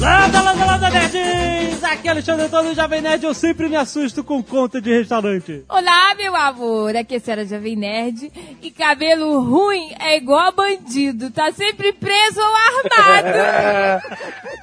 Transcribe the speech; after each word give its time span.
Landa, 0.00 0.40
landa, 0.42 0.64
landa, 0.64 0.90
nerds! 0.90 1.82
Aqui 1.82 2.06
é 2.06 2.10
Alexandre 2.12 2.46
Antônio 2.46 2.70
do 2.70 2.76
Jovem 2.76 3.00
Nerd. 3.00 3.24
Eu 3.24 3.34
sempre 3.34 3.68
me 3.68 3.74
assusto 3.74 4.22
com 4.22 4.40
conta 4.40 4.80
de 4.80 4.90
restaurante. 4.92 5.64
Olá, 5.68 6.14
meu 6.16 6.36
amor. 6.36 6.94
Aqui 6.96 7.14
é 7.14 7.16
a 7.16 7.20
senhora 7.20 7.44
Jovem 7.44 7.74
Nerd. 7.74 8.30
E 8.62 8.70
cabelo 8.70 9.40
ruim 9.40 9.92
é 9.98 10.16
igual 10.16 10.52
bandido. 10.52 11.30
Tá 11.30 11.50
sempre 11.50 11.92
preso 11.92 12.40
ou 12.40 12.54
armado. 12.56 14.02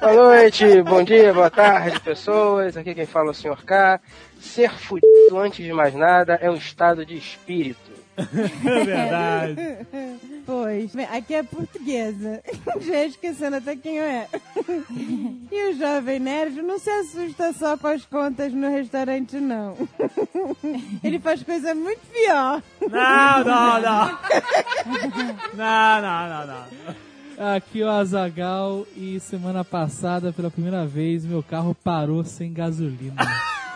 Boa 0.00 0.14
noite, 0.14 0.82
bom 0.82 1.02
dia, 1.02 1.32
boa 1.32 1.50
tarde, 1.50 2.00
pessoas. 2.00 2.76
Aqui 2.76 2.94
quem 2.94 3.06
fala 3.06 3.28
é 3.28 3.30
o 3.30 3.34
Sr. 3.34 3.64
K. 3.64 4.00
Ser 4.40 4.70
fudido, 4.70 5.38
antes 5.38 5.64
de 5.64 5.72
mais 5.72 5.94
nada, 5.94 6.38
é 6.40 6.50
um 6.50 6.56
estado 6.56 7.04
de 7.04 7.16
espírito. 7.16 7.95
É 8.64 8.84
verdade. 8.84 9.86
Pois, 10.46 10.94
bem, 10.94 11.06
aqui 11.06 11.34
é 11.34 11.42
portuguesa. 11.42 12.42
Já 12.80 13.04
esquecendo 13.04 13.56
até 13.56 13.76
quem 13.76 13.96
eu 13.96 14.04
é. 14.04 14.28
E 15.50 15.70
o 15.70 15.78
jovem 15.78 16.18
nerd 16.20 16.62
não 16.62 16.78
se 16.78 16.90
assusta 16.90 17.52
só 17.52 17.76
com 17.76 17.88
as 17.88 18.04
contas 18.04 18.52
no 18.52 18.68
restaurante, 18.70 19.36
não. 19.36 19.76
Ele 21.02 21.18
faz 21.18 21.42
coisa 21.42 21.74
muito 21.74 22.00
pior. 22.12 22.62
Não, 22.80 23.44
não, 23.44 23.80
não. 23.80 24.18
Não, 25.54 26.02
não, 26.02 26.28
não, 26.28 26.46
não. 26.46 27.54
Aqui 27.54 27.82
é 27.82 27.84
o 27.84 27.90
Azagal 27.90 28.86
e 28.96 29.20
semana 29.20 29.62
passada, 29.64 30.32
pela 30.32 30.50
primeira 30.50 30.86
vez, 30.86 31.24
meu 31.24 31.42
carro 31.42 31.74
parou 31.74 32.24
sem 32.24 32.52
gasolina. 32.52 33.14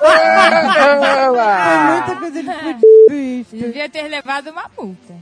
É 0.03 1.91
muita 1.91 2.17
coisa 2.17 2.43
de 2.43 2.53
fudido. 2.53 3.67
Devia 3.67 3.89
ter 3.89 4.09
levado 4.09 4.51
uma 4.51 4.71
multa. 4.77 5.15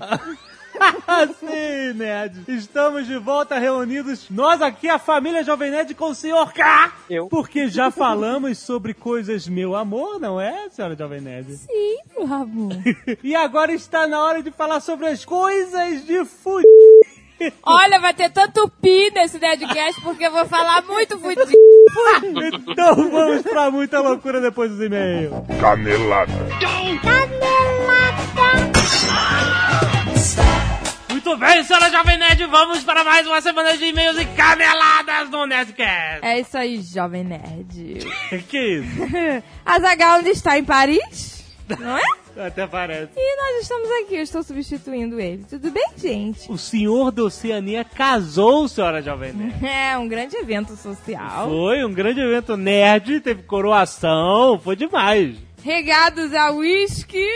Sim, 1.41 1.93
Nerd. 1.95 2.45
Estamos 2.47 3.07
de 3.07 3.19
volta 3.19 3.59
reunidos. 3.59 4.29
Nós 4.31 4.63
aqui, 4.63 4.89
a 4.89 4.99
família 4.99 5.43
Jovem 5.43 5.71
Nerd 5.71 5.95
com 5.95 6.11
o 6.11 6.15
Sr. 6.15 6.53
K. 6.55 6.93
Eu. 7.11 7.27
Porque 7.29 7.69
já 7.69 7.91
falamos 7.91 8.59
sobre 8.59 8.95
coisas 8.95 9.49
meu 9.49 9.75
amor, 9.75 10.21
não 10.21 10.41
é, 10.41 10.69
senhora 10.71 10.95
Jovem 10.95 11.21
Nerd? 11.21 11.57
Sim, 11.57 11.99
meu 12.17 12.33
amor. 12.33 12.73
E 13.23 13.35
agora 13.35 13.73
está 13.73 14.07
na 14.07 14.23
hora 14.23 14.43
de 14.43 14.51
falar 14.51 14.81
sobre 14.81 15.07
as 15.07 15.25
coisas 15.25 16.05
de 16.07 16.25
fud... 16.25 16.63
Olha, 17.63 18.01
vai 18.01 18.15
ter 18.15 18.31
tanto 18.31 18.69
pi 18.81 19.11
nesse 19.15 19.39
Nerdcast 19.39 20.01
porque 20.03 20.27
eu 20.27 20.33
vou 20.33 20.47
falar 20.47 20.83
muito 20.83 21.19
fudido. 21.19 21.51
Então 22.67 23.11
vamos 23.11 23.43
pra 23.43 23.71
muita 23.71 24.01
loucura 24.01 24.41
depois 24.41 24.71
dos 24.71 24.81
e-mails. 24.81 25.33
Canelada. 25.61 26.33
Muito 31.11 31.37
bem, 31.37 31.63
senhora 31.63 31.91
Jovem 31.91 32.17
Nerd, 32.17 32.47
vamos 32.47 32.83
para 32.85 33.05
mais 33.05 33.27
uma 33.27 33.41
semana 33.43 33.77
de 33.77 33.85
e-mails 33.85 34.19
e 34.19 34.25
caneladas 34.25 35.29
no 35.29 35.47
Nerdcast. 35.47 36.21
É 36.23 36.41
isso 36.41 36.57
aí, 36.57 36.81
Jovem 36.81 37.25
Nerd. 37.25 37.99
Que 38.49 38.79
isso? 38.79 39.03
A 39.65 39.79
Zagal 39.79 40.21
está 40.23 40.59
em 40.59 40.65
Paris, 40.65 41.38
não 41.77 41.97
é? 41.97 42.47
Até 42.47 42.67
parece. 42.67 43.11
E 43.17 43.37
nós 43.37 43.63
estamos 43.63 43.91
aqui, 44.03 44.15
eu 44.17 44.23
estou 44.23 44.43
substituindo 44.43 45.19
ele. 45.19 45.45
Tudo 45.49 45.71
bem, 45.71 45.89
gente? 45.97 46.51
O 46.51 46.57
senhor 46.57 47.11
da 47.11 47.25
Oceania 47.25 47.85
casou, 47.85 48.69
senhora 48.69 49.03
Jovem 49.03 49.33
Nerd. 49.33 49.59
É 49.67 49.99
um 49.99 50.07
grande 50.09 50.37
evento 50.37 50.77
social. 50.77 51.49
Foi 51.49 51.85
um 51.85 51.93
grande 51.93 52.21
evento 52.21 52.57
nerd, 52.57 53.21
teve 53.21 53.43
coroação, 53.43 54.59
foi 54.63 54.77
demais. 54.77 55.37
Regados 55.63 56.33
a 56.35 56.53
uísque, 56.53 57.27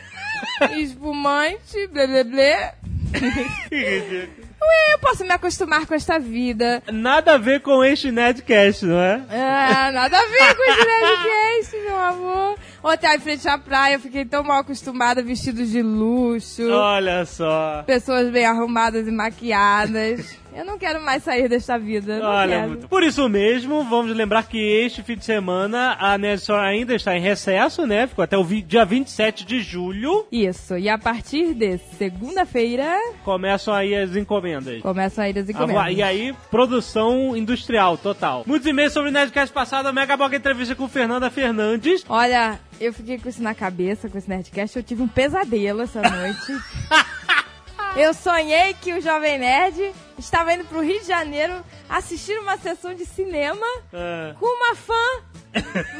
espumante, 0.76 1.86
blé 1.88 2.06
blé 2.06 2.24
blé. 2.24 2.74
Ué, 4.62 4.92
eu 4.94 4.98
posso 5.00 5.24
me 5.24 5.32
acostumar 5.32 5.86
com 5.86 5.94
esta 5.94 6.18
vida. 6.18 6.82
Nada 6.92 7.34
a 7.34 7.38
ver 7.38 7.60
com 7.60 7.84
este 7.84 8.12
Nerdcast, 8.12 8.84
não 8.84 8.98
é? 8.98 9.20
Ah, 9.28 9.90
nada 9.92 10.16
a 10.16 10.26
ver 10.26 10.54
com 10.54 10.62
esse 10.70 10.86
Nerdcast, 10.86 11.76
meu 11.84 11.98
amor. 11.98 12.58
Ontem, 12.84 13.14
em 13.14 13.18
frente 13.20 13.46
à 13.48 13.56
praia, 13.58 13.94
eu 13.94 14.00
fiquei 14.00 14.24
tão 14.24 14.42
mal 14.42 14.58
acostumada, 14.60 15.22
vestidos 15.22 15.70
de 15.70 15.82
luxo, 15.82 16.68
Olha 16.70 17.24
só. 17.24 17.82
pessoas 17.86 18.28
bem 18.30 18.44
arrumadas 18.44 19.06
e 19.06 19.10
maquiadas. 19.10 20.36
Eu 20.54 20.66
não 20.66 20.76
quero 20.78 21.00
mais 21.02 21.22
sair 21.22 21.48
desta 21.48 21.78
vida. 21.78 22.20
Olha, 22.22 22.66
muito. 22.66 22.86
Por 22.86 23.02
isso 23.02 23.26
mesmo, 23.26 23.84
vamos 23.84 24.14
lembrar 24.14 24.42
que 24.46 24.58
este 24.58 25.02
fim 25.02 25.16
de 25.16 25.24
semana 25.24 25.96
a 25.98 26.18
Store 26.34 26.60
ainda 26.66 26.94
está 26.94 27.16
em 27.16 27.20
recesso, 27.22 27.86
né? 27.86 28.06
Ficou 28.06 28.22
até 28.22 28.36
o 28.36 28.44
dia 28.44 28.84
27 28.84 29.46
de 29.46 29.60
julho. 29.62 30.26
Isso, 30.30 30.76
e 30.76 30.90
a 30.90 30.98
partir 30.98 31.54
de 31.54 31.78
segunda-feira 31.96 32.94
Começam 33.24 33.72
aí 33.72 33.94
as 33.94 34.14
encomendas. 34.14 34.82
começam 34.82 35.24
a 35.24 35.28
ir 35.30 35.38
as 35.38 35.48
Ah, 35.48 35.52
encomendas. 35.52 35.96
E 35.96 36.02
aí, 36.02 36.34
produção 36.50 37.34
industrial 37.34 37.96
total. 37.96 38.44
Muitos 38.46 38.68
e-mails 38.68 38.92
sobre 38.92 39.08
o 39.08 39.12
Nerdcast 39.12 39.54
passado, 39.54 39.86
a 39.86 39.92
Mega 39.92 40.16
Boca 40.18 40.36
entrevista 40.36 40.74
com 40.74 40.86
Fernanda 40.86 41.30
Fernandes. 41.30 42.04
Olha, 42.08 42.60
eu 42.80 42.92
fiquei 42.92 43.18
com 43.18 43.28
isso 43.28 43.42
na 43.42 43.54
cabeça, 43.54 44.08
com 44.08 44.18
esse 44.18 44.28
Nerdcast. 44.28 44.76
Eu 44.76 44.82
tive 44.82 45.02
um 45.02 45.08
pesadelo 45.08 45.82
essa 45.82 46.00
noite. 46.02 46.52
eu 47.96 48.12
sonhei 48.14 48.74
que 48.74 48.92
o 48.92 49.00
Jovem 49.00 49.38
Nerd 49.38 49.92
estava 50.18 50.52
indo 50.54 50.64
pro 50.64 50.80
Rio 50.82 51.00
de 51.00 51.06
Janeiro 51.06 51.62
assistir 51.88 52.38
uma 52.40 52.56
sessão 52.56 52.94
de 52.94 53.04
cinema 53.04 53.64
Ah, 53.92 54.34
com 54.38 54.46
uma 54.46 54.74
fã 54.74 55.22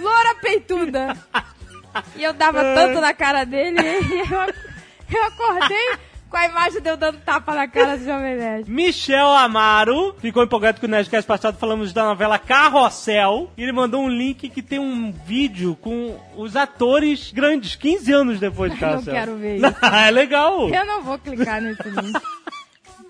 loura 0.01 0.35
peituda. 0.41 1.17
E 2.17 2.23
eu 2.25 2.33
dava 2.33 2.63
É. 2.63 2.75
tanto 2.75 3.03
na 3.03 3.13
cara 3.13 3.45
dele 3.45 3.77
e 3.83 4.19
eu, 4.21 5.19
eu 5.21 5.25
acordei 5.27 5.99
com 6.33 6.39
a 6.39 6.47
imagem 6.47 6.81
de 6.81 6.89
eu 6.89 6.97
dando 6.97 7.19
tapa 7.19 7.55
na 7.55 7.69
cara 7.69 7.99
do 7.99 8.05
Jovem 8.07 8.37
Nerd. 8.37 8.71
Michel 8.71 9.29
Amaro 9.29 10.15
ficou 10.19 10.43
empolgado 10.43 10.81
com 10.81 10.87
o 10.87 10.89
Nerdcast 10.91 11.29
passado, 11.29 11.59
falamos 11.59 11.93
da 11.93 12.05
novela 12.05 12.39
Carrossel. 12.39 13.51
E 13.55 13.63
ele 13.63 13.73
mandou 13.73 14.03
um 14.03 14.09
link 14.09 14.49
que 14.49 14.63
tem 14.63 14.79
um 14.79 15.13
vídeo 15.13 15.77
com 15.77 16.19
os 16.35 16.57
atores 16.57 17.31
grandes, 17.33 17.77
15 17.77 18.13
anos 18.13 18.41
depois 18.41 18.73
de 18.73 18.81
Não 18.81 18.89
Carrossel. 18.89 19.13
quero 19.13 19.37
ver 19.37 19.57
isso. 19.57 19.67
é 19.85 20.11
legal. 20.11 20.71
Eu 20.71 20.87
não 20.87 21.03
vou 21.03 21.19
clicar 21.19 21.61
nesse 21.61 21.87
link. 21.87 22.19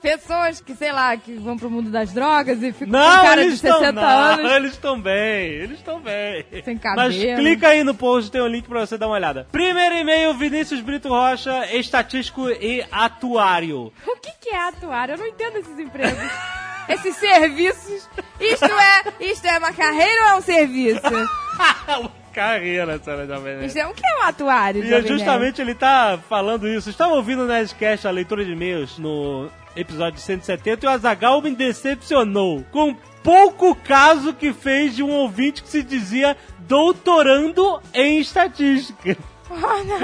Pessoas 0.03 0.61
que, 0.61 0.75
sei 0.75 0.91
lá, 0.91 1.17
que 1.17 1.35
vão 1.35 1.57
pro 1.57 1.71
mundo 1.71 1.89
das 1.89 2.13
drogas 2.13 2.61
e 2.61 2.73
ficam 2.73 2.89
com 2.89 2.93
Não, 2.93 3.23
cara 3.23 3.37
de 3.37 3.43
eles 3.43 3.55
estão 3.55 3.79
60 3.79 3.93
não, 3.93 4.09
anos. 4.09 4.51
eles 4.53 4.73
estão 4.73 5.01
bem, 5.01 5.51
eles 5.53 5.79
estão 5.79 6.01
bem. 6.01 6.45
Sem 6.65 6.75
Mas 6.75 7.15
cabelo. 7.15 7.37
clica 7.37 7.69
aí 7.69 7.85
no 7.85 7.95
post, 7.95 8.29
tem 8.29 8.43
um 8.43 8.49
link 8.49 8.67
pra 8.67 8.81
você 8.81 8.99
dar 8.99 9.07
uma 9.07 9.15
olhada. 9.15 9.47
Primeiro 9.53 9.95
e-mail, 9.95 10.35
Vinícius 10.35 10.81
Brito 10.81 11.09
Rocha, 11.09 11.73
estatístico 11.77 12.51
e 12.51 12.85
atuário. 12.91 13.93
O 14.05 14.17
que, 14.17 14.33
que 14.41 14.51
é 14.51 14.69
atuar? 14.69 15.11
Eu 15.11 15.19
não 15.19 15.27
entendo 15.27 15.59
esses 15.59 15.79
empregos. 15.79 16.31
esses 16.89 17.17
serviços. 17.17 18.09
Isto 18.41 18.65
é, 18.65 19.05
isto 19.21 19.47
é 19.47 19.57
uma 19.57 19.73
carreira 19.73 20.23
ou 20.25 20.29
é 20.31 20.35
um 20.35 20.43
serviço? 20.43 21.03
Carreira, 22.33 22.99
senhora 22.99 23.27
Jovem 23.27 23.57
Nerd. 23.57 23.79
É, 23.79 23.87
o 23.87 23.95
que 23.95 24.07
é 24.07 24.19
um 24.19 24.23
atuário? 24.23 24.85
E 24.85 24.93
é 24.93 25.03
justamente 25.03 25.61
ele 25.61 25.75
tá 25.75 26.19
falando 26.29 26.67
isso. 26.67 26.91
Estava 26.91 27.15
ouvindo 27.15 27.43
o 27.43 27.47
Nerdcast, 27.47 28.07
a 28.07 28.11
leitura 28.11 28.45
de 28.45 28.53
e-mails, 28.53 28.99
no 28.99 29.51
episódio 29.77 30.21
170, 30.21 30.85
e 30.85 30.89
o 30.89 30.91
Azagal 30.91 31.41
me 31.41 31.55
decepcionou 31.55 32.65
com 32.71 32.95
pouco 33.23 33.75
caso 33.75 34.35
que 34.35 34.53
fez 34.53 34.97
de 34.97 35.03
um 35.03 35.11
ouvinte 35.11 35.63
que 35.63 35.69
se 35.69 35.83
dizia 35.83 36.37
doutorando 36.61 37.81
em 37.95 38.19
estatística. 38.19 39.17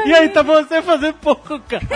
E 0.07 0.15
aí, 0.15 0.29
tá 0.29 0.43
você 0.43 0.83
fazendo 0.83 1.15
pouco 1.15 1.59
caso. 1.69 1.87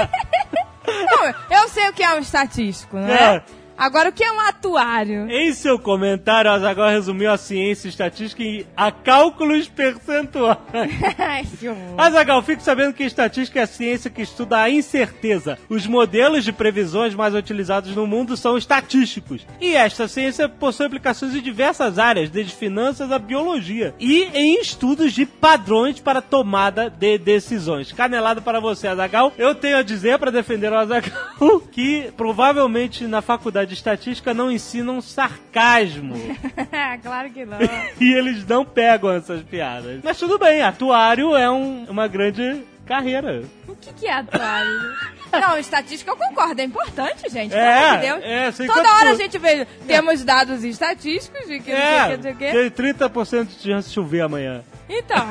Não, 0.87 1.34
eu 1.59 1.69
sei 1.69 1.88
o 1.88 1.93
que 1.93 2.03
é 2.03 2.14
um 2.14 2.19
estatístico, 2.19 2.97
não 2.97 3.09
é? 3.09 3.43
Agora, 3.82 4.10
o 4.10 4.12
que 4.12 4.22
é 4.22 4.31
um 4.31 4.38
atuário? 4.38 5.28
Em 5.28 5.53
seu 5.53 5.76
comentário, 5.76 6.48
o 6.48 6.54
Azagal 6.54 6.88
resumiu 6.88 7.32
a 7.32 7.37
ciência 7.37 7.88
e 7.88 7.91
estatística 7.91 8.41
em 8.41 8.65
a 8.76 8.93
cálculos 8.93 9.66
percentuais. 9.66 10.56
Ai, 11.19 11.44
que 11.59 11.69
horror. 11.69 11.98
Azagal, 11.98 12.41
fique 12.43 12.62
sabendo 12.62 12.94
que 12.94 13.03
estatística 13.03 13.59
é 13.59 13.65
a 13.65 13.66
ciência 13.66 14.09
que 14.09 14.22
estuda 14.22 14.60
a 14.60 14.70
incerteza. 14.70 15.58
Os 15.69 15.84
modelos 15.84 16.44
de 16.44 16.52
previsões 16.52 17.12
mais 17.12 17.34
utilizados 17.34 17.96
no 17.96 18.06
mundo 18.06 18.37
são 18.37 18.56
estatísticos. 18.56 19.44
E 19.61 19.75
esta 19.75 20.06
ciência 20.06 20.49
possui 20.49 20.87
aplicações 20.87 21.34
em 21.34 21.43
diversas 21.43 21.99
áreas, 21.99 22.31
desde 22.31 22.55
finanças 22.55 23.11
à 23.11 23.19
biologia. 23.19 23.96
E 23.99 24.29
em 24.32 24.61
estudos 24.61 25.12
de 25.12 25.26
padrões 25.26 25.99
para 25.99 26.23
tomada 26.23 26.88
de 26.88 27.19
decisões. 27.19 27.90
Canelada 27.90 28.40
para 28.40 28.61
você, 28.61 28.87
Azagal. 28.87 29.32
Eu 29.37 29.56
tenho 29.56 29.76
a 29.76 29.82
dizer 29.82 30.20
para 30.20 30.31
defender 30.31 30.70
o 30.70 30.79
Azagal 30.79 31.61
que 31.73 32.12
provavelmente 32.17 33.08
na 33.08 33.20
faculdade 33.20 33.71
de 33.72 33.78
estatística 33.78 34.34
não 34.34 34.50
ensinam 34.52 35.00
sarcasmo. 35.00 36.14
claro 37.02 37.30
que 37.30 37.44
não. 37.44 37.58
e 38.00 38.12
eles 38.12 38.46
não 38.46 38.64
pegam 38.64 39.10
essas 39.12 39.42
piadas. 39.42 40.00
Mas 40.04 40.19
tudo 40.19 40.38
bem, 40.38 40.62
atuário 40.62 41.34
é 41.34 41.50
um- 41.50 41.84
uma 41.88 42.06
grande 42.06 42.62
carreira. 42.86 43.42
O 43.66 43.74
que, 43.74 43.92
que 43.94 44.06
é 44.06 44.12
atuário? 44.12 44.92
Não, 45.32 45.56
estatística 45.56 46.10
eu 46.10 46.16
concordo, 46.16 46.60
é 46.60 46.64
importante, 46.64 47.28
gente. 47.30 47.54
É, 47.54 47.64
pelo 47.64 47.86
amor 47.86 48.00
de 48.00 48.06
Deus. 48.06 48.24
é, 48.24 48.66
Toda 48.66 48.94
hora 48.96 49.10
a 49.10 49.14
gente 49.14 49.38
vê, 49.38 49.66
temos 49.86 50.22
dados 50.22 50.62
estatísticos 50.62 51.46
de 51.46 51.58
que 51.60 51.72
não 51.72 51.78
sei 51.78 51.86
o 51.88 52.06
que, 52.06 52.12
É, 52.12 52.16
não 52.16 52.22
sei 52.22 52.32
o 52.32 52.36
que. 52.36 52.70
tem 52.70 52.70
30% 52.92 53.46
de 53.46 53.62
chance 53.62 53.88
de 53.88 53.94
chover 53.94 54.20
amanhã. 54.20 54.62
Então, 54.94 55.27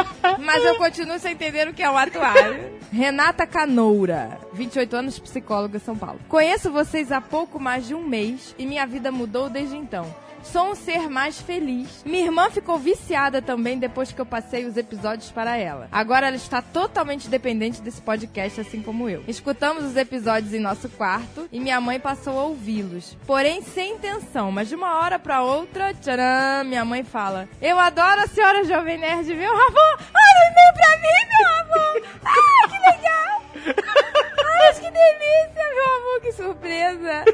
Mas 0.38 0.64
eu 0.64 0.76
continuo 0.76 1.18
sem 1.18 1.32
entender 1.32 1.68
o 1.68 1.74
que 1.74 1.82
é 1.82 1.90
um 1.90 1.96
atuário. 1.96 2.78
Renata 2.92 3.46
Canoura, 3.46 4.38
28 4.52 4.96
anos, 4.96 5.18
psicóloga, 5.18 5.78
São 5.78 5.96
Paulo. 5.96 6.20
Conheço 6.28 6.70
vocês 6.70 7.10
há 7.10 7.20
pouco 7.20 7.58
mais 7.58 7.86
de 7.86 7.94
um 7.94 8.06
mês 8.06 8.54
e 8.58 8.66
minha 8.66 8.86
vida 8.86 9.10
mudou 9.10 9.50
desde 9.50 9.76
então. 9.76 10.06
Sou 10.44 10.70
um 10.70 10.74
ser 10.74 11.08
mais 11.08 11.40
feliz. 11.40 12.02
Minha 12.04 12.26
irmã 12.26 12.50
ficou 12.50 12.78
viciada 12.78 13.42
também 13.42 13.78
depois 13.78 14.12
que 14.12 14.20
eu 14.20 14.26
passei 14.26 14.64
os 14.66 14.76
episódios 14.76 15.30
para 15.30 15.56
ela. 15.56 15.88
Agora 15.90 16.26
ela 16.28 16.36
está 16.36 16.62
totalmente 16.62 17.28
dependente 17.28 17.82
desse 17.82 18.00
podcast, 18.00 18.60
assim 18.60 18.80
como 18.82 19.08
eu. 19.08 19.24
Escutamos 19.26 19.84
os 19.84 19.96
episódios 19.96 20.54
em 20.54 20.60
nosso 20.60 20.88
quarto 20.90 21.48
e 21.50 21.58
minha 21.58 21.80
mãe 21.80 21.98
passou 21.98 22.38
a 22.38 22.44
ouvi-los. 22.44 23.16
Porém, 23.26 23.62
sem 23.62 23.94
intenção, 23.94 24.52
mas 24.52 24.68
de 24.68 24.74
uma 24.74 25.00
hora 25.00 25.18
para 25.18 25.42
outra, 25.42 25.92
tcharam, 25.94 26.64
minha 26.64 26.84
mãe 26.84 27.02
fala: 27.02 27.48
Eu 27.60 27.78
adoro 27.78 28.20
a 28.20 28.26
senhora 28.26 28.64
Jovem 28.64 28.98
Nerd, 28.98 29.24
viu, 29.34 29.50
avô? 29.50 29.80
Olha 30.14 30.40
o 30.40 30.50
e-mail 30.50 30.74
pra 30.74 30.98
mim, 30.98 31.28
meu 31.30 31.48
avô! 31.58 32.04
Ah, 32.26 32.68
que 32.68 32.78
legal! 32.78 34.24
Ai, 34.66 34.74
que 34.74 34.90
delícia, 34.90 35.74
meu 35.74 35.96
amor, 35.96 36.20
que 36.22 36.32
surpresa! 36.32 37.24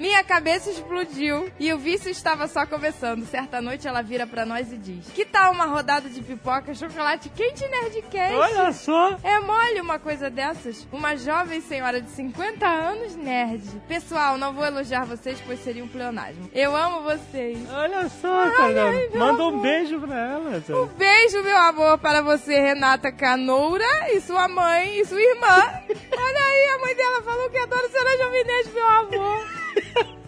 Minha 0.00 0.24
cabeça 0.24 0.70
explodiu 0.70 1.50
e 1.60 1.70
o 1.74 1.78
vício 1.78 2.10
estava 2.10 2.48
só 2.48 2.64
começando. 2.64 3.26
Certa 3.26 3.60
noite 3.60 3.86
ela 3.86 4.00
vira 4.02 4.26
pra 4.26 4.46
nós 4.46 4.72
e 4.72 4.78
diz: 4.78 5.06
Que 5.12 5.26
tal 5.26 5.52
uma 5.52 5.66
rodada 5.66 6.08
de 6.08 6.22
pipoca, 6.22 6.74
chocolate 6.74 7.28
quente 7.28 7.62
e 7.62 7.68
Nerdcast? 7.68 8.34
Olha 8.34 8.72
só. 8.72 9.18
É 9.22 9.38
mole 9.40 9.78
uma 9.82 9.98
coisa 9.98 10.30
dessas? 10.30 10.88
Uma 10.90 11.16
jovem 11.18 11.60
senhora 11.60 12.00
de 12.00 12.08
50 12.12 12.66
anos, 12.66 13.14
nerd. 13.14 13.62
Pessoal, 13.86 14.38
não 14.38 14.54
vou 14.54 14.64
elogiar 14.64 15.04
vocês, 15.04 15.38
pois 15.44 15.62
seria 15.62 15.84
um 15.84 15.88
pleonasmo. 15.88 16.48
Eu 16.54 16.74
amo 16.74 17.02
vocês. 17.02 17.58
Olha 17.70 18.08
só, 18.08 18.40
Ai, 18.40 18.56
cara. 18.56 18.92
Manda 19.14 19.42
um 19.44 19.48
amor. 19.48 19.60
beijo 19.62 20.00
pra 20.00 20.16
ela. 20.18 20.62
Um 20.70 20.86
beijo, 20.86 21.42
meu 21.42 21.58
amor, 21.58 21.98
para 21.98 22.22
você, 22.22 22.58
Renata 22.58 23.12
Canoura, 23.12 23.84
e 24.14 24.20
sua 24.22 24.48
mãe 24.48 24.98
e 24.98 25.04
sua 25.04 25.20
irmã. 25.20 25.46
Olha 26.16 26.38
aí, 26.38 26.68
a 26.74 26.78
mãe 26.80 26.94
dela 26.94 27.22
falou 27.22 27.50
que 27.50 27.58
adora 27.58 27.86
o 27.86 27.90
seu 27.90 28.18
Jovem 28.18 28.44
Nerd, 28.44 28.70
meu 28.72 28.86
amor. 28.86 29.46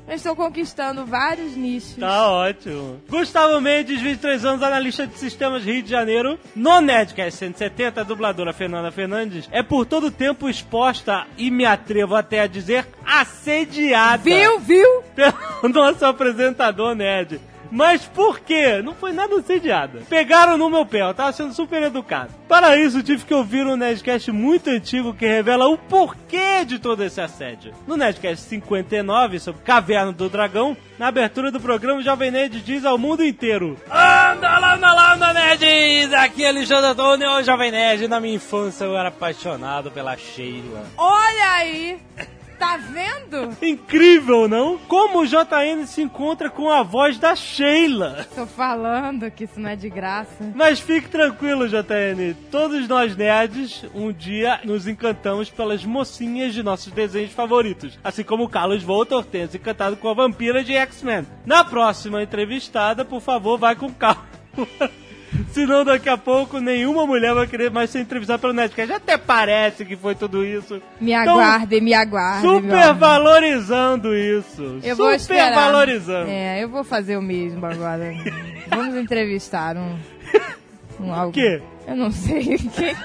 Eu 0.07 0.17
estou 0.17 0.37
conquistando 0.37 1.07
vários 1.07 1.57
nichos. 1.57 1.97
Tá 1.97 2.31
ótimo. 2.31 3.01
Gustavo 3.09 3.61
Mendes, 3.61 4.01
23 4.01 4.45
anos, 4.45 4.63
analista 4.63 5.07
de 5.07 5.17
sistemas 5.17 5.65
Rio 5.65 5.83
de 5.83 5.89
Janeiro. 5.89 6.39
No 6.55 6.81
Nerdcast 6.81 7.39
170, 7.39 8.01
a 8.01 8.05
dubladora 8.05 8.53
Fernanda 8.53 8.91
Fernandes 8.91 9.49
é 9.51 9.63
por 9.63 9.87
todo 9.87 10.09
o 10.09 10.11
tempo 10.11 10.51
exposta, 10.51 11.27
e 11.39 11.51
me 11.51 11.65
atrevo 11.65 12.15
até 12.15 12.41
a 12.41 12.47
dizer, 12.47 12.87
assediada. 13.07 14.23
Viu, 14.23 14.59
viu? 14.59 15.03
Pelo 15.15 15.35
nosso 15.73 16.05
apresentador 16.05 16.95
nerd. 16.95 17.41
Mas 17.73 18.05
por 18.05 18.41
quê? 18.41 18.83
Não 18.83 18.95
foi 18.95 19.15
nada 19.15 19.35
assediada. 19.35 20.03
Pegaram 20.07 20.59
no 20.59 20.69
meu 20.69 20.85
pé, 20.85 21.01
eu 21.01 21.15
tava 21.15 21.33
sendo 21.33 21.55
super 21.55 21.83
educado. 21.83 22.31
Para 22.47 22.77
isso, 22.77 23.03
tive 23.03 23.25
que 23.25 23.33
ouvir 23.33 23.67
um 23.67 23.77
Nerdcast 23.77 24.31
muito 24.31 24.69
antigo 24.69 25.15
que 25.15 25.27
revela 25.27 25.67
o 25.67 25.79
porquê 25.79 26.67
de 26.67 26.79
todo 26.79 27.03
esse 27.03 27.19
assédio. 27.19 27.73
No 27.87 27.97
Nerdcast 27.97 28.47
59, 28.47 29.39
sobre 29.39 29.63
Caverna 29.63 30.13
do 30.13 30.29
Dragão, 30.29 30.77
na 30.99 31.09
abertura 31.09 31.51
do 31.51 31.59
programa, 31.59 32.01
o 32.01 32.05
Jovem 32.05 32.31
Nerd 32.31 32.61
diz 32.61 32.85
ao 32.85 32.99
mundo 32.99 33.25
inteiro: 33.25 33.79
Anda 33.91 34.59
lá, 34.59 34.75
anda 34.75 34.93
lá, 34.93 35.15
anda 35.15 35.33
nerds! 35.33 36.13
Aqui 36.13 36.45
é 36.45 36.49
Alexandre 36.51 36.91
Antônio, 36.91 37.31
o 37.31 37.43
Jovem 37.43 37.71
Nerd. 37.71 38.07
Na 38.07 38.21
minha 38.21 38.35
infância 38.35 38.85
eu 38.85 38.97
era 38.97 39.09
apaixonado 39.09 39.91
pela 39.91 40.15
Sheila. 40.15 40.85
Olha 40.99 41.53
aí. 41.53 41.99
Tá 42.63 42.77
vendo? 42.77 43.57
Incrível, 43.61 44.47
não? 44.47 44.79
Como 44.79 45.19
o 45.19 45.27
JN 45.27 45.85
se 45.85 46.01
encontra 46.01 46.49
com 46.49 46.71
a 46.71 46.85
voz 46.85 47.19
da 47.19 47.35
Sheila. 47.35 48.25
Tô 48.33 48.47
falando 48.47 49.29
que 49.33 49.43
isso 49.43 49.59
não 49.59 49.69
é 49.69 49.75
de 49.75 49.91
graça. 49.91 50.53
Mas 50.55 50.79
fique 50.79 51.09
tranquilo, 51.09 51.67
JN. 51.67 52.37
Todos 52.53 52.87
nós 52.87 53.17
nerds, 53.17 53.85
um 53.93 54.13
dia 54.13 54.61
nos 54.63 54.87
encantamos 54.87 55.51
pelas 55.51 55.85
mocinhas 55.85 56.55
de 56.55 56.63
nossos 56.63 56.93
desenhos 56.93 57.33
favoritos. 57.33 57.99
Assim 58.05 58.23
como 58.23 58.45
o 58.45 58.49
Carlos 58.49 58.85
Voltor 58.85 59.25
tenha 59.25 59.49
se 59.49 59.57
encantado 59.57 59.97
com 59.97 60.09
a 60.09 60.15
vampira 60.15 60.63
de 60.63 60.73
X-Men. 60.73 61.27
Na 61.45 61.65
próxima 61.65 62.23
entrevistada, 62.23 63.05
por 63.05 63.21
favor, 63.21 63.59
vai 63.59 63.75
com 63.75 63.93
calma. 63.93 64.25
Senão 65.53 65.85
daqui 65.85 66.09
a 66.09 66.17
pouco 66.17 66.59
nenhuma 66.61 67.07
mulher 67.07 67.35
vai 67.35 67.47
querer 67.47 67.71
mais 67.71 67.91
ser 67.91 68.01
entrevistada 68.01 68.39
pelo 68.39 68.53
Nerdcast. 68.55 68.93
Até 68.93 69.19
parece 69.19 69.85
que 69.85 69.95
foi 69.97 70.15
tudo 70.15 70.45
isso. 70.45 70.81
Me 71.01 71.13
Então, 71.13 71.35
aguardem, 71.39 71.81
me 71.81 71.93
aguardem. 71.95 72.51
meu 72.51 72.61
Super 72.63 72.95
valorizando 72.95 74.15
isso. 74.15 74.81
Eu 74.83 74.97
vou 74.97 75.07
Super 75.07 75.15
esperar. 75.17 75.55
valorizando. 75.55 76.31
É, 76.31 76.63
eu 76.63 76.69
vou 76.69 76.83
fazer 76.83 77.17
o 77.17 77.23
mesmo 77.23 77.65
agora. 77.67 78.15
Vamos 78.69 78.95
entrevistar 78.97 79.77
um. 79.77 79.99
um 80.99 81.13
algo. 81.13 81.33
quê? 81.33 81.61
Eu 81.87 81.97
não 81.97 82.11
sei. 82.11 82.57
Quem? 82.59 82.97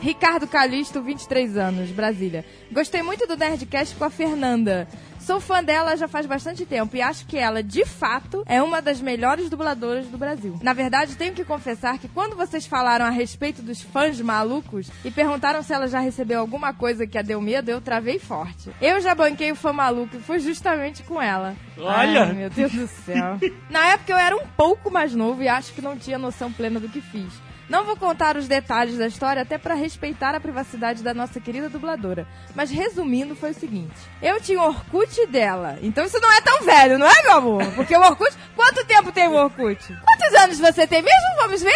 Ricardo 0.00 0.46
Calixto, 0.46 1.00
23 1.02 1.56
anos, 1.56 1.90
Brasília. 1.90 2.44
Gostei 2.70 3.02
muito 3.02 3.26
do 3.26 3.36
Nerdcast 3.36 3.94
com 3.96 4.04
a 4.04 4.10
Fernanda. 4.10 4.86
Sou 5.24 5.40
fã 5.40 5.64
dela 5.64 5.96
já 5.96 6.06
faz 6.06 6.26
bastante 6.26 6.66
tempo 6.66 6.94
e 6.94 7.00
acho 7.00 7.24
que 7.24 7.38
ela, 7.38 7.62
de 7.62 7.86
fato, 7.86 8.42
é 8.44 8.62
uma 8.62 8.82
das 8.82 9.00
melhores 9.00 9.48
dubladoras 9.48 10.06
do 10.06 10.18
Brasil. 10.18 10.58
Na 10.62 10.74
verdade, 10.74 11.16
tenho 11.16 11.32
que 11.32 11.42
confessar 11.42 11.98
que 11.98 12.08
quando 12.08 12.36
vocês 12.36 12.66
falaram 12.66 13.06
a 13.06 13.10
respeito 13.10 13.62
dos 13.62 13.80
fãs 13.80 14.20
malucos 14.20 14.90
e 15.02 15.10
perguntaram 15.10 15.62
se 15.62 15.72
ela 15.72 15.88
já 15.88 15.98
recebeu 15.98 16.40
alguma 16.40 16.74
coisa 16.74 17.06
que 17.06 17.16
a 17.16 17.22
deu 17.22 17.40
medo, 17.40 17.70
eu 17.70 17.80
travei 17.80 18.18
forte. 18.18 18.70
Eu 18.82 19.00
já 19.00 19.14
banquei 19.14 19.50
o 19.50 19.56
fã 19.56 19.72
maluco 19.72 20.14
e 20.14 20.20
foi 20.20 20.40
justamente 20.40 21.02
com 21.02 21.22
ela. 21.22 21.56
Olha! 21.78 22.24
Ai, 22.24 22.32
meu 22.34 22.50
Deus 22.50 22.72
do 22.72 22.86
céu. 22.86 23.38
Na 23.70 23.92
época 23.92 24.12
eu 24.12 24.18
era 24.18 24.36
um 24.36 24.46
pouco 24.54 24.90
mais 24.90 25.14
novo 25.14 25.42
e 25.42 25.48
acho 25.48 25.72
que 25.72 25.80
não 25.80 25.96
tinha 25.96 26.18
noção 26.18 26.52
plena 26.52 26.78
do 26.78 26.88
que 26.90 27.00
fiz. 27.00 27.32
Não 27.68 27.84
vou 27.84 27.96
contar 27.96 28.36
os 28.36 28.46
detalhes 28.46 28.98
da 28.98 29.06
história 29.06 29.42
até 29.42 29.56
pra 29.56 29.74
respeitar 29.74 30.34
a 30.34 30.40
privacidade 30.40 31.02
da 31.02 31.14
nossa 31.14 31.40
querida 31.40 31.68
dubladora. 31.68 32.26
Mas 32.54 32.70
resumindo, 32.70 33.34
foi 33.34 33.50
o 33.50 33.54
seguinte: 33.54 33.94
eu 34.20 34.40
tinha 34.40 34.60
o 34.60 34.66
Orkut 34.66 35.26
dela. 35.26 35.78
Então 35.82 36.04
isso 36.04 36.20
não 36.20 36.32
é 36.32 36.40
tão 36.40 36.62
velho, 36.62 36.98
não 36.98 37.06
é, 37.06 37.22
meu 37.22 37.32
amor? 37.32 37.66
Porque 37.74 37.96
o 37.96 38.00
Orkut. 38.00 38.34
Quanto 38.54 38.84
tempo 38.84 39.12
tem 39.12 39.28
o 39.28 39.34
Orkut? 39.34 39.86
Quantos 39.86 40.34
anos 40.42 40.58
você 40.58 40.86
tem 40.86 41.02
mesmo? 41.02 41.36
Vamos 41.40 41.62
ver? 41.62 41.72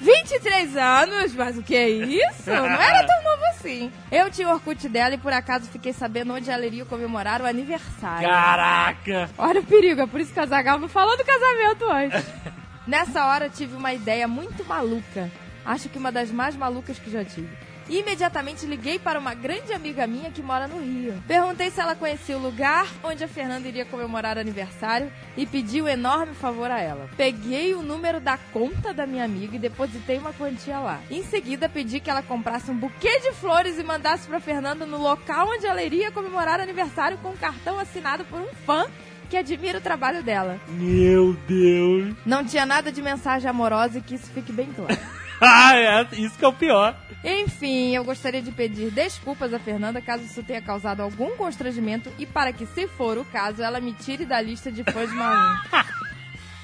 23 0.00 0.76
anos, 0.76 1.32
mas 1.34 1.56
o 1.56 1.62
que 1.62 1.76
é 1.76 1.88
isso? 1.88 2.50
Não 2.50 2.82
era 2.82 3.06
tão 3.06 3.22
novo 3.22 3.44
assim. 3.50 3.92
Eu 4.10 4.28
tinha 4.30 4.48
o 4.48 4.52
Orkut 4.52 4.88
dela 4.88 5.14
e 5.14 5.18
por 5.18 5.32
acaso 5.32 5.70
fiquei 5.70 5.92
sabendo 5.92 6.34
onde 6.34 6.50
ela 6.50 6.66
iria 6.66 6.84
comemorar 6.84 7.40
o 7.40 7.46
aniversário. 7.46 8.28
Caraca! 8.28 9.30
Olha 9.38 9.60
o 9.60 9.64
perigo, 9.64 10.00
é 10.00 10.06
por 10.06 10.20
isso 10.20 10.32
que 10.32 10.40
o 10.40 10.42
Azagal 10.42 10.78
não 10.80 10.88
falou 10.88 11.16
do 11.16 11.24
casamento 11.24 11.90
antes. 11.90 12.52
Nessa 12.86 13.26
hora 13.26 13.48
tive 13.48 13.76
uma 13.76 13.92
ideia 13.92 14.26
muito 14.26 14.64
maluca. 14.64 15.30
Acho 15.64 15.88
que 15.88 15.98
uma 15.98 16.10
das 16.10 16.32
mais 16.32 16.56
malucas 16.56 16.98
que 16.98 17.10
já 17.10 17.24
tive. 17.24 17.48
Imediatamente 17.88 18.64
liguei 18.64 18.98
para 18.98 19.18
uma 19.18 19.34
grande 19.34 19.72
amiga 19.72 20.06
minha 20.06 20.30
que 20.30 20.42
mora 20.42 20.66
no 20.66 20.80
Rio. 20.80 21.22
Perguntei 21.26 21.70
se 21.70 21.80
ela 21.80 21.94
conhecia 21.94 22.36
o 22.36 22.40
lugar 22.40 22.86
onde 23.02 23.22
a 23.22 23.28
Fernanda 23.28 23.68
iria 23.68 23.84
comemorar 23.84 24.36
o 24.36 24.40
aniversário 24.40 25.12
e 25.36 25.44
pedi 25.46 25.82
um 25.82 25.88
enorme 25.88 26.34
favor 26.34 26.70
a 26.70 26.80
ela. 26.80 27.08
Peguei 27.16 27.74
o 27.74 27.82
número 27.82 28.20
da 28.20 28.36
conta 28.36 28.92
da 28.92 29.06
minha 29.06 29.24
amiga 29.24 29.56
e 29.56 29.60
depositei 29.60 30.18
uma 30.18 30.32
quantia 30.32 30.78
lá. 30.78 31.00
Em 31.10 31.22
seguida, 31.22 31.68
pedi 31.68 32.00
que 32.00 32.10
ela 32.10 32.22
comprasse 32.22 32.70
um 32.70 32.76
buquê 32.76 33.20
de 33.20 33.32
flores 33.32 33.78
e 33.78 33.82
mandasse 33.82 34.26
para 34.26 34.40
Fernanda 34.40 34.86
no 34.86 34.98
local 34.98 35.48
onde 35.48 35.66
ela 35.66 35.82
iria 35.82 36.10
comemorar 36.10 36.60
o 36.60 36.62
aniversário 36.62 37.18
com 37.18 37.30
um 37.30 37.36
cartão 37.36 37.78
assinado 37.78 38.24
por 38.24 38.40
um 38.40 38.52
fã 38.66 38.86
que 39.32 39.36
admira 39.38 39.78
o 39.78 39.80
trabalho 39.80 40.22
dela. 40.22 40.60
Meu 40.68 41.32
Deus! 41.48 42.14
Não 42.26 42.44
tinha 42.44 42.66
nada 42.66 42.92
de 42.92 43.00
mensagem 43.00 43.48
amorosa 43.48 43.96
e 43.96 44.02
que 44.02 44.14
isso 44.16 44.30
fique 44.30 44.52
bem 44.52 44.70
claro. 44.72 44.94
Ah, 45.44 45.74
é, 45.76 46.06
isso 46.12 46.38
que 46.38 46.44
é 46.44 46.48
o 46.48 46.52
pior. 46.52 46.94
Enfim, 47.24 47.96
eu 47.96 48.04
gostaria 48.04 48.40
de 48.40 48.52
pedir 48.52 48.92
desculpas 48.92 49.52
a 49.52 49.58
Fernanda 49.58 50.00
caso 50.00 50.22
isso 50.22 50.40
tenha 50.44 50.62
causado 50.62 51.00
algum 51.02 51.30
constrangimento 51.36 52.12
e 52.16 52.24
para 52.24 52.52
que, 52.52 52.64
se 52.64 52.86
for 52.86 53.18
o 53.18 53.24
caso, 53.24 53.60
ela 53.60 53.80
me 53.80 53.92
tire 53.92 54.24
da 54.24 54.40
lista 54.40 54.70
de 54.70 54.84
fãs 54.84 55.10
malucos. 55.12 55.72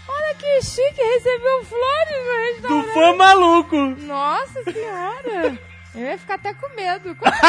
Olha 0.09 0.35
que 0.37 0.63
chique, 0.63 1.03
recebeu 1.03 1.65
flores 1.65 2.63
no 2.63 2.69
Do 2.69 2.81
restaurante. 2.83 2.95
fã 2.95 3.17
maluco. 3.17 3.77
Nossa 4.07 4.63
senhora! 4.63 5.59
Eu 5.97 6.03
ia 6.03 6.19
ficar 6.19 6.35
até 6.35 6.55
com 6.55 6.77
medo. 6.77 7.17
Quantos, 7.17 7.41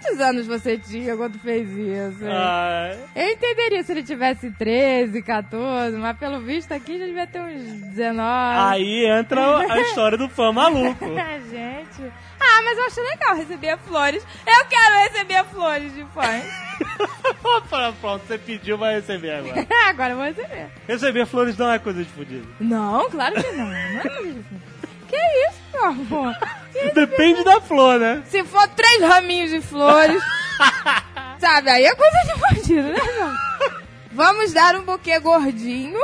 quantos 0.00 0.20
anos 0.20 0.46
você 0.46 0.78
tinha 0.78 1.16
quando 1.16 1.38
fez 1.38 1.68
isso? 1.70 2.24
Ah, 2.26 2.96
Eu 3.14 3.28
entenderia 3.30 3.82
se 3.82 3.92
ele 3.92 4.02
tivesse 4.02 4.50
13, 4.50 5.22
14, 5.22 5.96
mas 5.96 6.16
pelo 6.18 6.40
visto 6.40 6.72
aqui 6.72 6.98
já 6.98 7.06
devia 7.06 7.26
ter 7.26 7.40
uns 7.40 7.62
19. 7.94 8.22
aí 8.72 9.06
entra 9.06 9.58
a 9.58 9.80
história 9.80 10.16
do 10.16 10.28
fã 10.28 10.52
maluco. 10.52 11.04
Gente. 11.50 12.12
Ah, 12.42 12.62
mas 12.64 12.78
eu 12.78 12.84
acho 12.84 13.00
legal 13.00 13.36
receber 13.36 13.78
flores. 13.78 14.26
Eu 14.46 14.64
quero 14.66 15.12
receber 15.12 15.44
flores 15.44 15.94
de 15.94 16.04
fãs. 16.06 16.44
Pronto, 18.00 18.26
você 18.26 18.38
pediu, 18.38 18.78
vai 18.78 18.94
receber 18.94 19.32
agora. 19.32 19.66
Agora 19.88 20.12
eu 20.12 20.16
vou 20.16 20.24
receber. 20.26 20.68
Receber 20.88 21.26
flores 21.26 21.56
não 21.58 21.70
é 21.70 21.78
coisa 21.78 22.02
de 22.02 22.08
fudido. 22.10 22.48
Não, 22.58 23.10
claro 23.10 23.34
que 23.34 23.50
não. 23.52 23.66
não 23.66 23.74
é 23.74 24.00
que 25.08 25.16
isso, 25.16 25.60
meu 25.72 25.84
amor? 25.84 26.34
Depende 26.94 27.44
da 27.44 27.60
flor, 27.60 27.98
né? 27.98 28.22
Se 28.28 28.42
for 28.44 28.66
três 28.68 29.02
raminhos 29.02 29.50
de 29.50 29.60
flores, 29.60 30.22
sabe, 31.38 31.70
aí 31.70 31.84
é 31.84 31.94
coisa 31.94 32.16
de 32.26 32.40
bandido, 32.40 32.88
né? 32.88 33.36
Vamos 34.12 34.52
dar 34.52 34.74
um 34.76 34.82
buquê 34.82 35.18
gordinho, 35.18 35.98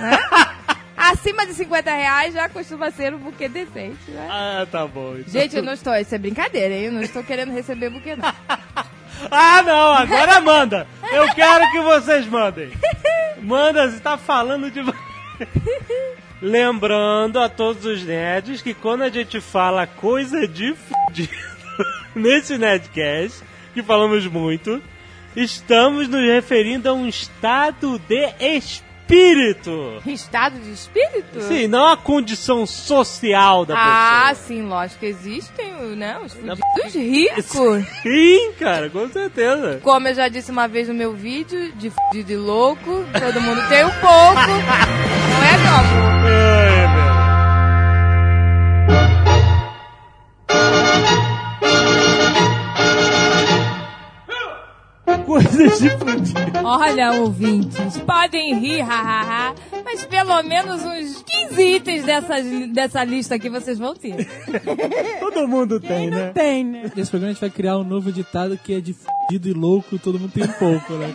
né? 0.00 0.18
Acima 0.96 1.44
de 1.44 1.54
50 1.54 1.90
reais 1.90 2.34
já 2.34 2.48
costuma 2.48 2.90
ser 2.90 3.12
um 3.14 3.18
buquê 3.18 3.48
decente, 3.48 4.10
né? 4.10 4.28
Ah, 4.30 4.66
tá 4.70 4.86
bom. 4.86 5.16
então. 5.18 5.32
Gente, 5.32 5.56
eu 5.56 5.62
não 5.62 5.72
estou. 5.72 5.94
Isso 5.96 6.14
é 6.14 6.18
brincadeira, 6.18 6.72
hein? 6.72 6.84
Eu 6.84 6.92
não 6.92 7.02
estou 7.02 7.22
querendo 7.22 7.52
receber 7.52 7.90
buquê, 7.90 8.16
não. 8.16 8.32
Ah, 9.30 9.62
não, 9.62 9.92
agora 9.94 10.40
manda. 10.40 10.86
Eu 11.12 11.32
quero 11.34 11.70
que 11.70 11.80
vocês 11.80 12.26
mandem. 12.26 12.72
Manda, 13.40 13.88
você 13.88 14.00
tá 14.00 14.18
falando 14.18 14.70
de. 14.70 14.80
Lembrando 16.42 17.38
a 17.38 17.48
todos 17.48 17.84
os 17.84 18.02
nerds 18.02 18.60
que 18.60 18.74
quando 18.74 19.02
a 19.02 19.08
gente 19.08 19.40
fala 19.40 19.86
coisa 19.86 20.46
de 20.46 20.74
fudido 20.74 21.32
nesse 22.14 22.58
Nerdcast, 22.58 23.42
que 23.72 23.82
falamos 23.82 24.26
muito, 24.26 24.82
estamos 25.34 26.08
nos 26.08 26.22
referindo 26.22 26.88
a 26.88 26.92
um 26.92 27.08
estado 27.08 27.98
de 27.98 28.26
espírito. 28.40 28.93
Estado 30.06 30.58
de 30.58 30.72
espírito? 30.72 31.40
Sim, 31.42 31.66
não 31.66 31.86
a 31.88 31.96
condição 31.96 32.66
social 32.66 33.64
da 33.64 33.74
Ah, 33.76 34.26
pessoa. 34.30 34.46
sim, 34.46 34.62
lógico 34.62 35.00
que 35.00 35.06
existem, 35.06 35.72
né? 35.96 36.18
Os 36.24 36.32
fudidos 36.32 36.94
ricos. 36.94 37.84
Sim, 38.02 38.52
cara, 38.58 38.90
com 38.90 39.08
certeza. 39.08 39.80
Como 39.82 40.08
eu 40.08 40.14
já 40.14 40.28
disse 40.28 40.50
uma 40.50 40.66
vez 40.68 40.88
no 40.88 40.94
meu 40.94 41.12
vídeo, 41.14 41.72
de 41.72 41.90
fudido 41.90 42.32
e 42.32 42.36
louco, 42.36 43.04
todo 43.18 43.40
mundo 43.40 43.60
tem 43.68 43.84
um 43.84 43.90
pouco. 43.90 44.34
Não 45.34 45.44
é, 45.44 45.58
meu 45.58 45.74
amor? 45.74 46.83
Coisas 55.34 55.80
de 55.80 55.90
fudido. 55.90 56.60
Olha, 56.62 57.14
ouvintes, 57.14 57.98
podem 58.06 58.54
rir, 58.54 58.82
hahaha, 58.82 59.52
mas 59.84 60.04
pelo 60.04 60.40
menos 60.44 60.80
uns 60.84 61.24
15 61.24 61.60
itens 61.60 62.04
dessa, 62.04 62.40
dessa 62.72 63.02
lista 63.02 63.34
aqui 63.34 63.48
vocês 63.50 63.76
vão 63.76 63.96
ter. 63.96 64.14
Todo 65.18 65.48
mundo 65.48 65.80
tem, 65.80 66.08
né? 66.08 66.30
Tem, 66.32 66.62
né? 66.62 66.92
Nesse 66.94 67.10
programa 67.10 67.30
a 67.30 67.32
gente 67.32 67.40
vai 67.40 67.50
criar 67.50 67.78
um 67.78 67.82
novo 67.82 68.12
ditado 68.12 68.56
que 68.56 68.74
é 68.74 68.80
de 68.80 68.94
fudido 68.94 69.48
e 69.48 69.52
louco, 69.52 69.98
todo 69.98 70.20
mundo 70.20 70.30
tem 70.30 70.44
um 70.44 70.52
pouco, 70.52 70.92
né? 70.92 71.12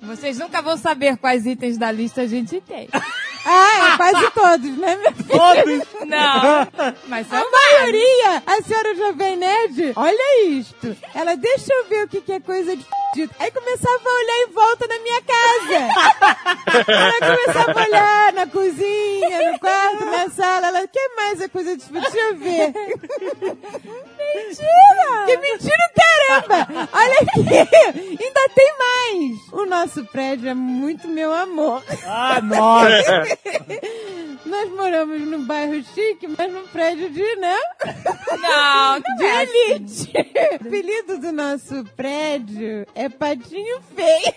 Vocês 0.00 0.38
nunca 0.38 0.62
vão 0.62 0.78
saber 0.78 1.18
quais 1.18 1.44
itens 1.44 1.76
da 1.76 1.92
lista 1.92 2.22
a 2.22 2.26
gente 2.26 2.62
tem. 2.62 2.88
Ah, 3.50 3.92
é 3.92 3.96
quase 3.96 4.30
todos, 4.32 4.78
né, 4.78 4.96
meu 4.96 5.12
filho? 5.12 5.28
Todos. 5.28 6.08
Não, 6.08 6.68
mas 7.08 7.32
A 7.32 7.44
maioria, 7.50 8.42
a 8.46 8.62
senhora 8.62 8.94
Jovem 8.94 9.36
Nerd, 9.36 9.92
olha 9.96 10.44
isto. 10.46 10.96
Ela, 11.14 11.34
deixa 11.36 11.72
eu 11.72 11.84
ver 11.86 12.04
o 12.04 12.08
que, 12.08 12.20
que 12.20 12.32
é 12.32 12.40
coisa 12.40 12.76
de 12.76 12.84
fudido. 12.84 13.34
Aí 13.38 13.50
começava 13.50 14.02
a 14.04 14.14
olhar 14.14 14.42
em 14.42 14.52
volta 14.52 14.86
na 14.86 14.98
minha 15.00 15.22
casa. 15.22 15.78
Ela 16.92 17.36
começava 17.36 17.80
a 17.80 17.84
olhar 17.84 18.32
na 18.34 18.46
cozinha, 18.46 19.52
no 19.52 19.58
quarto, 19.58 20.04
na 20.04 20.28
sala. 20.30 20.66
Ela, 20.68 20.84
o 20.84 20.88
que 20.88 21.08
mais 21.16 21.40
é 21.40 21.48
coisa 21.48 21.76
de 21.76 21.84
fudido? 21.84 22.02
Deixa 22.10 22.18
eu 22.18 22.36
ver. 22.36 22.72
Mentira! 24.18 25.26
Que 25.26 25.36
mentira, 25.38 25.90
caramba! 26.26 26.88
Olha 26.92 27.18
aqui, 27.20 27.40
ainda 28.20 28.48
tem 28.54 28.74
mais. 28.78 29.52
O 29.52 29.66
nosso 29.66 30.04
prédio 30.06 30.48
é 30.48 30.54
muito 30.54 31.08
meu 31.08 31.32
amor. 31.32 31.82
Ah, 32.04 32.40
nossa. 32.40 33.24
Nós 34.48 34.70
moramos 34.70 35.20
num 35.22 35.44
bairro 35.44 35.82
chique, 35.94 36.26
mas 36.26 36.52
num 36.52 36.66
prédio 36.68 37.10
de, 37.10 37.36
né? 37.36 37.56
Não, 38.40 39.00
De 39.16 39.24
elite. 39.24 40.12
O 40.52 40.66
apelido 40.66 41.18
do 41.18 41.32
nosso 41.32 41.84
prédio 41.96 42.86
é 42.94 43.08
Patinho 43.08 43.80
Feio. 43.94 44.34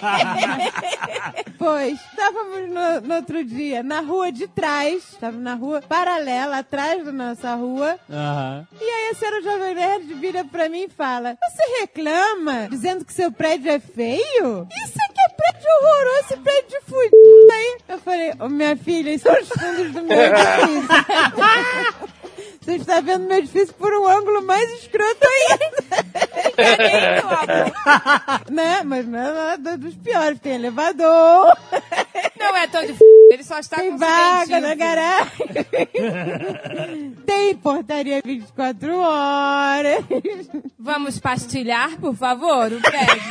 pois, 1.58 1.98
estávamos 2.10 2.68
no, 2.70 3.00
no 3.02 3.14
outro 3.16 3.44
dia 3.44 3.82
na 3.82 4.00
rua 4.00 4.32
de 4.32 4.48
trás, 4.48 5.02
estávamos 5.12 5.42
na 5.42 5.54
rua 5.54 5.82
paralela, 5.86 6.58
atrás 6.58 7.04
da 7.04 7.12
nossa 7.12 7.54
rua, 7.54 7.98
Aham. 8.10 8.66
e 8.80 8.84
aí 8.84 9.10
a 9.10 9.14
senhora 9.14 9.42
Jovem 9.42 9.74
Nerd 9.74 10.14
vira 10.14 10.44
pra 10.44 10.68
mim 10.68 10.84
e 10.84 10.88
fala, 10.88 11.36
você 11.50 11.80
reclama 11.80 12.68
dizendo 12.70 13.04
que 13.04 13.12
seu 13.12 13.30
prédio 13.30 13.70
é 13.70 13.78
feio? 13.78 14.66
Isso 14.84 14.98
aqui 15.10 15.20
é 15.20 15.28
prédio 15.36 15.68
horroroso, 15.82 16.20
esse 16.20 16.36
prédio 16.38 16.68
de 16.68 16.80
fudido 16.86 17.52
aí. 17.52 17.78
Eu 17.88 17.98
falei, 17.98 18.32
ô 18.40 18.48
minha 18.48 18.76
filha, 18.76 19.10
isso 19.10 19.24
são 19.24 19.40
os 19.40 19.49
fundos 19.58 19.92
do 19.92 20.00
edifício. 20.00 20.88
Você 22.60 22.72
está 22.76 23.00
vendo 23.00 23.26
meu 23.26 23.38
edifício 23.38 23.74
por 23.74 23.92
um 23.92 24.06
ângulo 24.06 24.42
mais 24.42 24.70
escroto 24.80 25.26
ainda. 25.26 26.04
né? 28.50 28.82
Mas 28.84 29.06
não 29.06 29.18
é 29.18 29.32
nada 29.32 29.76
dos 29.78 29.94
piores. 29.96 30.38
Tem 30.40 30.54
elevador, 30.54 31.56
Não 32.38 32.56
é 32.56 32.66
tão 32.66 32.82
de 32.84 32.92
f... 32.92 33.04
Ele 33.30 33.44
só 33.44 33.58
está 33.58 33.76
tem 33.76 33.92
com 33.92 33.98
vaga 33.98 34.60
na 34.60 34.74
garagem. 34.74 35.30
tem 37.26 37.54
portaria 37.56 38.20
24 38.24 38.96
horas. 38.98 40.04
Vamos 40.78 41.18
pastilhar, 41.18 41.96
por 41.98 42.14
favor, 42.14 42.72
o 42.72 42.80
prédio. 42.80 43.22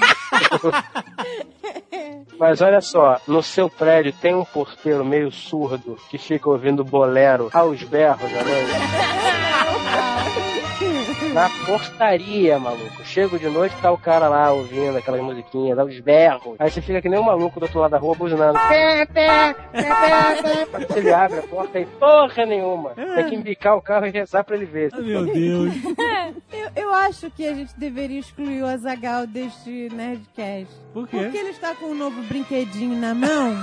Mas 2.40 2.62
olha 2.62 2.80
só, 2.82 3.20
no 3.28 3.44
seu 3.44 3.70
prédio 3.70 4.14
tem 4.14 4.34
um 4.34 4.46
porteiro 4.46 5.04
meio 5.04 5.32
surdo 5.32 5.98
que 6.10 6.18
fica 6.18 6.50
ouvindo 6.50 6.84
bolero 6.84 7.50
aos 7.54 7.84
berros 7.84 8.32
à 8.34 8.44
noite? 8.44 8.99
Na 11.34 11.50
portaria, 11.66 12.58
maluco. 12.58 13.04
Chego 13.04 13.38
de 13.38 13.48
noite, 13.50 13.76
tá 13.82 13.92
o 13.92 13.98
cara 13.98 14.28
lá 14.28 14.52
ouvindo 14.52 14.98
aquelas 14.98 15.22
musiquinhas, 15.22 15.78
aos 15.78 16.00
berros. 16.00 16.56
Aí 16.58 16.72
você 16.72 16.82
fica 16.82 17.02
que 17.02 17.10
nem 17.10 17.20
um 17.20 17.24
maluco 17.24 17.60
do 17.60 17.64
outro 17.64 17.80
lado 17.80 17.92
da 17.92 17.98
rua 17.98 18.16
buzinando. 18.16 18.58
Ele 20.96 21.14
abre 21.14 21.40
a 21.40 21.44
porta 21.44 21.80
e 21.80 21.86
porra 21.86 22.46
nenhuma. 22.46 22.92
Tem 22.92 23.30
que 23.30 23.36
embicar 23.36 23.76
o 23.76 23.82
carro 23.82 24.08
e 24.08 24.12
rezar 24.12 24.44
pra 24.44 24.56
ele 24.56 24.66
ver. 24.66 24.90
Ah, 24.94 25.02
meu 25.02 25.26
Deus. 25.26 25.74
Eu, 26.52 26.70
eu 26.76 26.94
acho 26.94 27.30
que 27.32 27.48
a 27.48 27.54
gente 27.54 27.78
deveria 27.78 28.20
excluir 28.20 28.62
o 28.62 28.66
Azagal 28.66 29.26
deste 29.26 29.90
Nerdcast. 29.94 30.74
Por 30.94 31.08
quê? 31.08 31.18
Porque 31.18 31.38
ele 31.38 31.50
está 31.50 31.74
com 31.76 31.88
um 31.88 31.96
novo 31.96 32.22
brinquedinho 32.24 33.00
na 33.00 33.14
mão. 33.14 33.56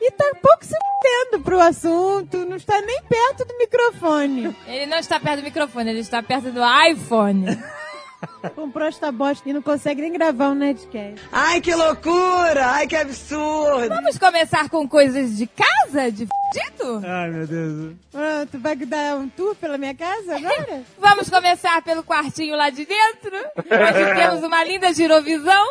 E 0.00 0.10
tá 0.10 0.32
pouco 0.42 0.64
se 0.64 0.74
metendo 0.74 1.42
pro 1.42 1.60
assunto, 1.60 2.38
não 2.46 2.56
está 2.56 2.80
nem 2.80 3.02
perto 3.02 3.44
do 3.44 3.56
microfone. 3.58 4.56
Ele 4.66 4.86
não 4.86 4.98
está 4.98 5.18
perto 5.18 5.40
do 5.40 5.44
microfone, 5.44 5.90
ele 5.90 6.00
está 6.00 6.22
perto 6.22 6.50
do 6.50 6.60
iPhone. 6.90 7.46
Comprou 8.54 8.86
esta 8.88 9.10
bosta 9.12 9.48
e 9.48 9.52
não 9.52 9.62
consegue 9.62 10.00
nem 10.02 10.12
gravar 10.12 10.48
um 10.50 10.54
Nerdcast. 10.54 11.20
Ai, 11.32 11.60
que 11.60 11.74
loucura! 11.74 12.66
Ai, 12.66 12.86
que 12.86 12.96
absurdo! 12.96 13.88
Vamos 13.88 14.18
começar 14.18 14.68
com 14.68 14.88
coisas 14.88 15.36
de 15.36 15.46
casa, 15.46 16.10
de 16.10 16.26
fudido? 16.26 17.02
Ai, 17.06 17.30
meu 17.30 17.46
Deus. 17.46 17.94
Pronto, 18.12 18.58
vai 18.58 18.76
dar 18.76 19.16
um 19.16 19.28
tour 19.28 19.54
pela 19.56 19.76
minha 19.76 19.94
casa 19.94 20.36
agora? 20.36 20.82
Vamos 20.98 21.28
começar 21.28 21.82
pelo 21.82 22.02
quartinho 22.02 22.56
lá 22.56 22.70
de 22.70 22.86
dentro, 22.86 23.36
onde 23.56 24.14
temos 24.20 24.42
uma 24.42 24.64
linda 24.64 24.92
girovisão. 24.92 25.66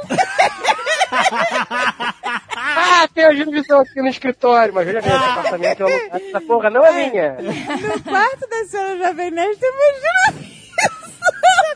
Ah, 2.56 3.08
tem 3.14 3.26
a 3.26 3.34
Juvisão 3.34 3.80
aqui 3.82 4.02
no 4.02 4.08
escritório, 4.08 4.74
mas 4.74 4.86
veja 4.86 5.02
bem, 5.02 5.12
esse 5.16 5.24
apartamento 5.26 5.84
é 5.88 6.10
essa 6.30 6.42
porra 6.42 6.70
não 6.70 6.86
é 6.86 7.10
minha. 7.10 7.32
No 7.34 8.04
quarto 8.04 8.48
da 8.50 8.66
senhora 8.66 8.98
Jovem 8.98 9.32
Nerd 9.32 9.58
tem 9.58 9.70
uma 9.72 10.34
giro- 10.40 10.55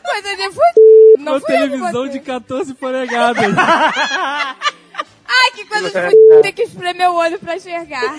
Coisa 0.02 0.36
de 0.36 0.42
fudido. 0.50 1.18
Não 1.18 1.32
Uma 1.32 1.40
televisão 1.40 2.08
de 2.08 2.20
14 2.20 2.74
polegadas. 2.74 3.44
Ai, 5.32 5.50
que 5.54 5.64
coisa 5.64 5.86
de 5.88 5.92
fudido. 6.00 6.42
Tem 6.42 6.52
que 6.52 6.62
espremer 6.62 7.10
o 7.10 7.14
olho 7.14 7.38
pra 7.38 7.56
enxergar. 7.56 8.14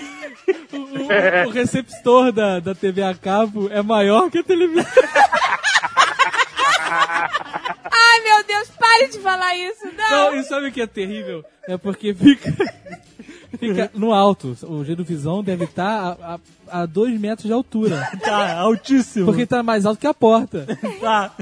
O, 0.72 0.76
o- 0.76 1.48
o 1.48 1.50
receptor 1.50 2.32
da, 2.32 2.58
da 2.60 2.74
TV 2.74 3.02
a 3.02 3.14
cabo 3.14 3.68
é 3.70 3.82
maior 3.82 4.30
que 4.30 4.38
a 4.38 4.42
televisão. 4.44 4.84
Ai, 7.90 8.20
meu 8.24 8.44
Deus, 8.46 8.68
pare 8.78 9.08
de 9.08 9.18
falar 9.18 9.56
isso. 9.56 9.86
Não. 9.96 10.10
Não, 10.10 10.34
e 10.36 10.42
sabe 10.44 10.68
o 10.68 10.72
que 10.72 10.80
é 10.82 10.86
terrível? 10.86 11.44
É 11.66 11.76
porque 11.76 12.12
fica, 12.14 12.52
fica 13.58 13.90
no 13.94 14.12
alto. 14.12 14.56
O 14.62 14.84
Gerovisão 14.84 15.42
deve 15.42 15.64
estar 15.64 16.16
a, 16.20 16.38
a, 16.68 16.82
a 16.82 16.86
dois 16.86 17.18
metros 17.18 17.46
de 17.46 17.52
altura. 17.52 18.08
Tá 18.22 18.58
altíssimo. 18.58 19.26
Porque 19.26 19.46
tá 19.46 19.62
mais 19.62 19.86
alto 19.86 20.00
que 20.00 20.06
a 20.06 20.14
porta. 20.14 20.66
Tá. 21.00 21.32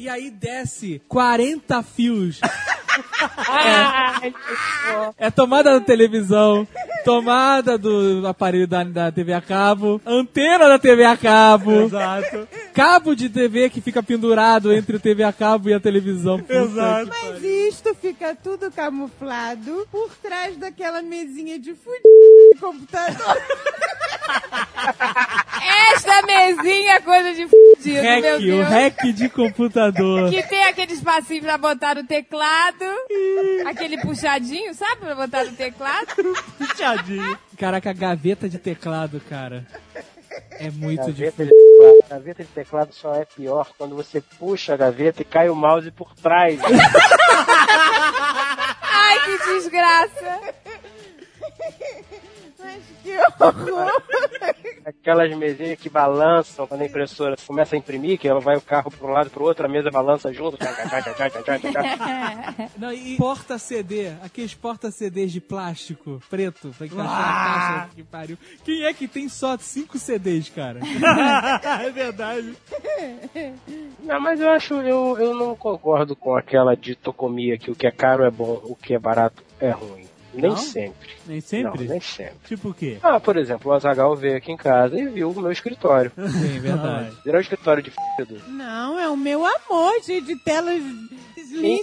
E 0.00 0.08
aí 0.08 0.30
desce 0.30 1.02
40 1.08 1.82
fios. 1.82 2.40
É, 5.18 5.26
é 5.26 5.30
tomada 5.30 5.78
da 5.78 5.80
televisão, 5.84 6.66
tomada 7.04 7.78
do 7.78 8.26
aparelho 8.26 8.66
da, 8.66 8.82
da 8.82 9.12
TV 9.12 9.32
a 9.32 9.40
cabo, 9.40 10.00
antena 10.04 10.68
da 10.68 10.78
TV 10.78 11.04
a 11.04 11.16
cabo, 11.16 11.82
Exato. 11.82 12.48
cabo 12.74 13.14
de 13.14 13.28
TV 13.28 13.70
que 13.70 13.80
fica 13.80 14.02
pendurado 14.02 14.72
entre 14.72 14.96
o 14.96 15.00
TV 15.00 15.22
a 15.22 15.32
cabo 15.32 15.68
e 15.68 15.74
a 15.74 15.80
televisão. 15.80 16.40
Puta 16.40 16.52
Exato. 16.52 17.08
Mas 17.08 17.44
isto 17.44 17.94
fica 17.94 18.34
tudo 18.34 18.70
camuflado 18.70 19.86
por 19.90 20.10
trás 20.16 20.56
daquela 20.56 21.00
mesinha 21.00 21.58
de 21.58 21.74
fudido 21.74 22.02
de 22.54 22.58
computador. 22.58 23.36
Esta 25.92 26.22
mesinha 26.22 26.94
é 26.94 27.00
coisa 27.00 27.34
de 27.34 27.46
fudido, 27.48 28.02
Hack, 28.02 28.20
meu 28.22 28.36
o 28.36 28.40
Deus. 28.40 28.68
hack 28.68 29.02
de 29.12 29.28
computador. 29.28 30.30
Que 30.30 30.42
tem 30.44 30.64
aquele 30.64 30.92
espacinho 30.94 31.42
pra 31.42 31.58
botar 31.58 31.94
no 31.96 32.04
teclado. 32.04 32.84
aquele 33.66 33.98
puxadinho, 34.00 34.72
sabe? 34.74 34.96
Pra 35.00 35.14
botar 35.14 35.44
no 35.44 35.52
teclado. 35.52 36.14
Puxadinho. 36.58 37.38
Caraca, 37.58 37.92
gaveta 37.92 38.48
de 38.48 38.58
teclado, 38.58 39.20
cara. 39.28 39.66
É 40.58 40.70
muito 40.70 40.98
Gaveta 41.06 41.12
difícil. 41.12 41.46
de, 41.46 41.50
teclado, 41.52 42.04
gaveta 42.08 42.44
de 42.44 42.50
teclado 42.50 42.92
só 42.94 43.14
é 43.16 43.24
pior 43.24 43.68
quando 43.76 43.96
você 43.96 44.20
puxa 44.38 44.74
a 44.74 44.76
gaveta 44.76 45.22
e 45.22 45.24
cai 45.24 45.48
o 45.50 45.56
mouse 45.56 45.90
por 45.90 46.14
trás. 46.14 46.58
Ai, 48.82 49.18
que 49.24 49.38
desgraça. 49.54 50.40
Mas 52.70 52.82
que 53.02 53.16
horror. 53.42 54.02
Aquelas 54.84 55.36
mesinhas 55.36 55.78
que 55.78 55.88
balançam 55.88 56.66
quando 56.66 56.82
a 56.82 56.86
impressora 56.86 57.36
começa 57.46 57.74
a 57.74 57.78
imprimir, 57.78 58.18
que 58.18 58.28
ela 58.28 58.40
vai 58.40 58.56
o 58.56 58.60
carro 58.60 58.90
para 58.90 59.06
um 59.06 59.10
lado 59.10 59.26
e 59.26 59.30
para 59.30 59.42
o 59.42 59.46
outro, 59.46 59.66
a 59.66 59.68
mesa 59.68 59.90
balança 59.90 60.32
junto. 60.32 60.56
Não, 62.78 62.92
e 62.92 63.16
porta 63.16 63.58
CD, 63.58 64.08
aqueles 64.22 64.54
porta 64.54 64.90
CDs 64.90 65.32
de 65.32 65.40
plástico 65.40 66.22
preto 66.30 66.74
pra 66.76 66.86
encaixar 66.86 67.20
a 67.20 67.78
caixa 67.78 67.94
que 67.94 68.02
pariu. 68.02 68.38
Quem 68.64 68.84
é 68.84 68.92
que 68.94 69.06
tem 69.06 69.28
só 69.28 69.56
cinco 69.58 69.98
CDs, 69.98 70.48
cara? 70.48 70.80
é 71.84 71.90
verdade. 71.90 72.56
Não, 74.02 74.20
mas 74.20 74.40
eu 74.40 74.50
acho, 74.50 74.74
eu, 74.74 75.16
eu 75.18 75.34
não 75.34 75.54
concordo 75.54 76.16
com 76.16 76.34
aquela 76.34 76.74
ditocomia 76.74 77.58
que 77.58 77.70
o 77.70 77.74
que 77.74 77.86
é 77.86 77.90
caro 77.90 78.24
é 78.24 78.30
bom, 78.30 78.60
o 78.64 78.74
que 78.74 78.94
é 78.94 78.98
barato 78.98 79.42
é 79.60 79.70
ruim. 79.70 80.09
Nem 80.32 80.50
Não? 80.50 80.56
sempre. 80.56 81.08
Nem 81.26 81.40
sempre? 81.40 81.84
Não, 81.84 81.90
nem 81.90 82.00
sempre. 82.00 82.36
Tipo 82.46 82.68
o 82.70 82.74
quê? 82.74 82.98
Ah, 83.02 83.18
por 83.18 83.36
exemplo, 83.36 83.70
o 83.70 83.74
Azagal 83.74 84.14
veio 84.16 84.36
aqui 84.36 84.52
em 84.52 84.56
casa 84.56 84.98
e 84.98 85.06
viu 85.08 85.30
o 85.30 85.40
meu 85.40 85.50
escritório. 85.52 86.12
Sim, 86.16 86.58
verdade. 86.60 87.10
Virou 87.24 87.38
um 87.38 87.42
escritório 87.42 87.82
de 87.82 87.90
f***do. 87.90 88.40
Não, 88.50 88.98
é 88.98 89.08
o 89.08 89.16
meu 89.16 89.44
amor, 89.44 89.92
cheio 90.02 90.22
de 90.22 90.36
telas 90.36 90.80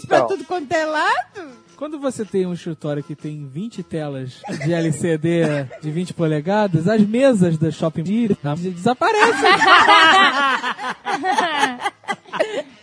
pra 0.08 0.18
Então. 0.18 0.27
tudo 0.27 0.44
quanto 0.46 0.72
é 0.72 0.86
lado. 0.86 1.68
Quando 1.75 2.00
você 2.00 2.25
tem 2.25 2.48
um 2.48 2.54
escritório 2.54 3.04
que 3.04 3.16
tem 3.16 3.48
20 3.48 3.84
telas 3.84 4.42
de 4.66 4.74
LCD 4.74 5.68
de 5.80 5.92
20 5.92 6.12
polegadas, 6.13 6.88
as 6.88 7.01
mesas 7.01 7.56
da 7.58 7.70
Shopping 7.70 8.30
desaparecem. 8.74 9.51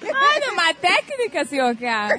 Uma 0.64 0.73
técnica, 0.73 1.44
senhor 1.44 1.76
cara. 1.76 2.18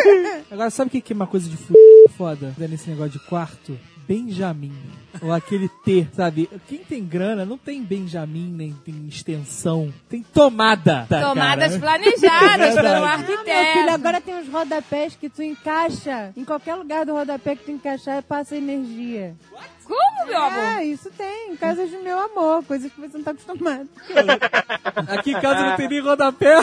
Agora, 0.50 0.70
sabe 0.70 0.88
o 0.88 0.90
que 0.90 1.02
que 1.02 1.12
é 1.12 1.16
uma 1.16 1.26
coisa 1.26 1.46
de 1.46 1.56
f... 1.56 1.74
foda 2.16 2.54
nesse 2.56 2.88
negócio 2.88 3.12
de 3.12 3.18
quarto? 3.18 3.78
Benjamin. 4.08 4.72
Ou 5.20 5.30
aquele 5.30 5.68
T, 5.84 6.08
sabe? 6.14 6.48
Quem 6.66 6.78
tem 6.78 7.04
grana 7.04 7.44
não 7.44 7.58
tem 7.58 7.82
Benjamin, 7.82 8.50
nem 8.50 8.72
tem 8.72 9.06
extensão. 9.06 9.92
Tem 10.08 10.22
tomada. 10.22 11.06
Tomadas 11.06 11.76
cara. 11.76 11.80
planejadas 11.80 12.74
pelo 12.74 12.88
Verdade. 12.88 13.04
Ah, 13.04 13.18
meu 13.18 13.26
filho, 13.26 13.52
arquiteto. 13.52 13.90
agora 13.90 14.20
tem 14.22 14.34
uns 14.36 14.48
rodapés 14.48 15.14
que 15.14 15.28
tu 15.28 15.42
encaixa. 15.42 16.32
Em 16.34 16.44
qualquer 16.46 16.76
lugar 16.76 17.04
do 17.04 17.12
rodapé 17.12 17.56
que 17.56 17.64
tu 17.64 17.70
encaixar, 17.72 18.22
passa 18.22 18.56
energia. 18.56 19.36
Como, 19.84 20.26
meu 20.26 20.42
amor? 20.42 20.64
É, 20.78 20.84
isso 20.84 21.10
tem. 21.10 21.52
Em 21.52 21.56
casas 21.56 21.90
de 21.90 21.96
meu 21.98 22.18
amor. 22.18 22.64
Coisas 22.64 22.90
que 22.90 23.00
você 23.00 23.18
não 23.18 23.24
tá 23.24 23.32
acostumado. 23.32 23.88
Aqui 25.08 25.32
em 25.32 25.40
casa 25.40 25.66
não 25.66 25.76
tem 25.76 25.88
nem 25.88 26.00
rodapé. 26.00 26.56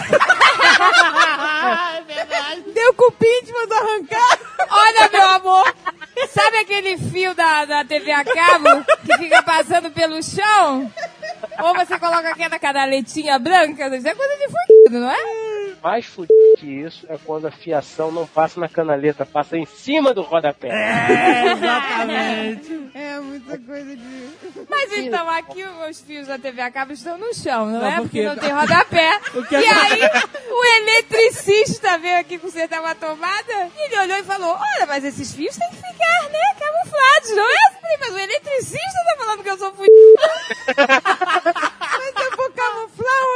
Deu 2.73 2.93
cupim, 2.93 3.43
te 3.43 3.51
mandou 3.51 3.77
arrancar. 3.77 4.39
Olha, 4.69 5.09
meu 5.11 5.29
amor, 5.29 5.75
sabe 6.29 6.57
aquele 6.57 6.97
fio 6.97 7.33
da, 7.33 7.65
da 7.65 7.85
TV 7.85 8.11
a 8.11 8.23
cabo 8.23 8.85
que 9.05 9.17
fica 9.17 9.43
passando 9.43 9.91
pelo 9.91 10.21
chão? 10.23 10.91
Ou 11.61 11.73
você 11.75 11.97
coloca 11.99 12.29
aquela 12.29 12.59
canaletinha 12.59 13.37
branca? 13.39 13.95
Isso 13.95 14.07
é 14.07 14.15
coisa 14.15 14.35
de 14.37 14.45
fudido, 14.45 14.99
não 14.99 15.11
é? 15.11 15.48
Mais 15.81 16.05
fudido 16.05 16.33
que 16.57 16.65
isso 16.67 17.05
é 17.09 17.17
quando 17.17 17.47
a 17.47 17.51
fiação 17.51 18.11
não 18.11 18.27
passa 18.27 18.59
na 18.59 18.67
canaleta, 18.67 19.25
passa 19.25 19.57
em 19.57 19.65
cima 19.65 20.13
do 20.13 20.21
rodapé. 20.21 20.67
É, 20.69 21.51
exatamente. 21.53 22.89
É, 22.93 23.19
muita 23.19 23.57
coisa 23.59 23.95
de... 23.95 24.29
Mas 24.69 24.91
então, 24.97 25.29
aqui 25.29 25.63
os 25.89 26.01
fios 26.01 26.27
da 26.27 26.37
TV 26.37 26.61
a 26.61 26.69
cabo 26.71 26.91
estão 26.91 27.17
no 27.17 27.33
chão, 27.33 27.65
não, 27.67 27.79
Não, 27.79 27.87
é? 27.87 27.91
porque- 27.97 28.09
Porque 28.09 28.23
não 28.23 28.35
tem 28.35 28.51
rodapé. 28.51 29.19
Que 29.49 29.55
E 29.55 29.65
é- 29.65 29.71
aí, 29.71 30.01
o 30.51 30.65
eletricista 30.81 31.97
veio 31.97 32.19
aqui 32.19 32.37
consertar 32.37 32.81
uma 32.81 32.93
tomada 32.95 33.53
e 33.77 33.85
ele 33.85 33.99
olhou 34.01 34.17
e 34.17 34.23
falou: 34.23 34.49
Olha, 34.55 34.85
mas 34.87 35.03
esses 35.05 35.33
fios 35.33 35.55
têm 35.55 35.69
que 35.69 35.75
ficar, 35.77 36.29
né, 36.29 36.39
camuflados, 36.59 37.35
não 37.35 37.49
é? 37.49 37.97
Mas 37.99 38.13
o 38.13 38.17
eletricista 38.19 38.99
tá 39.05 39.15
falando 39.17 39.43
que 39.43 39.49
eu 39.49 39.57
sou 39.57 39.71
fudido. 39.73 39.89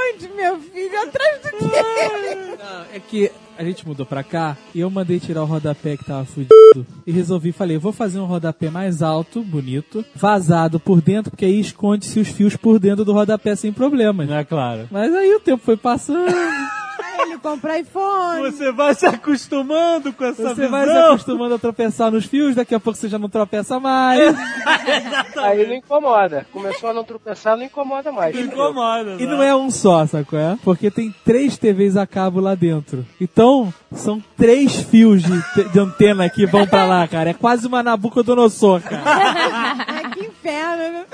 Mas 0.03 0.23
eu 0.23 0.29
vou 0.29 0.29
camuflar 0.29 0.29
onde, 0.29 0.29
meu 0.29 0.59
filho? 0.59 1.01
Atrás 1.01 1.41
do 1.41 1.49
quê? 1.57 2.57
Não, 2.63 2.85
é 2.93 2.99
que 2.99 3.31
a 3.57 3.63
gente 3.63 3.87
mudou 3.87 4.05
pra 4.05 4.23
cá 4.23 4.57
e 4.73 4.79
eu 4.79 4.89
mandei 4.89 5.19
tirar 5.19 5.43
o 5.43 5.45
rodapé 5.45 5.95
que 5.95 6.05
tava 6.05 6.25
fudido. 6.25 6.85
E 7.05 7.11
resolvi, 7.11 7.51
falei, 7.51 7.77
vou 7.77 7.91
fazer 7.91 8.19
um 8.19 8.25
rodapé 8.25 8.69
mais 8.69 9.01
alto, 9.01 9.41
bonito, 9.41 10.03
vazado 10.15 10.79
por 10.79 11.01
dentro, 11.01 11.29
porque 11.29 11.45
aí 11.45 11.59
esconde-se 11.59 12.19
os 12.19 12.27
fios 12.27 12.55
por 12.55 12.79
dentro 12.79 13.05
do 13.05 13.13
rodapé 13.13 13.55
sem 13.55 13.71
problemas. 13.71 14.29
É 14.29 14.43
claro. 14.43 14.87
Mas 14.89 15.13
aí 15.13 15.35
o 15.35 15.39
tempo 15.39 15.63
foi 15.63 15.77
passando, 15.77 16.33
Ele 17.23 17.37
compra 17.37 17.79
iPhone. 17.79 18.41
Você 18.51 18.71
vai 18.71 18.93
se 18.93 19.05
acostumando 19.05 20.13
com 20.13 20.23
essa 20.25 20.43
você 20.49 20.53
visão. 20.55 20.69
vai 20.71 20.85
se 20.85 20.97
acostumando 20.97 21.55
a 21.55 21.59
tropeçar 21.59 22.11
nos 22.11 22.25
fios, 22.25 22.55
daqui 22.55 22.75
a 22.75 22.79
pouco 22.79 22.97
você 22.97 23.07
já 23.09 23.17
não 23.17 23.29
tropeça 23.29 23.79
mais. 23.79 24.35
Aí 25.37 25.65
não 25.67 25.75
incomoda. 25.75 26.45
Começou 26.51 26.89
a 26.89 26.93
não 26.93 27.03
tropeçar, 27.03 27.57
não 27.57 27.63
incomoda 27.63 28.11
mais. 28.11 28.35
Não 28.35 28.43
incomoda. 28.43 29.15
E 29.19 29.25
não 29.25 29.41
é 29.41 29.55
um 29.55 29.71
só, 29.71 30.05
saco 30.05 30.35
é? 30.35 30.57
Porque 30.63 30.91
tem 30.91 31.13
três 31.25 31.57
TVs 31.57 31.97
a 31.97 32.05
cabo 32.05 32.39
lá 32.39 32.55
dentro. 32.55 33.05
Então, 33.19 33.73
são 33.91 34.21
três 34.37 34.75
fios 34.81 35.23
de, 35.23 35.69
de 35.71 35.79
antena 35.79 36.29
que 36.29 36.45
vão 36.45 36.67
pra 36.67 36.85
lá, 36.85 37.07
cara. 37.07 37.29
É 37.29 37.33
quase 37.33 37.67
uma 37.67 37.81
Nabucodonosor, 37.83 38.81
cara. 38.81 40.03
Que 40.13 40.25
inferno. 40.25 40.77
né? 40.93 41.05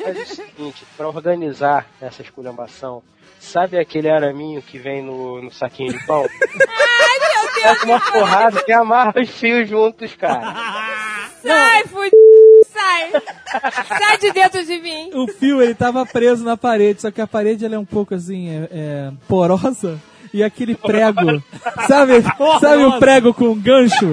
Mas 0.00 0.16
é 0.16 0.22
o 0.22 0.26
seguinte, 0.26 0.84
pra 0.96 1.06
organizar 1.08 1.86
essa 2.00 2.22
esculhambação, 2.22 3.00
sabe 3.42 3.78
aquele 3.78 4.08
araminho 4.08 4.62
que 4.62 4.78
vem 4.78 5.02
no, 5.02 5.42
no 5.42 5.50
saquinho 5.50 5.92
de 5.92 6.06
pão? 6.06 6.24
Ai, 6.24 7.18
meu 7.18 7.52
Deus! 7.62 7.82
uma 7.84 8.00
porrada 8.00 8.62
que 8.62 8.72
amarra 8.72 9.14
os 9.20 9.28
fios 9.30 9.68
juntos, 9.68 10.14
cara. 10.14 11.32
Sai, 11.42 11.82
fudido, 11.88 12.16
sai. 12.72 13.10
Sai 13.98 14.18
de 14.18 14.30
dentro 14.30 14.64
de 14.64 14.80
mim. 14.80 15.10
O 15.12 15.26
fio, 15.26 15.60
ele 15.60 15.74
tava 15.74 16.06
preso 16.06 16.44
na 16.44 16.56
parede, 16.56 17.02
só 17.02 17.10
que 17.10 17.20
a 17.20 17.26
parede, 17.26 17.64
ela 17.64 17.74
é 17.74 17.78
um 17.80 17.84
pouco, 17.84 18.14
assim, 18.14 18.48
é, 18.48 18.68
é, 18.70 19.12
porosa. 19.26 20.00
E 20.32 20.40
aquele 20.40 20.76
prego, 20.76 21.42
sabe, 21.88 22.22
sabe 22.60 22.84
o 22.84 23.00
prego 23.00 23.34
com 23.34 23.58
gancho? 23.58 24.12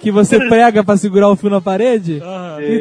Que 0.00 0.10
você 0.10 0.38
prega 0.48 0.82
pra 0.84 0.96
segurar 0.96 1.28
o 1.28 1.36
fio 1.36 1.50
na 1.50 1.60
parede? 1.60 2.20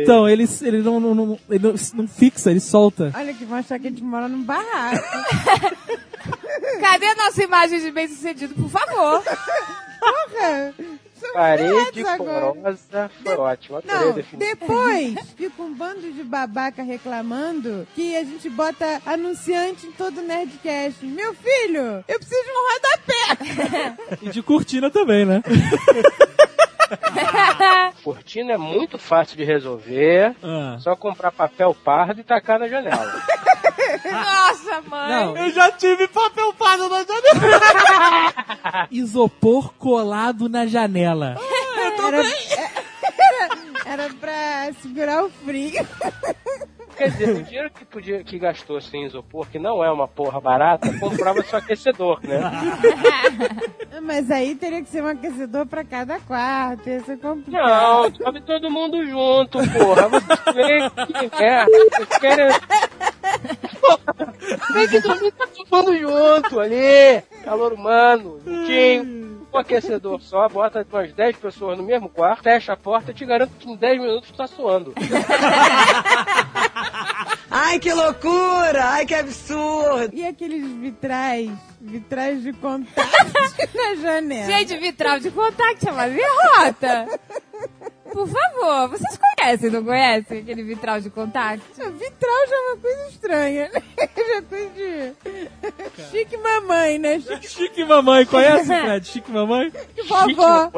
Então, 0.02 0.28
ele, 0.28 0.48
ele, 0.62 0.78
não, 0.80 1.00
não, 1.00 1.16
não- 1.16 1.40
ele 1.50 1.64
não, 1.68 1.76
não 1.96 2.08
fixa, 2.08 2.52
ele 2.52 2.60
solta. 2.60 3.12
Olha 3.16 3.34
que 3.34 3.46
vão 3.46 3.58
achar 3.58 3.80
que 3.80 3.88
a 3.88 3.90
gente 3.90 4.04
mora 4.04 4.28
num 4.28 4.44
barraco. 4.44 5.04
Cadê 6.82 7.06
a 7.08 7.16
nossa 7.16 7.44
imagem 7.44 7.80
de 7.80 7.92
bem 7.92 8.08
sucedido, 8.08 8.54
por 8.56 8.70
favor? 8.70 9.24
Porra. 9.24 10.74
São 11.20 11.34
Parede 11.34 12.04
porosa 12.16 13.10
foi 13.24 13.36
ótimo. 13.36 13.82
Não, 13.84 14.14
depois 14.38 15.16
fica 15.36 15.64
um 15.64 15.74
bando 15.74 16.12
de 16.12 16.24
babaca 16.24 16.84
reclamando 16.84 17.88
que 17.96 18.16
a 18.16 18.24
gente 18.24 18.48
bota 18.52 19.02
anunciante 19.04 19.88
em 19.88 19.92
todo 19.94 20.22
Nerdcast. 20.22 21.04
Meu 21.04 21.34
filho, 21.34 22.04
eu 22.08 22.20
preciso 22.20 22.44
de 22.44 22.52
um 22.52 22.68
rodapé. 22.72 23.98
E 24.22 24.30
de 24.30 24.44
cortina 24.44 24.92
também, 24.92 25.26
né? 25.26 25.42
Cortina 28.04 28.54
é 28.54 28.58
muito 28.58 28.98
fácil 28.98 29.38
de 29.38 29.44
resolver. 29.44 30.36
Ah. 30.44 30.78
Só 30.80 30.96
comprar 30.96 31.32
papel 31.32 31.76
pardo 31.76 32.22
e 32.22 32.24
tacar 32.24 32.60
na 32.60 32.68
janela. 32.68 33.22
Nossa, 34.12 34.82
mãe. 34.82 35.10
Não, 35.10 35.38
Eu 35.38 35.52
já 35.52 35.72
tive 35.72 36.08
papel 36.08 36.54
pardo 36.54 36.90
na 36.90 37.04
janela. 37.04 38.88
isopor 38.92 39.74
colado 39.74 40.50
na 40.50 40.66
janela. 40.66 41.36
Era, 41.78 42.24
era, 43.86 44.04
era 44.04 44.14
pra 44.16 44.74
segurar 44.82 45.24
o 45.24 45.30
frio. 45.30 45.86
Quer 46.98 47.12
dizer, 47.12 47.30
o 47.30 47.44
dinheiro 47.44 47.70
que, 47.70 47.86
podia, 47.86 48.24
que 48.24 48.40
gastou 48.40 48.82
sem 48.82 49.06
isopor, 49.06 49.48
que 49.48 49.60
não 49.60 49.84
é 49.84 49.92
uma 49.92 50.08
porra 50.08 50.42
barata, 50.42 50.92
comprava 51.00 51.44
seu 51.44 51.60
aquecedor, 51.60 52.20
né? 52.24 52.40
Mas 54.02 54.32
aí 54.32 54.56
teria 54.56 54.82
que 54.82 54.90
ser 54.90 55.04
um 55.04 55.08
aquecedor 55.08 55.66
pra 55.68 55.84
cada 55.84 56.20
quarto. 56.20 56.90
Ia 56.90 57.00
ser 57.02 57.18
complicado. 57.20 57.68
Não, 57.68 58.16
sobe 58.16 58.42
todo 58.42 58.70
mundo 58.70 59.06
junto, 59.06 59.60
porra. 59.60 60.10
Vocês 60.10 60.40
querem 60.54 60.90
que 61.30 61.38
merda. 61.40 61.72
Vocês 61.92 62.20
querem. 62.20 62.48
Porra, 63.80 64.34
Tem 64.74 64.88
que 64.88 65.00
dormir 65.02 65.32
tá 65.34 65.48
todo 65.48 65.86
mundo 65.86 65.98
junto 66.00 66.60
ali. 66.60 67.22
Calor 67.44 67.74
humano, 67.74 68.40
juntinho. 68.46 69.37
Um 69.54 69.58
aquecedor 69.58 70.22
só, 70.22 70.48
bota 70.50 70.86
umas 70.92 71.14
10 71.14 71.38
pessoas 71.38 71.78
no 71.78 71.84
mesmo 71.84 72.10
quarto, 72.10 72.44
fecha 72.44 72.74
a 72.74 72.78
porta, 72.78 73.14
te 73.14 73.26
garanto 73.26 73.52
que 73.58 73.70
em 73.70 73.76
10 73.76 74.02
minutos 74.02 74.32
tá 74.32 74.46
suando. 74.46 74.94
Ai, 77.50 77.80
que 77.80 77.94
loucura! 77.94 78.84
Ai, 78.92 79.06
que 79.06 79.16
absurdo! 79.16 80.14
E 80.14 80.26
aqueles 80.26 80.70
vitrais, 80.74 81.50
vitrais 81.80 82.44
de 82.44 82.52
contato 82.54 83.08
na 83.74 83.96
janela. 83.96 84.46
Gente, 84.46 84.78
vitral 84.78 85.20
de 85.20 85.32
contato 85.32 85.88
é 85.88 85.92
uma 85.92 86.08
derrota. 86.08 87.20
Por 88.12 88.28
favor, 88.28 88.90
vocês 88.90 89.20
conhecem, 89.38 89.70
não 89.70 89.84
conhecem 89.84 90.40
aquele 90.40 90.64
vitral 90.64 91.00
de 91.00 91.10
contato? 91.10 91.62
Vitral 91.78 92.48
já 92.50 92.56
é 92.56 92.60
uma 92.72 92.78
coisa 92.78 93.08
estranha, 93.10 93.70
né? 93.74 93.82
Já 94.28 94.38
é 94.38 94.42
coisa 94.42 94.70
de... 94.72 95.14
Chique 96.12 96.38
mamãe, 96.38 96.98
né? 97.00 97.20
Chique 97.20 97.48
Chique 97.50 97.86
Mamãe, 97.86 98.26
conhece, 98.26 98.66
Fred? 98.68 99.08
Chique 99.08 99.32
Mamãe? 99.32 99.72
vovó. 100.08 100.72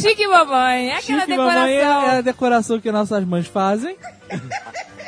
Chique 0.00 0.26
mamãe, 0.26 0.90
é 0.90 0.96
aquela 0.96 1.20
Chique 1.20 1.36
Mamãe 1.36 1.72
é, 1.72 1.78
decoração. 1.80 2.10
é 2.10 2.18
a 2.18 2.20
decoração 2.20 2.80
que 2.80 2.92
nossas 2.92 3.24
mães 3.24 3.46
fazem. 3.46 3.96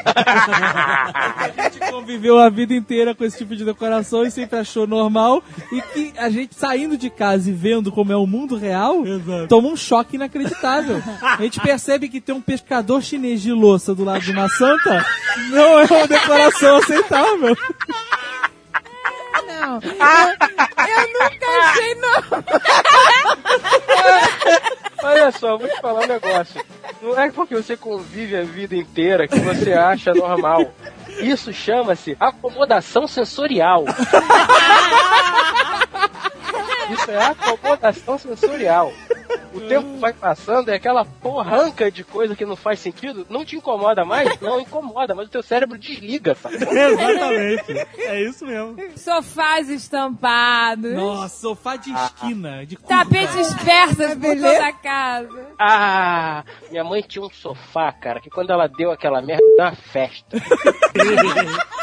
a 0.04 1.50
gente 1.62 1.90
conviveu 1.90 2.38
a 2.38 2.48
vida 2.48 2.72
inteira 2.74 3.14
com 3.14 3.24
esse 3.24 3.38
tipo 3.38 3.56
de 3.56 3.64
decoração 3.64 4.24
e 4.24 4.30
sempre 4.30 4.58
achou 4.58 4.86
normal. 4.86 5.42
E 5.72 5.82
que 5.82 6.12
a 6.16 6.30
gente 6.30 6.54
saindo 6.54 6.96
de 6.96 7.10
casa 7.10 7.50
e 7.50 7.52
vendo 7.52 7.90
como 7.90 8.12
é 8.12 8.16
o 8.16 8.26
mundo 8.26 8.56
real, 8.56 9.02
toma 9.48 9.68
um 9.68 9.76
choque 9.76 10.16
inacreditável. 10.16 11.02
A 11.46 11.48
gente 11.48 11.60
percebe 11.60 12.08
que 12.08 12.20
ter 12.20 12.32
um 12.32 12.40
pescador 12.40 13.00
chinês 13.00 13.40
de 13.40 13.52
louça 13.52 13.94
do 13.94 14.02
lado 14.02 14.20
de 14.20 14.32
uma 14.32 14.48
santa 14.48 15.06
não 15.50 15.78
é 15.78 15.84
uma 15.84 16.08
decoração 16.08 16.78
aceitável. 16.78 17.56
Não. 19.46 19.80
Eu, 19.80 19.90
eu 20.88 21.02
nunca 21.12 21.46
achei 21.62 21.94
normal. 21.94 22.44
Olha 25.04 25.30
só, 25.30 25.56
vou 25.56 25.68
te 25.68 25.80
falar 25.80 26.02
um 26.02 26.08
negócio. 26.08 26.60
Não 27.00 27.16
é 27.16 27.30
porque 27.30 27.54
você 27.54 27.76
convive 27.76 28.36
a 28.36 28.42
vida 28.42 28.74
inteira 28.74 29.28
que 29.28 29.38
você 29.38 29.72
acha 29.72 30.12
normal. 30.12 30.74
Isso 31.20 31.52
chama-se 31.52 32.16
acomodação 32.18 33.06
sensorial. 33.06 33.84
Isso 36.90 37.10
é 37.10 37.24
acomodação 37.24 38.18
sensorial. 38.18 38.92
O 39.52 39.60
tempo 39.62 39.98
vai 39.98 40.12
passando 40.12 40.68
e 40.68 40.74
aquela 40.74 41.04
porranca 41.04 41.90
de 41.90 42.04
coisa 42.04 42.36
que 42.36 42.44
não 42.44 42.56
faz 42.56 42.78
sentido 42.78 43.26
não 43.30 43.44
te 43.44 43.56
incomoda 43.56 44.04
mais? 44.04 44.38
Não 44.40 44.60
incomoda, 44.60 45.14
mas 45.14 45.28
o 45.28 45.30
teu 45.30 45.42
cérebro 45.42 45.78
desliga, 45.78 46.34
sabe? 46.34 46.56
Exatamente. 46.60 47.72
É 47.98 48.22
isso 48.22 48.44
mesmo. 48.44 48.76
Sofás 48.96 49.70
estampados. 49.70 50.92
Nossa, 50.92 51.40
sofá 51.40 51.76
de 51.76 51.90
esquina, 51.90 52.66
de 52.66 52.76
curva. 52.76 53.04
Tapetes 53.04 53.54
persas 53.54 54.10
por 54.10 54.20
beleza. 54.20 54.52
toda 54.52 54.66
a 54.66 54.72
casa. 54.72 55.46
Ah, 55.58 56.44
minha 56.70 56.84
mãe 56.84 57.00
tinha 57.00 57.24
um 57.24 57.30
sofá, 57.30 57.92
cara, 57.92 58.20
que 58.20 58.28
quando 58.28 58.50
ela 58.50 58.66
deu 58.66 58.90
aquela 58.90 59.22
merda, 59.22 59.42
deu 59.56 59.64
uma 59.64 59.74
festa. 59.74 60.36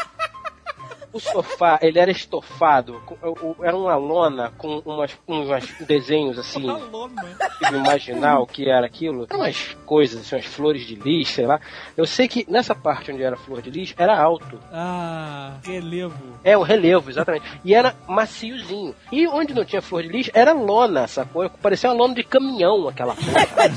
O 1.14 1.20
sofá, 1.20 1.78
ele 1.80 1.98
era 1.98 2.10
estofado, 2.10 3.00
com- 3.06 3.16
o- 3.22 3.54
o- 3.58 3.64
era 3.64 3.76
uma 3.76 3.94
lona 3.96 4.52
com 4.58 4.82
umas, 4.84 5.16
uns 5.28 5.46
desenhos 5.86 6.38
assim, 6.38 6.62
tipo, 6.62 7.74
imaginar 7.76 8.40
o 8.40 8.46
que 8.46 8.68
era 8.68 8.84
aquilo. 8.84 9.24
Eram 9.30 9.40
umas 9.40 9.76
coisas, 9.86 10.20
assim, 10.20 10.34
umas 10.36 10.44
flores 10.46 10.84
de 10.86 10.96
lis, 10.96 11.28
sei 11.28 11.46
lá. 11.46 11.60
Eu 11.96 12.04
sei 12.06 12.26
que 12.26 12.44
nessa 12.50 12.74
parte 12.74 13.12
onde 13.12 13.22
era 13.22 13.36
flor 13.36 13.62
de 13.62 13.70
lis, 13.70 13.94
era 13.96 14.18
alto. 14.20 14.58
Ah, 14.72 15.54
relevo. 15.64 16.14
É, 16.42 16.58
o 16.58 16.62
relevo, 16.62 17.08
exatamente. 17.10 17.44
E 17.64 17.72
era 17.74 17.94
maciozinho. 18.08 18.94
E 19.12 19.26
onde 19.28 19.54
não 19.54 19.64
tinha 19.64 19.80
flor 19.80 20.02
de 20.02 20.08
lis, 20.08 20.30
era 20.34 20.52
lona, 20.52 21.06
sacou? 21.06 21.48
Parecia 21.48 21.90
uma 21.90 21.96
lona 21.96 22.14
de 22.14 22.24
caminhão, 22.24 22.88
aquela 22.88 23.14
porra. 23.16 23.68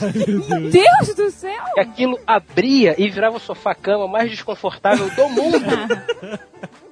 Deus 0.71 1.15
do 1.15 1.30
céu! 1.30 1.63
E 1.76 1.80
aquilo 1.80 2.19
abria 2.26 2.95
e 2.97 3.08
virava 3.10 3.38
o 3.38 3.39
sofá-cama 3.39 4.08
mais 4.08 4.32
desconfortável 4.32 5.08
do 5.12 5.30
mundo. 5.30 5.58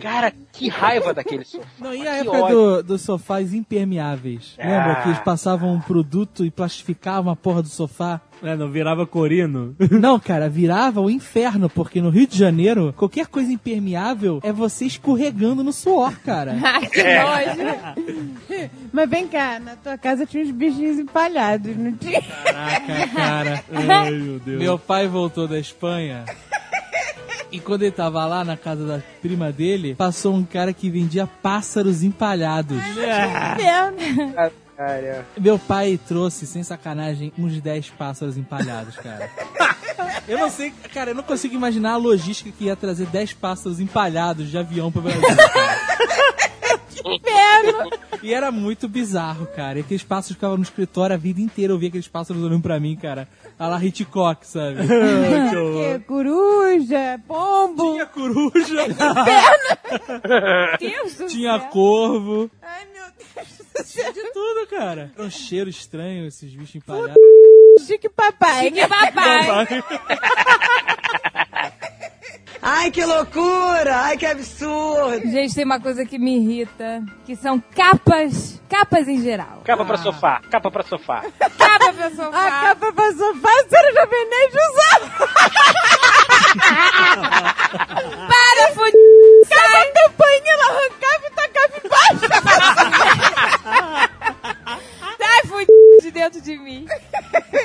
Cara, 0.00 0.32
que 0.52 0.68
raiva 0.68 1.14
daquele 1.14 1.44
sofá. 1.44 1.64
Não, 1.80 1.94
e 1.94 2.00
Que 2.00 2.08
a 2.08 2.14
época 2.16 2.38
ódio. 2.38 2.56
do, 2.56 2.82
dos 2.82 3.02
sofás 3.02 3.52
impermeáveis? 3.54 4.54
Lembra 4.58 4.92
Ah. 4.92 5.02
que 5.02 5.08
eles 5.08 5.20
passavam 5.20 5.72
um 5.72 5.80
produto 5.80 6.44
e 6.44 6.50
plastificavam 6.50 7.32
a 7.32 7.36
porra 7.36 7.62
do 7.62 7.68
sofá? 7.68 8.20
É, 8.42 8.54
não 8.54 8.70
virava 8.70 9.04
corino. 9.04 9.74
Não, 9.90 10.18
cara, 10.20 10.48
virava 10.48 11.00
o 11.00 11.10
inferno, 11.10 11.68
porque 11.68 12.00
no 12.00 12.08
Rio 12.08 12.24
de 12.24 12.38
Janeiro, 12.38 12.94
qualquer 12.96 13.26
coisa 13.26 13.52
impermeável 13.52 14.38
é 14.44 14.52
você 14.52 14.84
escorregando 14.84 15.64
no 15.64 15.72
suor, 15.72 16.16
cara. 16.20 16.54
Que 16.92 17.02
nojo. 17.02 18.70
Mas 18.92 19.10
vem 19.10 19.26
cá, 19.26 19.58
na 19.58 19.74
tua 19.74 19.98
casa 19.98 20.24
tinha 20.24 20.44
uns 20.44 20.52
bichinhos 20.52 20.98
empalhados, 21.00 21.76
não 21.76 21.92
tinha? 21.94 22.22
Caraca, 22.22 23.06
cara. 23.14 23.64
Ai, 23.74 24.10
meu 24.12 24.38
Deus. 24.38 24.58
Meu 24.60 24.78
pai 24.78 25.08
voltou 25.08 25.48
da 25.48 25.58
Espanha. 25.58 26.24
E 27.50 27.58
quando 27.60 27.82
ele 27.82 27.92
tava 27.92 28.24
lá 28.26 28.44
na 28.44 28.56
casa 28.56 28.86
da 28.86 29.00
prima 29.22 29.50
dele, 29.50 29.94
passou 29.94 30.34
um 30.34 30.44
cara 30.44 30.72
que 30.72 30.90
vendia 30.90 31.26
pássaros 31.26 32.02
empalhados. 32.02 32.76
Inferno. 32.76 34.32
Cara, 34.76 35.26
Meu 35.36 35.58
pai 35.58 35.98
trouxe, 36.06 36.46
sem 36.46 36.62
sacanagem, 36.62 37.32
uns 37.36 37.60
10 37.60 37.90
pássaros 37.90 38.36
empalhados, 38.36 38.96
cara. 38.96 39.28
Eu 40.28 40.38
não 40.38 40.48
sei, 40.48 40.72
cara, 40.94 41.10
eu 41.10 41.14
não 41.16 41.22
consigo 41.24 41.54
imaginar 41.54 41.94
a 41.94 41.96
logística 41.96 42.52
que 42.56 42.66
ia 42.66 42.76
trazer 42.76 43.06
10 43.06 43.32
pássaros 43.32 43.80
empalhados 43.80 44.48
de 44.48 44.56
avião 44.56 44.92
pro 44.92 45.02
Brasil, 45.02 45.22
cara. 45.22 45.80
E 48.22 48.32
era 48.34 48.50
muito 48.50 48.88
bizarro, 48.88 49.46
cara. 49.46 49.78
E 49.78 49.82
aqueles 49.82 50.02
pássaros 50.02 50.34
ficavam 50.36 50.56
no 50.56 50.62
escritório 50.62 51.14
a 51.14 51.18
vida 51.18 51.40
inteira. 51.40 51.72
Eu 51.72 51.78
via 51.78 51.88
aqueles 51.88 52.08
pássaros 52.08 52.42
olhando 52.42 52.62
pra 52.62 52.80
mim, 52.80 52.96
cara. 52.96 53.28
A 53.58 53.68
la 53.68 53.82
Hitchcock, 53.84 54.46
sabe? 54.46 54.76
Que 54.88 55.98
coruja, 56.06 57.20
pombo. 57.26 57.92
Tinha 57.92 58.06
coruja, 58.06 58.86
Deus 60.78 61.14
do 61.14 61.26
tinha 61.26 61.58
céu. 61.58 61.68
corvo. 61.70 62.50
Ai, 62.62 62.86
meu 62.92 63.04
Deus 63.34 63.48
do 63.58 63.84
céu. 63.84 63.84
Tinha 63.84 64.12
de 64.12 64.32
tudo, 64.32 64.66
cara. 64.68 65.10
Era 65.16 65.26
um 65.26 65.30
cheiro 65.30 65.70
estranho 65.70 66.26
esses 66.26 66.52
bichos 66.52 66.74
empalhados. 66.76 67.14
Chique 67.86 68.08
papai. 68.08 68.70
Que 68.70 68.86
papai. 68.86 69.66
Ai, 72.70 72.90
que 72.90 73.02
loucura! 73.02 74.02
Ai, 74.02 74.18
que 74.18 74.26
absurdo! 74.26 75.26
Gente, 75.30 75.54
tem 75.54 75.64
uma 75.64 75.80
coisa 75.80 76.04
que 76.04 76.18
me 76.18 76.36
irrita, 76.36 77.02
que 77.24 77.34
são 77.34 77.58
capas, 77.74 78.60
capas 78.68 79.08
em 79.08 79.22
geral. 79.22 79.62
capa 79.64 79.86
pra 79.86 79.96
sofá, 79.96 80.42
capa 80.50 80.70
pra 80.70 80.82
sofá. 80.82 81.24
Capa 81.38 81.92
pra 81.94 82.10
sofá. 82.10 82.46
A 82.46 82.50
capa 82.60 82.92
pra 82.92 83.12
sofá, 83.12 83.48
Jovem 83.94 84.28
Nerd 84.28 84.54
usava. 84.68 85.08
Para, 88.28 88.74
fudido! 88.74 89.48
Cada 89.48 89.86
campainha 89.94 90.52
ela 90.52 90.66
arrancava 90.68 91.24
e 91.24 91.30
tacava 91.30 91.72
embaixo. 91.82 92.28
De 96.08 96.12
dentro 96.12 96.40
de 96.40 96.56
mim. 96.58 96.86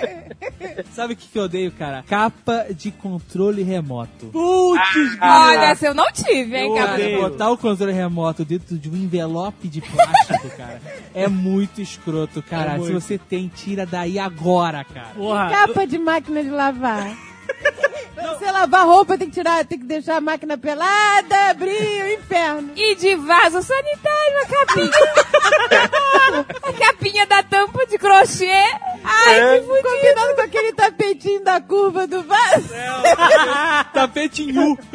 Sabe 0.93 1.13
o 1.13 1.15
que, 1.17 1.27
que 1.27 1.39
eu 1.39 1.43
odeio, 1.43 1.71
cara? 1.71 2.03
Capa 2.03 2.65
de 2.75 2.91
controle 2.91 3.63
remoto. 3.63 4.27
Putz, 4.27 5.17
Olha, 5.21 5.65
essa 5.71 5.87
eu 5.87 5.93
não 5.93 6.11
tive, 6.11 6.57
hein, 6.57 6.67
Eu 6.69 6.75
cara. 6.75 6.93
odeio. 6.93 7.21
Botar 7.21 7.51
o 7.51 7.57
controle 7.57 7.93
remoto 7.93 8.43
dentro 8.43 8.77
de 8.77 8.89
um 8.89 8.95
envelope 8.95 9.67
de 9.69 9.79
plástico, 9.81 10.49
cara, 10.57 10.81
é 11.13 11.27
muito 11.27 11.81
escroto, 11.81 12.41
cara. 12.43 12.73
É 12.73 12.77
muito. 12.77 12.87
Se 12.87 12.93
você 12.93 13.17
tem, 13.17 13.47
tira 13.47 13.85
daí 13.85 14.19
agora, 14.19 14.83
cara. 14.83 15.13
porra. 15.15 15.49
Capa 15.49 15.87
de 15.87 15.97
máquina 15.97 16.43
de 16.43 16.49
lavar. 16.49 17.15
Pra 18.13 18.35
você 18.35 18.51
lavar 18.51 18.85
roupa, 18.85 19.17
tem 19.17 19.27
que 19.27 19.33
tirar, 19.33 19.65
tem 19.65 19.79
que 19.79 19.85
deixar 19.85 20.17
a 20.17 20.21
máquina 20.21 20.57
pelada, 20.57 21.49
abrir 21.49 22.03
o 22.03 22.13
inferno. 22.13 22.71
E 22.75 22.95
de 22.95 23.15
vaso 23.15 23.61
sanitário, 23.61 24.41
a 24.41 24.45
capinha. 24.45 24.91
a 26.63 26.73
capinha 26.73 27.25
da 27.25 27.41
tampa 27.43 27.85
de 27.87 27.97
crochê. 27.97 28.51
Ai, 29.03 29.59
que 29.59 29.65
fudido. 29.65 29.89
Combinando 29.89 30.35
com 30.35 30.41
aquele 30.41 30.73
tapetinho 30.73 31.43
da 31.43 31.59
curva 31.59 32.05
do 32.07 32.23
vaso. 32.23 32.69
Tapetinho. 33.93 34.77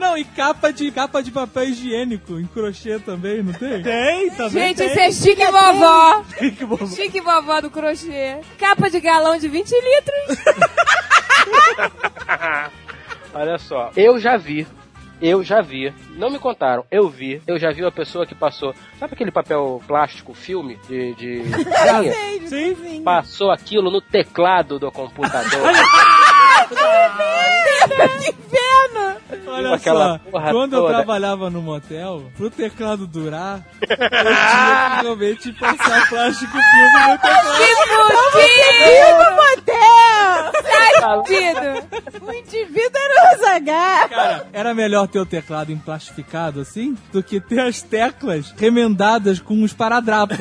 Não, 0.00 0.16
e 0.16 0.24
capa 0.24 0.72
de 0.72 0.90
capa 0.90 1.22
de 1.22 1.30
papel 1.30 1.64
higiênico 1.64 2.40
em 2.40 2.46
crochê 2.46 2.98
também, 2.98 3.42
não 3.42 3.52
tem? 3.52 3.82
Tem, 3.84 4.30
também 4.30 4.68
Gente, 4.68 4.78
tem. 4.78 4.86
isso 4.86 4.98
é 4.98 5.12
chique 5.12 5.44
vovó. 5.44 6.24
Que 6.38 6.64
bom. 6.64 6.86
Chique 6.86 7.20
vovó 7.20 7.60
do 7.60 7.70
crochê. 7.70 8.38
Capa 8.58 8.88
de 8.88 8.98
galão 8.98 9.36
de 9.36 9.46
20 9.46 9.70
litros. 9.70 10.38
Olha 13.34 13.58
só, 13.58 13.90
eu 13.94 14.18
já 14.18 14.38
vi. 14.38 14.66
Eu 15.20 15.44
já 15.44 15.60
vi, 15.60 15.92
não 16.16 16.30
me 16.30 16.38
contaram, 16.38 16.82
eu 16.90 17.10
vi, 17.10 17.42
eu 17.46 17.58
já 17.58 17.70
vi 17.70 17.82
uma 17.82 17.92
pessoa 17.92 18.24
que 18.24 18.34
passou, 18.34 18.74
sabe 18.98 19.12
aquele 19.12 19.30
papel 19.30 19.82
plástico, 19.86 20.32
filme 20.32 20.78
de. 20.88 21.14
de... 21.14 21.42
Sim. 22.48 22.74
sim. 22.74 23.02
Passou 23.04 23.50
aquilo 23.50 23.90
no 23.90 24.00
teclado 24.00 24.78
do 24.78 24.90
computador. 24.90 25.60
Que 26.68 28.28
inferno! 28.28 29.16
Olha 29.46 29.74
Aquela 29.74 30.20
só, 30.30 30.40
quando 30.52 30.74
eu 30.74 30.82
toda. 30.82 30.94
trabalhava 30.94 31.50
no 31.50 31.60
motel, 31.62 32.30
pro 32.36 32.50
teclado 32.50 33.06
durar, 33.06 33.60
eu 33.80 33.86
tinha 33.96 33.98
que 33.98 35.02
realmente 35.02 35.52
passar 35.54 36.08
plástico 36.08 36.52
filme 36.52 37.00
no 37.08 37.18
teclado. 37.18 37.50
Que 37.52 37.74
fudido. 38.32 39.30
Motel! 39.36 39.80
O 42.20 42.32
indivíduo 42.32 42.90
era 42.94 43.34
o 43.34 43.38
Zagar. 43.40 44.08
Cara, 44.08 44.46
era 44.52 44.74
melhor 44.74 45.08
ter 45.08 45.18
o 45.18 45.26
teclado 45.26 45.72
emplastificado 45.72 46.60
assim 46.60 46.96
do 47.12 47.22
que 47.22 47.40
ter 47.40 47.60
as 47.60 47.80
teclas 47.82 48.52
remendadas 48.56 49.40
com 49.40 49.54
uns 49.54 49.72
paradrapos. 49.72 50.36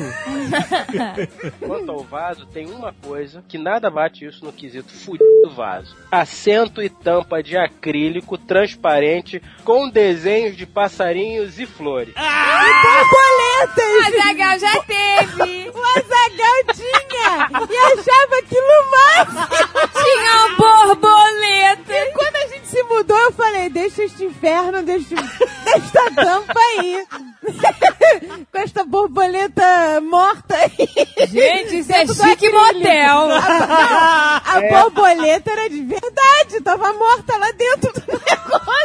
Quanto 1.66 1.92
ao 1.92 2.04
vaso, 2.04 2.46
tem 2.48 2.70
uma 2.70 2.94
coisa 2.94 3.44
que 3.48 3.58
nada 3.58 3.90
bate 3.90 4.26
isso 4.26 4.44
no 4.44 4.52
quesito 4.52 4.92
fudido 4.94 5.50
vaso. 5.56 5.96
Assento 6.12 6.82
e 6.82 6.90
tampa 6.90 7.44
de 7.44 7.56
acrílico 7.58 8.38
transparente 8.38 9.42
com 9.64 9.90
desenhos 9.90 10.58
de 10.58 10.66
passarinhos 10.66 11.60
e 11.60 11.66
flores. 11.66 12.14
Borboletas. 12.16 14.08
Azagal 14.08 14.60
já 14.60 14.82
teve. 14.84 15.70
O 15.80 15.82
Azagal 15.82 16.60
tinha. 16.74 17.48
E 17.70 17.78
achava 17.78 18.36
aquilo 18.40 18.78
máximo. 18.92 19.48
Tinha 19.94 20.34
um 20.46 20.56
borboleta. 20.58 21.94
E 21.94 22.12
quando 22.12 22.36
gente 22.60 22.68
se 22.68 22.84
mudou, 22.84 23.18
eu 23.18 23.32
falei, 23.32 23.70
deixa 23.70 24.04
este 24.04 24.26
inferno, 24.26 24.84
deixa 24.84 25.16
esta 25.16 26.12
tampa 26.12 26.60
aí. 26.60 27.06
Com 28.52 28.58
esta 28.58 28.84
borboleta 28.84 30.02
morta 30.02 30.56
aí. 30.56 31.28
Gente, 31.28 31.80
isso 31.80 31.92
é 31.92 32.06
chique 32.06 32.50
motel. 32.50 33.30
A 33.32 34.62
borboleta 34.70 35.52
era 35.52 35.70
de 35.70 35.82
verdade, 35.82 36.62
tava 36.64 36.94
morta 36.94 37.38
lá 37.38 37.52
dentro 37.52 37.94
do 37.94 38.02
negócio. 38.12 38.80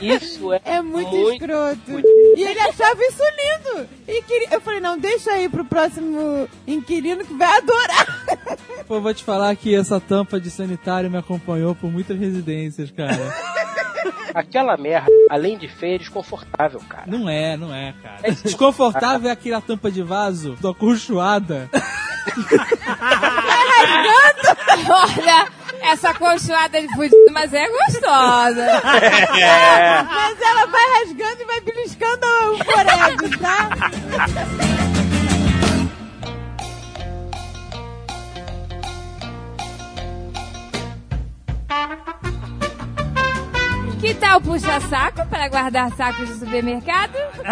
Isso 0.00 0.52
é, 0.52 0.60
É 0.64 0.82
muito, 0.82 1.10
muito 1.10 1.32
escroto. 1.32 2.08
E 2.36 2.42
ele 2.42 2.60
achava 2.60 3.00
isso 3.02 3.22
lindo. 3.22 3.88
E 4.06 4.22
queria... 4.22 4.48
Eu 4.52 4.60
falei, 4.60 4.80
não, 4.80 4.98
deixa 4.98 5.32
aí 5.32 5.48
pro 5.48 5.64
próximo 5.64 6.48
inquilino 6.66 7.24
que 7.24 7.34
vai 7.34 7.58
adorar. 7.58 8.24
Pô, 8.86 9.00
vou 9.00 9.14
te 9.14 9.24
falar 9.24 9.54
que 9.56 9.74
essa 9.74 10.00
tampa 10.00 10.40
de 10.40 10.50
sanitário 10.50 11.10
me 11.10 11.18
acompanhou 11.18 11.74
por 11.74 11.90
muitas 11.90 12.18
residências, 12.18 12.49
cara. 12.96 13.16
Aquela 14.34 14.76
merda, 14.76 15.10
além 15.28 15.58
de 15.58 15.68
feia, 15.68 15.96
é 15.96 15.98
desconfortável, 15.98 16.80
cara. 16.88 17.04
Não 17.06 17.28
é, 17.28 17.56
não 17.56 17.74
é, 17.74 17.94
cara. 18.00 18.32
Desconfortável 18.42 19.28
é 19.28 19.32
aquela 19.32 19.60
tampa 19.60 19.90
de 19.90 20.02
vaso 20.02 20.56
do 20.60 20.68
acolchoada. 20.68 21.68
Olha, 24.88 25.48
essa 25.82 26.14
conchoada 26.14 26.80
de 26.80 26.88
fudido, 26.94 27.16
mas 27.32 27.52
é 27.52 27.66
gostosa. 27.68 28.62
É. 28.62 30.02
Mas 30.02 30.40
ela 30.40 30.66
vai 30.66 30.84
rasgando 31.00 31.42
e 31.42 31.44
vai 31.44 31.60
beliscando 31.60 32.26
o 32.52 32.64
forego, 32.64 33.38
tá? 33.38 33.68
Que 44.00 44.14
tal 44.14 44.40
puxa-saco 44.40 45.26
para 45.28 45.48
guardar 45.48 45.94
sacos 45.94 46.26
de 46.26 46.34
supermercado? 46.38 47.12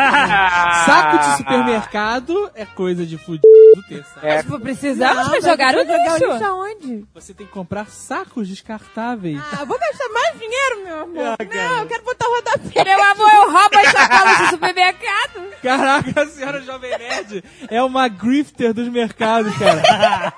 Saco 0.87 1.19
de 1.19 1.37
supermercado 1.37 2.51
é 2.55 2.65
coisa 2.65 3.05
de 3.05 3.19
fudido 3.19 3.47
ter, 3.87 4.03
sabe? 4.15 4.27
É, 4.27 4.43
Tipo, 4.43 4.59
precisamos 4.59 5.25
Não, 5.25 5.31
pra 5.31 5.41
jogar 5.41 5.75
o 5.75 5.83
lixo. 5.83 6.27
lixo 6.33 6.45
aonde? 6.45 7.05
Você 7.15 7.35
tem 7.35 7.47
que 7.47 7.53
comprar 7.53 7.87
sacos 7.87 8.49
descartáveis. 8.49 9.39
Ah, 9.53 9.65
vou 9.65 9.79
gastar 9.79 10.09
mais 10.09 10.39
dinheiro, 10.39 10.85
meu 10.85 11.03
amor. 11.03 11.37
Não, 11.55 11.79
eu 11.81 11.87
quero 11.87 12.05
botar 12.05 12.27
o 12.27 12.35
rodapé. 12.35 12.85
Meu 12.85 13.03
amor, 13.05 13.31
eu 13.31 13.53
roubo 13.53 13.79
as 13.79 13.93
sacolas 13.93 14.39
de 14.39 14.47
supermercado. 14.49 15.41
Caraca, 15.63 16.23
a 16.23 16.27
senhora 16.27 16.63
Jovem 16.63 16.97
Nerd 16.99 17.45
é 17.71 17.83
uma 17.83 18.09
grifter 18.09 18.73
dos 18.73 18.89
mercados, 18.89 19.55
cara. 19.59 19.83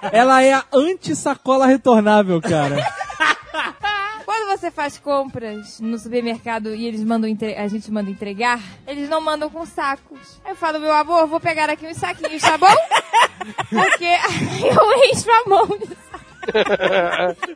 Ela 0.13 0.43
é 0.43 0.55
a 0.55 0.65
anti-sacola 0.73 1.67
retornável, 1.67 2.41
cara. 2.41 2.85
Quando 4.25 4.59
você 4.59 4.71
faz 4.71 4.99
compras 4.99 5.81
no 5.81 5.99
supermercado 5.99 6.75
e 6.75 6.87
eles 6.87 7.03
mandam 7.03 7.29
entre- 7.29 7.57
a 7.57 7.67
gente 7.69 7.91
manda 7.91 8.11
entregar, 8.11 8.61
eles 8.87 9.09
não 9.09 9.21
mandam 9.21 9.49
com 9.51 9.65
sacos. 9.67 10.41
Aí 10.45 10.53
eu 10.53 10.57
falo, 10.57 10.79
meu 10.81 10.93
amor, 10.93 11.27
vou 11.27 11.41
pegar 11.41 11.69
aqui 11.71 11.87
uns 11.87 11.97
saquinhos, 11.97 12.43
tá 12.43 12.57
bom? 12.59 12.67
Porque 13.71 14.05
aí 14.05 14.63
eu 14.69 15.05
encho 15.13 15.31
a 15.31 15.49
mão 15.49 15.67
de 15.67 15.87
saco. 15.87 16.21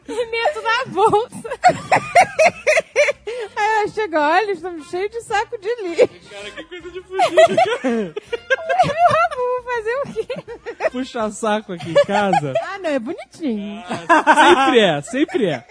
e 0.08 0.26
meto 0.26 0.62
na 0.62 0.84
bolsa. 0.92 1.50
Aí 3.56 3.66
ela 3.66 3.88
chega, 3.88 4.20
olha, 4.20 4.52
estamos 4.52 4.88
cheios 4.90 5.10
de 5.10 5.20
saco 5.22 5.56
de 5.58 5.68
lixo. 5.82 6.08
Cara, 6.30 6.50
que 6.50 6.64
coisa 6.64 6.90
de 6.90 7.00
fudido. 7.02 8.14
Meu 8.84 9.08
amor, 9.08 9.62
vou 9.62 9.72
fazer 9.74 9.94
o 9.96 10.12
quê? 10.12 10.90
Puxa 10.90 11.30
saco 11.30 11.72
aqui 11.72 11.90
em 11.90 11.94
casa. 12.06 12.52
Ah, 12.62 12.78
não, 12.78 12.90
é 12.90 12.98
bonitinho. 12.98 13.82
Sempre 13.86 14.80
é, 14.80 15.00
sempre 15.02 15.46
é. 15.46 15.64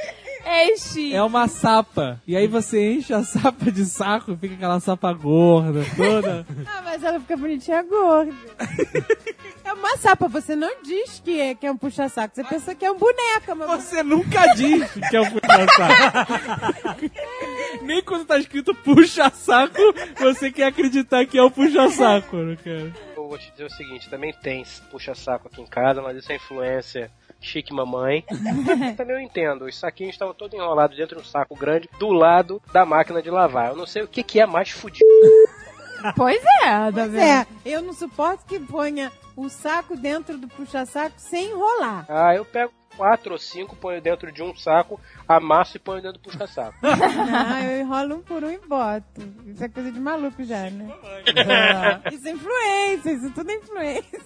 Enche. 0.45 1.13
É 1.13 1.23
uma 1.23 1.47
sapa. 1.47 2.21
E 2.27 2.35
aí 2.35 2.47
você 2.47 2.93
enche 2.93 3.13
a 3.13 3.23
sapa 3.23 3.71
de 3.71 3.85
saco, 3.85 4.35
fica 4.35 4.55
aquela 4.55 4.79
sapa 4.79 5.11
gorda 5.13 5.81
toda. 5.95 6.45
Ah, 6.65 6.81
mas 6.83 7.03
ela 7.03 7.19
fica 7.19 7.37
bonitinha 7.37 7.83
gorda. 7.83 8.33
É 9.65 9.71
uma 9.71 9.97
sapa, 9.97 10.27
você 10.27 10.57
não 10.57 10.83
diz 10.83 11.21
que 11.23 11.39
é, 11.39 11.55
que 11.55 11.65
é 11.65 11.71
um 11.71 11.77
puxa-saco. 11.77 12.35
Você 12.35 12.43
pensa 12.43 12.75
que 12.75 12.85
é 12.85 12.91
um 12.91 12.97
boneca, 12.97 13.55
meu 13.55 13.65
Você 13.67 14.03
nunca 14.03 14.53
diz 14.55 14.91
que 15.09 15.15
é 15.15 15.21
um 15.21 15.31
puxa-saco. 15.31 16.33
Nem 17.81 18.03
quando 18.03 18.25
tá 18.25 18.37
escrito 18.37 18.75
puxa-saco, 18.75 19.81
você 20.19 20.51
quer 20.51 20.65
acreditar 20.65 21.25
que 21.25 21.37
é 21.37 21.43
um 21.43 21.49
puxa-saco, 21.49 22.35
né, 22.37 22.57
cara? 22.57 22.93
eu 23.15 23.29
vou 23.29 23.37
te 23.37 23.49
dizer 23.51 23.65
o 23.65 23.69
seguinte, 23.69 24.09
também 24.09 24.33
tem 24.33 24.65
puxa-saco 24.91 25.47
aqui 25.47 25.61
em 25.61 25.65
casa, 25.65 26.01
mas 26.01 26.17
isso 26.17 26.31
é 26.31 26.35
influência 26.35 27.09
chique 27.43 27.73
mamãe. 27.73 28.23
também 28.97 29.15
eu 29.15 29.21
entendo, 29.21 29.65
os 29.65 29.77
saquinhos 29.77 30.13
estavam 30.15 30.33
todos 30.33 30.53
enrolados 30.57 30.97
dentro 30.97 31.17
de 31.17 31.21
um 31.21 31.25
saco 31.25 31.55
grande 31.55 31.89
do 31.99 32.09
lado 32.11 32.61
da 32.71 32.85
máquina 32.85 33.21
de 33.21 33.29
lavar. 33.29 33.69
Eu 33.69 33.75
não 33.75 33.85
sei 33.85 34.01
o 34.03 34.07
que, 34.07 34.23
que 34.23 34.39
é 34.39 34.45
mais 34.45 34.69
fudido. 34.69 35.05
Pois 36.15 36.41
é, 36.63 36.65
tá 36.65 36.91
Pois 36.93 37.11
vendo? 37.11 37.21
é, 37.21 37.47
eu 37.65 37.81
não 37.81 37.93
suporto 37.93 38.45
que 38.45 38.59
ponha 38.59 39.11
o 39.37 39.47
saco 39.49 39.95
dentro 39.95 40.37
do 40.37 40.47
puxa-saco 40.47 41.15
sem 41.17 41.51
enrolar. 41.51 42.05
Ah, 42.09 42.35
eu 42.35 42.43
pego 42.43 42.71
quatro 42.95 43.33
ou 43.33 43.39
cinco, 43.39 43.75
ponho 43.75 44.01
dentro 44.01 44.31
de 44.31 44.41
um 44.43 44.55
saco, 44.55 44.99
amasso 45.27 45.77
e 45.77 45.79
ponho 45.79 46.01
dentro 46.01 46.19
do 46.19 46.23
puxa-saco. 46.29 46.77
Ah, 47.35 47.61
eu 47.63 47.81
enrolo 47.81 48.15
um 48.15 48.21
por 48.21 48.43
um 48.43 48.49
e 48.49 48.57
boto. 48.59 49.21
Isso 49.45 49.63
é 49.63 49.69
coisa 49.69 49.91
de 49.91 49.99
maluco 49.99 50.43
já, 50.43 50.69
né? 50.69 50.89
Isso 52.11 52.27
é 52.27 52.31
influência, 52.31 53.11
isso 53.11 53.29
tudo 53.31 53.49
é 53.51 53.55
influência. 53.55 54.19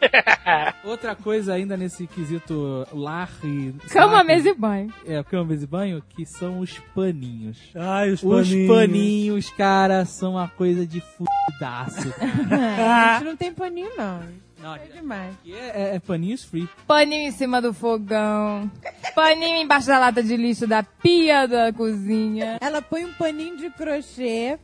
Outra 0.84 1.14
coisa 1.14 1.54
ainda 1.54 1.76
nesse 1.76 2.06
quesito 2.06 2.86
lar 2.92 3.30
e... 3.44 3.72
Cama, 3.90 4.12
saco, 4.16 4.26
mesa 4.26 4.48
e 4.50 4.54
banho. 4.54 4.92
É, 5.06 5.22
cama, 5.22 5.44
mesa 5.44 5.64
e 5.64 5.66
banho, 5.66 6.02
que 6.16 6.26
são 6.26 6.58
os 6.60 6.78
paninhos. 6.94 7.58
Ai, 7.74 8.10
os 8.10 8.22
Os 8.22 8.48
paninhos. 8.48 8.76
paninhos, 8.76 9.50
cara, 9.50 10.04
são 10.04 10.32
uma 10.32 10.48
coisa 10.48 10.86
de 10.86 11.00
fudaço. 11.00 12.12
A 12.50 13.14
gente 13.14 13.24
não 13.24 13.36
tem 13.36 13.52
paninho, 13.52 13.90
não. 13.96 14.20
Não, 14.62 14.76
É 14.76 14.78
demais. 14.78 15.34
aqui 15.34 15.54
é, 15.54 15.90
é, 15.92 15.96
é 15.96 15.98
paninhos 15.98 16.44
free. 16.44 16.68
Paninho 16.86 17.28
em 17.28 17.32
cima 17.32 17.60
do 17.60 17.74
fogão. 17.74 18.70
Paninho 19.14 19.56
embaixo 19.58 19.88
da 19.88 19.98
lata 19.98 20.22
de 20.22 20.36
lixo 20.36 20.66
da 20.68 20.82
pia 20.84 21.46
da 21.48 21.72
cozinha. 21.72 22.58
Ela 22.60 22.80
põe 22.80 23.04
um 23.04 23.12
paninho 23.14 23.56
de 23.56 23.68
crochê 23.70 24.58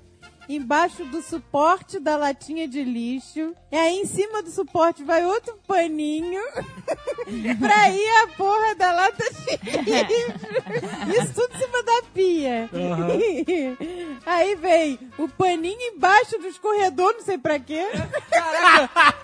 embaixo 0.48 1.04
do 1.04 1.20
suporte 1.20 2.00
da 2.00 2.16
latinha 2.16 2.66
de 2.66 2.82
lixo. 2.82 3.54
E 3.70 3.76
aí 3.76 3.98
em 3.98 4.06
cima 4.06 4.42
do 4.42 4.50
suporte 4.50 5.04
vai 5.04 5.24
outro 5.24 5.58
paninho 5.66 6.42
pra 7.60 7.90
ir 7.90 8.08
a 8.22 8.28
porra 8.28 8.74
da 8.74 8.92
lata 8.92 9.24
de 9.32 9.70
lixo. 9.70 11.22
Isso 11.22 11.34
tudo 11.34 11.54
em 11.54 11.58
cima 11.58 11.82
da 11.82 12.02
pia. 12.14 12.70
Aí 14.24 14.54
vem 14.54 14.98
o 15.18 15.28
paninho 15.28 15.94
embaixo 15.94 16.38
do 16.38 16.46
escorredor, 16.46 17.12
não 17.12 17.22
sei 17.22 17.38
pra 17.38 17.58
quê. 17.58 17.84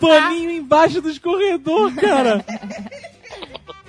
Paninho 0.01 0.51
embaixo 0.51 1.01
do 1.01 1.11
escorredor, 1.11 1.95
cara. 1.95 2.45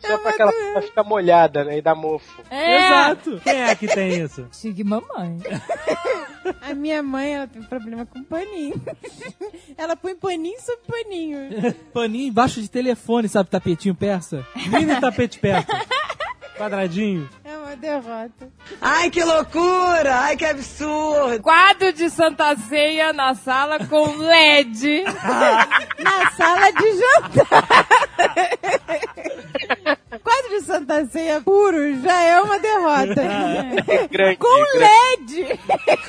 Só 0.00 0.18
pra 0.18 0.30
aquela 0.30 0.52
pra 0.52 0.82
ficar 0.82 1.04
molhada, 1.04 1.64
né? 1.64 1.78
E 1.78 1.82
dar 1.82 1.94
mofo. 1.94 2.42
É. 2.50 2.76
Exato. 2.76 3.40
Quem 3.42 3.62
é 3.62 3.74
que 3.74 3.86
tem 3.86 4.22
isso? 4.22 4.46
Chique 4.52 4.84
mamãe. 4.84 5.38
A 6.62 6.74
minha 6.74 7.02
mãe, 7.02 7.34
ela 7.34 7.46
tem 7.46 7.62
problema 7.62 8.06
com 8.06 8.24
paninho. 8.24 8.80
Ela 9.76 9.94
põe 9.94 10.16
paninho 10.16 10.58
sobre 10.60 10.80
paninho. 10.86 11.38
Paninho 11.92 12.28
embaixo 12.28 12.60
de 12.60 12.68
telefone, 12.68 13.28
sabe, 13.28 13.50
tapetinho 13.50 13.94
persa? 13.94 14.44
Mini 14.68 14.98
tapete 15.00 15.38
perto. 15.38 15.70
Quadradinho. 16.60 17.26
É 17.42 17.56
uma 17.56 17.74
derrota. 17.74 18.52
Ai, 18.82 19.08
que 19.08 19.24
loucura! 19.24 20.14
Ai, 20.14 20.36
que 20.36 20.44
absurdo! 20.44 21.42
Quadro 21.42 21.90
de 21.90 22.10
Santa 22.10 22.54
Ceia 22.54 23.14
na 23.14 23.34
sala 23.34 23.78
com 23.86 24.18
LED. 24.18 25.04
Na 25.98 26.30
sala 26.32 26.70
de 26.70 26.98
jantar. 26.98 27.86
Quadro 30.22 30.50
de 30.50 30.60
Santa 30.60 31.06
Ceia 31.06 31.40
puro 31.40 31.98
já 32.02 32.22
é 32.24 32.38
uma 32.42 32.58
derrota. 32.58 33.22
Grande. 34.12 34.36
Com 34.36 34.64
grande. 34.76 35.42
LED. 35.42 35.58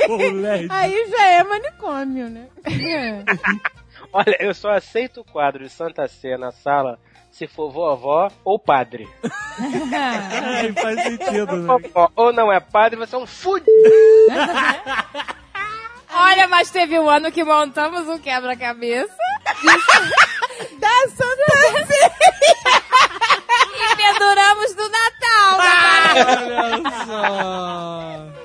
Com 0.06 0.18
LED. 0.18 0.68
Aí 0.70 1.10
já 1.12 1.28
é 1.28 1.44
manicômio, 1.46 2.30
né? 2.30 2.48
Olha, 4.12 4.36
eu 4.42 4.54
só 4.54 4.72
aceito 4.72 5.22
o 5.22 5.24
quadro 5.24 5.64
de 5.64 5.70
Santa 5.70 6.06
Ceia 6.10 6.38
na 6.38 6.52
sala 6.52 7.00
se 7.42 7.48
for 7.48 7.72
vovó 7.72 8.30
ou 8.46 8.60
padre. 8.60 9.10
É, 9.92 10.72
faz 10.80 11.02
sentido, 11.02 11.56
né? 11.56 11.68
Vovó 11.68 12.12
ou 12.16 12.32
não 12.32 12.52
é 12.52 12.60
padre, 12.60 13.00
você 13.00 13.16
é 13.16 13.18
um 13.18 13.26
fudido. 13.26 13.72
Olha, 16.14 16.48
mas 16.48 16.70
teve 16.70 17.00
um 17.00 17.10
ano 17.10 17.32
que 17.32 17.44
montamos 17.44 18.08
um 18.08 18.20
quebra-cabeça 18.20 19.16
Da 20.78 21.10
Santa 21.10 21.46
Fé! 21.88 22.12
e 23.76 23.96
penduramos 23.96 24.76
no 24.76 24.90
Natal. 24.90 25.60
Olha 26.64 26.92
só. 27.06 28.41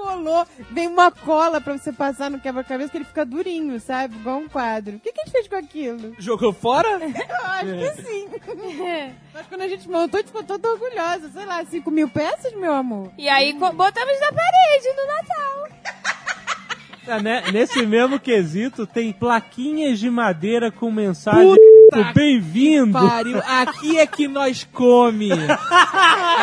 Colou, 0.00 0.46
vem 0.70 0.88
uma 0.88 1.10
cola 1.10 1.60
pra 1.60 1.76
você 1.76 1.92
passar 1.92 2.30
no 2.30 2.40
quebra-cabeça 2.40 2.90
que 2.90 2.96
ele 2.96 3.04
fica 3.04 3.24
durinho, 3.24 3.78
sabe? 3.78 4.16
Igual 4.16 4.38
um 4.38 4.48
quadro. 4.48 4.96
O 4.96 5.00
que, 5.00 5.12
que 5.12 5.20
a 5.20 5.24
gente 5.24 5.32
fez 5.32 5.46
com 5.46 5.56
aquilo? 5.56 6.14
Jogou 6.18 6.54
fora? 6.54 6.88
Eu 7.04 7.46
acho 7.46 7.96
que 7.96 8.02
sim. 8.02 8.28
Mas 9.34 9.46
quando 9.46 9.60
a 9.60 9.68
gente 9.68 9.88
montou, 9.88 10.18
a 10.18 10.22
gente 10.22 10.28
ficou 10.28 10.42
toda 10.42 10.70
orgulhosa. 10.70 11.28
Sei 11.30 11.44
lá, 11.44 11.62
5 11.62 11.90
mil 11.90 12.08
peças, 12.08 12.54
meu 12.54 12.72
amor? 12.72 13.12
E 13.18 13.28
aí 13.28 13.52
botamos 13.52 14.20
na 14.20 14.32
parede 14.32 14.88
no 14.96 15.06
Natal. 15.06 15.60
Ah, 17.08 17.20
né? 17.20 17.42
Nesse 17.52 17.84
mesmo 17.84 18.20
quesito, 18.20 18.86
tem 18.86 19.12
plaquinhas 19.12 19.98
de 19.98 20.08
madeira 20.08 20.70
com 20.70 20.90
mensagem 20.90 21.56
Puta 21.90 22.12
bem-vindo. 22.12 22.92
Pariu, 22.92 23.38
aqui 23.38 23.98
é 23.98 24.06
que 24.06 24.28
nós 24.28 24.62
come. 24.72 25.30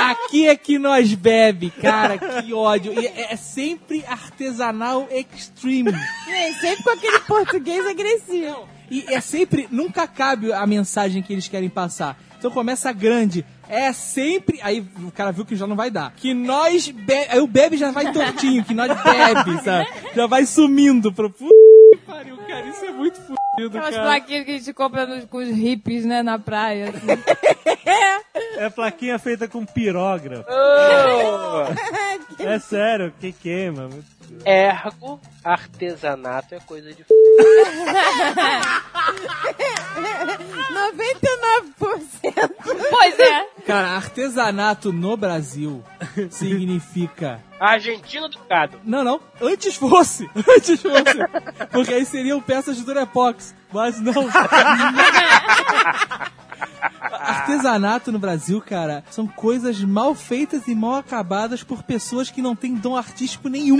Aqui 0.09 0.45
é 0.47 0.57
que 0.57 0.77
nós 0.77 1.13
bebe. 1.13 1.69
Cara, 1.69 2.17
que 2.17 2.53
ódio. 2.53 2.93
E 2.93 3.07
é, 3.07 3.31
é 3.31 3.35
sempre 3.37 4.03
artesanal 4.05 5.07
extreme. 5.09 5.93
É, 6.27 6.53
sempre 6.53 6.83
com 6.83 6.89
aquele 6.89 7.19
português 7.19 7.85
agressivo. 7.85 8.67
E 8.91 9.05
é 9.07 9.21
sempre, 9.21 9.67
nunca 9.71 10.05
cabe 10.05 10.51
a 10.51 10.67
mensagem 10.67 11.21
que 11.21 11.31
eles 11.31 11.47
querem 11.47 11.69
passar. 11.69 12.17
Então 12.37 12.51
começa 12.51 12.91
grande. 12.91 13.45
É 13.69 13.93
sempre. 13.93 14.59
Aí 14.61 14.85
o 15.01 15.11
cara 15.11 15.31
viu 15.31 15.45
que 15.45 15.55
já 15.55 15.65
não 15.65 15.77
vai 15.77 15.89
dar. 15.89 16.13
Que 16.15 16.33
nós 16.33 16.89
bebe. 16.89 17.27
Aí 17.29 17.39
o 17.39 17.47
bebe 17.47 17.77
já 17.77 17.91
vai 17.91 18.11
tortinho, 18.11 18.65
que 18.65 18.73
nós 18.73 18.89
bebe, 19.01 19.63
sabe? 19.63 19.87
Já 20.13 20.27
vai 20.27 20.45
sumindo 20.45 21.11
pro. 21.11 21.29
Puta 21.29 21.55
que 21.91 21.97
pariu, 22.05 22.37
cara. 22.61 22.67
Isso 22.67 22.85
é 22.85 22.91
muito 22.91 23.15
fudido, 23.21 23.77
Aquelas 23.77 23.95
cara. 23.95 24.03
plaquinhas 24.07 24.45
que 24.45 24.51
a 24.51 24.57
gente 24.57 24.73
compra 24.73 25.05
nos- 25.05 25.25
com 25.25 25.37
os 25.37 25.49
hippies, 25.49 26.05
né, 26.05 26.21
na 26.21 26.37
praia. 26.39 26.89
assim. 26.89 27.07
É 28.59 28.69
plaquinha 28.71 29.19
feita 29.19 29.47
com 29.47 29.63
pirógrafo. 29.65 30.45
Oh, 30.49 32.43
É 32.43 32.57
sério, 32.59 33.13
que 33.19 33.31
queima. 33.31 33.89
Ergo, 34.45 35.19
artesanato 35.43 36.55
é 36.55 36.59
coisa 36.59 36.93
de 36.93 37.03
99%. 37.03 37.07
pois 42.89 43.19
é. 43.19 43.45
Cara, 43.65 43.89
artesanato 43.89 44.93
no 44.93 45.17
Brasil 45.17 45.83
significa. 46.29 47.41
Argentino 47.59 48.29
do 48.29 48.39
gado. 48.47 48.79
Não, 48.83 49.03
não. 49.03 49.19
Antes 49.41 49.75
fosse. 49.75 50.29
Antes 50.35 50.81
fosse. 50.81 51.17
Porque 51.71 51.93
aí 51.93 52.05
seriam 52.05 52.39
peças 52.41 52.77
de 52.77 52.83
Durepox. 52.83 53.55
Mas 53.71 53.99
não. 53.99 54.13
Artesanato 57.01 58.11
no 58.11 58.19
Brasil, 58.19 58.61
cara, 58.61 59.03
são 59.09 59.27
coisas 59.27 59.81
mal 59.81 60.15
feitas 60.15 60.67
e 60.67 60.75
mal 60.75 60.95
acabadas 60.95 61.63
por 61.63 61.83
pessoas 61.83 62.29
que 62.29 62.41
não 62.41 62.55
têm 62.55 62.75
dom 62.75 62.95
artístico 62.95 63.49
nenhum. 63.49 63.79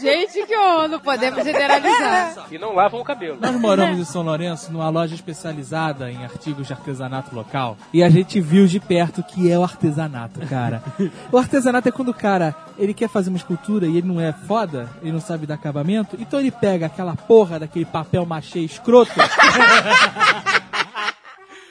Gente, 0.00 0.46
que 0.46 0.56
horror. 0.56 0.88
Não 0.88 1.00
podemos 1.00 1.44
generalizar. 1.44 2.46
E 2.50 2.58
não 2.58 2.74
lavam 2.74 3.00
o 3.00 3.04
cabelo. 3.04 3.38
Nós 3.40 3.54
moramos 3.56 3.98
em 3.98 4.04
São 4.04 4.22
Lourenço, 4.22 4.72
numa 4.72 4.88
loja 4.88 5.14
especializada 5.14 6.10
em 6.10 6.24
artigos 6.24 6.66
de 6.66 6.72
artesanato 6.72 7.34
local, 7.34 7.76
e 7.92 8.02
a 8.02 8.08
gente 8.08 8.40
viu 8.40 8.66
de 8.66 8.78
perto 8.78 9.20
o 9.20 9.24
que 9.24 9.50
é 9.50 9.58
o 9.58 9.62
artesanato, 9.62 10.40
cara. 10.46 10.82
O 11.32 11.38
artesanato 11.38 11.88
é 11.88 11.92
quando 11.92 12.10
o 12.10 12.14
cara, 12.14 12.54
ele 12.78 12.94
quer 12.94 13.08
fazer 13.08 13.30
uma 13.30 13.36
escultura 13.36 13.86
e 13.86 13.96
ele 13.98 14.06
não 14.06 14.20
é 14.20 14.32
foda, 14.32 14.88
ele 15.02 15.12
não 15.12 15.20
sabe 15.20 15.46
dar 15.46 15.54
acabamento, 15.54 16.16
então 16.20 16.38
ele 16.38 16.50
pega 16.50 16.86
aquela 16.86 17.16
porra 17.16 17.58
daquele 17.58 17.84
papel 17.84 18.24
machê 18.24 18.60
escroto. 18.60 19.12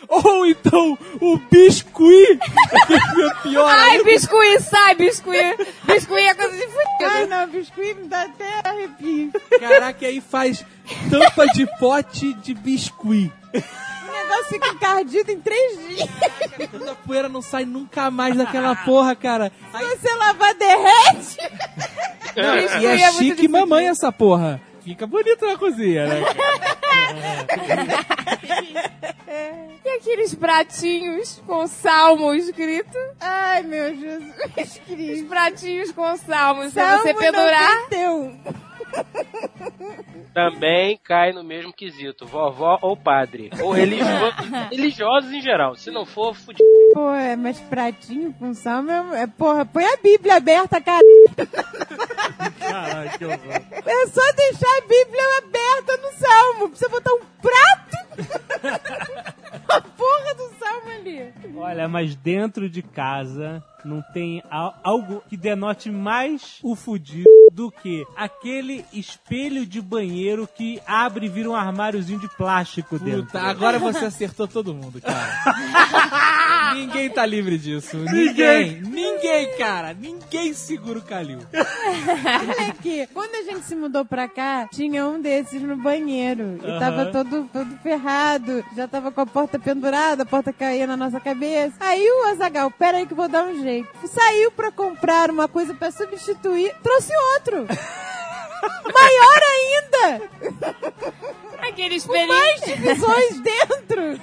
Ou 0.08 0.46
então 0.46 0.98
o 1.22 1.38
biscuit, 1.52 2.40
é 2.90 3.42
pior 3.44 3.68
Ai, 3.70 3.90
ainda. 3.92 4.04
biscuit, 4.04 4.60
sai, 4.62 4.96
biscuit. 4.96 5.58
Biscuit 5.86 6.20
é 6.26 6.34
coisa 6.34 6.56
de 6.58 6.64
Ai, 6.64 7.10
fudido. 7.10 7.28
não, 7.30 7.48
biscuit 7.48 7.94
me 7.96 8.08
dá 8.08 8.22
até 8.24 8.62
arrepio. 8.64 9.32
Caraca, 9.60 10.06
aí 10.06 10.22
faz 10.22 10.66
tampa 11.10 11.46
de 11.48 11.66
pote 11.80 12.34
de 12.36 12.54
biscuit. 12.54 13.32
O 13.54 14.12
negócio 14.18 14.46
fica 14.50 14.68
encardido 14.70 15.32
em 15.32 15.40
três 15.40 15.78
dias. 15.88 16.10
A 16.90 16.96
poeira 16.96 17.28
não 17.30 17.42
sai 17.42 17.66
nunca 17.66 18.10
mais 18.12 18.36
daquela 18.36 18.76
porra, 18.76 19.16
cara. 19.16 19.52
Aí- 19.74 19.86
Se 19.86 19.98
você 19.98 20.16
lavar, 20.16 20.54
derrete. 20.56 21.38
Não, 22.36 22.58
e 22.82 22.86
é, 22.86 23.02
é 23.02 23.12
chique 23.14 23.48
mamãe 23.48 23.88
essa 23.88 24.12
porra. 24.12 24.62
Fica 24.84 25.08
bonito 25.08 25.46
na 25.46 25.58
cozinha, 25.58 26.06
né? 26.06 26.22
E 29.84 29.90
aqueles 29.98 30.34
pratinhos 30.36 31.42
com 31.46 31.68
salmo 31.68 32.34
escrito? 32.34 32.98
Ai, 33.20 33.62
meu 33.64 33.96
Jesus 33.96 34.34
Os 34.58 34.78
Cristo. 34.80 35.28
pratinhos 35.28 35.92
com 35.92 36.16
salmos 36.18 36.74
pra 36.74 36.98
você 36.98 37.14
Salmo 37.14 37.20
pendurar. 37.20 37.82
91. 37.92 38.66
Também 40.34 41.00
cai 41.04 41.32
no 41.32 41.44
mesmo 41.44 41.72
quesito. 41.74 42.26
Vovó 42.26 42.78
ou 42.82 42.96
padre. 42.98 43.50
Ou 43.62 43.72
religio... 43.72 44.06
religiosos 44.72 45.32
em 45.32 45.42
geral. 45.42 45.76
Se 45.76 45.92
não 45.92 46.06
for, 46.06 46.34
fudido. 46.36 46.64
Pô, 46.94 47.12
é, 47.14 47.36
mas 47.36 47.60
pratinho 47.62 48.34
com 48.34 48.54
salmo 48.54 48.92
é, 48.92 49.24
é- 49.24 49.28
Porra, 49.28 49.66
põe 49.66 49.86
a 49.86 49.98
Bíblia 49.98 50.36
aberta, 50.36 50.80
cara. 50.82 51.02
Caralho, 52.60 53.10
que 53.18 53.26
horror. 53.26 53.40
É 53.86 54.08
só 54.08 54.22
deixar 54.36 54.78
a 54.78 54.82
Bíblia 54.82 55.24
aberta 55.40 55.98
no 55.98 56.12
salmo. 56.18 56.70
Precisa 56.86 56.90
botar 56.90 57.12
um 57.14 57.22
prato. 57.42 57.96
a 59.70 59.82
porra 59.82 60.36
do 60.36 60.50
salmo 60.60 60.90
ali. 60.92 61.34
Olha, 61.58 61.88
mas 61.88 62.16
dentro 62.16 62.70
de 62.70 62.82
casa 62.82 63.64
não 63.84 64.02
tem 64.14 64.44
al- 64.50 64.76
algo 64.84 65.24
que 65.30 65.38
denote 65.38 65.90
mais 65.92 66.60
o 66.64 66.76
fudido 66.76 67.30
do 67.52 67.72
que 67.72 68.06
aquele 68.16 68.84
espelho 68.92 69.66
de 69.66 69.82
banheiro 69.82 70.48
que 70.48 70.82
abre 70.86 71.28
e 71.28 71.30
vira 71.30 71.50
um 71.50 71.56
armáriozinho 71.56 72.20
de 72.20 72.28
plástico 72.36 73.00
dentro. 73.00 73.26
Puta, 73.28 73.42
agora 73.42 73.80
você 73.80 74.06
acertou 74.06 74.48
todo 74.48 74.74
mundo, 74.74 75.00
cara. 75.02 75.34
Ninguém 76.74 77.10
tá 77.10 77.26
livre 77.26 77.58
disso. 77.58 77.98
Ninguém. 77.98 78.82
Ninguém, 78.82 79.58
cara. 79.58 79.94
Ninguém 79.94 80.54
segura 80.54 81.00
o 81.00 81.02
Calil. 81.02 81.40
Olha 81.54 82.70
aqui. 82.70 83.08
Quando 83.14 83.36
a 83.36 83.44
gente 83.44 83.66
se 83.66 83.76
mudou 83.76 84.06
pra 84.06 84.28
cá, 84.28 84.68
tinha 84.72 85.06
um 85.06 85.22
desses 85.22 85.62
no 85.62 85.76
banheiro. 85.78 86.58
E 86.64 86.80
tava 86.80 87.08
todo, 87.08 87.50
todo 87.52 87.78
ferrado. 87.80 88.64
Já 88.76 88.88
tava 88.88 89.12
com 89.12 89.22
a 89.22 89.26
porta 89.26 89.60
pendurada, 89.60 90.24
a 90.24 90.26
porta 90.26 90.52
caía 90.52 90.88
na 90.88 90.98
nossa 90.98 91.20
cabeça. 91.20 91.76
Aí 91.80 92.06
o 92.08 92.28
Azagal, 92.30 92.72
pera 92.72 92.98
aí 92.98 93.06
que 93.06 93.14
eu 93.14 93.18
vou 93.18 93.28
dar 93.28 93.46
um 93.46 93.62
jeito. 93.62 93.90
Saiu 94.08 94.52
pra 94.52 94.72
comprar 94.72 95.30
uma 95.30 95.48
coisa 95.48 95.74
pra 95.74 95.92
substituir, 95.92 96.74
trouxe 96.82 97.12
outro. 97.34 97.68
Maior 98.94 99.42
ainda! 99.54 100.30
Aquele 101.68 101.90
Com 101.90 101.96
espelhinho. 101.96 102.28
mais 102.28 102.62
divisões 102.62 103.40
dentro! 103.42 104.20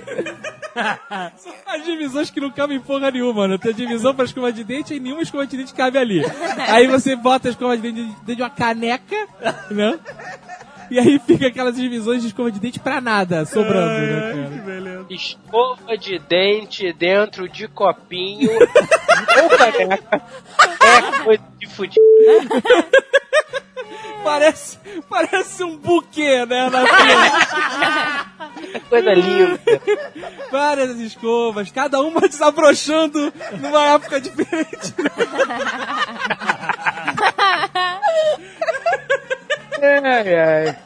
As 1.66 1.84
divisões 1.84 2.30
que 2.30 2.40
não 2.40 2.50
cabem 2.50 2.80
porra 2.80 3.10
nenhuma, 3.10 3.32
mano. 3.42 3.58
Tem 3.58 3.74
divisão 3.74 4.14
pra 4.14 4.24
escova 4.24 4.52
de 4.52 4.64
dente 4.64 4.94
e 4.94 5.00
nenhuma 5.00 5.22
escova 5.22 5.46
de 5.46 5.56
dente 5.56 5.74
cabe 5.74 5.98
ali. 5.98 6.22
Aí 6.68 6.86
você 6.86 7.14
bota 7.14 7.48
a 7.48 7.50
escova 7.50 7.76
de 7.76 7.82
dente 7.82 8.00
dentro 8.20 8.36
de 8.36 8.42
uma 8.42 8.50
caneca, 8.50 9.16
né? 9.70 9.98
E 10.90 10.98
aí 10.98 11.18
fica 11.26 11.46
aquelas 11.46 11.76
divisões 11.76 12.20
de 12.22 12.28
escova 12.28 12.50
de 12.50 12.60
dente 12.60 12.78
pra 12.78 13.00
nada, 13.00 13.44
sobrando, 13.46 13.98
né, 13.98 14.20
cara? 14.50 14.62
beleza. 14.64 15.06
Escova 15.10 15.96
de 15.96 16.18
dente 16.18 16.92
dentro 16.92 17.48
de 17.48 17.66
copinho 17.68 18.50
ou 19.42 19.58
caneca 19.58 20.22
é 20.82 21.24
coisa 21.24 21.42
de 21.58 21.66
fudido. 21.68 22.00
Parece, 24.22 24.78
parece 25.08 25.64
um 25.64 25.76
buquê, 25.76 26.46
né, 26.46 26.70
na 26.70 26.82
coisa 28.88 29.14
linda. 29.14 29.60
Várias 30.50 30.98
escovas, 31.00 31.70
cada 31.70 32.00
uma 32.00 32.20
desabrochando 32.20 33.32
numa 33.60 33.86
época 33.88 34.20
diferente. 34.20 34.94
Ai, 39.82 40.34
ai. 40.34 40.78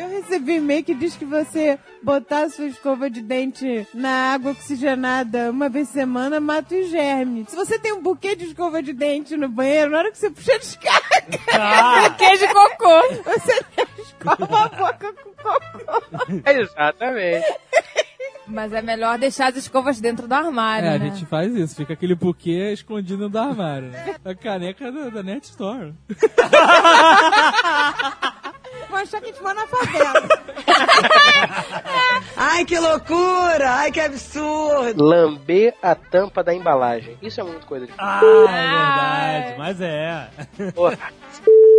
Eu 0.00 0.08
recebi 0.08 0.54
e-mail 0.56 0.84
que 0.84 0.94
diz 0.94 1.14
que 1.16 1.24
você 1.24 1.78
botar 2.02 2.44
a 2.44 2.50
sua 2.50 2.66
escova 2.66 3.10
de 3.10 3.20
dente 3.20 3.86
na 3.92 4.32
água 4.32 4.52
oxigenada 4.52 5.50
uma 5.50 5.68
vez 5.68 5.88
por 5.88 5.94
semana 5.94 6.40
mata 6.40 6.74
os 6.74 6.88
germes. 6.88 7.48
Se 7.50 7.56
você 7.56 7.78
tem 7.78 7.92
um 7.92 8.00
buquê 8.02 8.34
de 8.34 8.46
escova 8.46 8.82
de 8.82 8.92
dente 8.92 9.36
no 9.36 9.48
banheiro, 9.48 9.90
na 9.90 9.98
hora 9.98 10.10
que 10.10 10.18
você 10.18 10.30
puxa 10.30 10.54
a 10.54 10.58
descarga, 10.58 11.38
Ah, 11.52 12.10
Queijo 12.16 12.46
de 12.46 12.52
cocô. 12.52 13.02
você 13.24 13.60
escova 14.00 14.64
a 14.64 14.68
boca 14.68 15.12
com 15.12 15.30
cocô. 15.34 16.50
Exatamente. 16.50 17.46
Mas 18.46 18.72
é 18.72 18.80
melhor 18.82 19.16
deixar 19.18 19.50
as 19.50 19.56
escovas 19.56 20.00
dentro 20.00 20.26
do 20.26 20.32
armário, 20.34 20.88
É, 20.88 20.94
a 20.94 20.98
né? 20.98 21.10
gente 21.10 21.24
faz 21.26 21.54
isso. 21.54 21.76
Fica 21.76 21.92
aquele 21.92 22.14
buquê 22.16 22.72
escondido 22.72 23.28
do 23.28 23.38
armário. 23.38 23.88
né? 23.90 24.16
A 24.24 24.34
caneca 24.34 24.90
da, 24.90 25.08
da 25.10 25.22
Net 25.22 25.44
Store. 25.44 25.92
Vou 28.90 28.98
achar 28.98 29.20
que 29.20 29.26
a 29.30 29.32
gente 29.32 29.42
mora 29.42 29.54
na 29.54 29.66
favela. 29.66 30.28
Ai, 32.36 32.64
que 32.64 32.78
loucura! 32.78 33.70
Ai, 33.70 33.92
que 33.92 34.00
absurdo! 34.00 35.02
Lamber 35.04 35.74
a 35.82 35.94
tampa 35.94 36.42
da 36.42 36.52
embalagem. 36.54 37.16
Isso 37.22 37.40
é 37.40 37.44
muito 37.44 37.66
coisa 37.66 37.86
de 37.86 37.92
Ah, 37.98 38.20
é 38.22 39.40
verdade, 39.42 39.58
mas 39.58 39.80
é. 39.80 40.28
porra. 40.74 40.98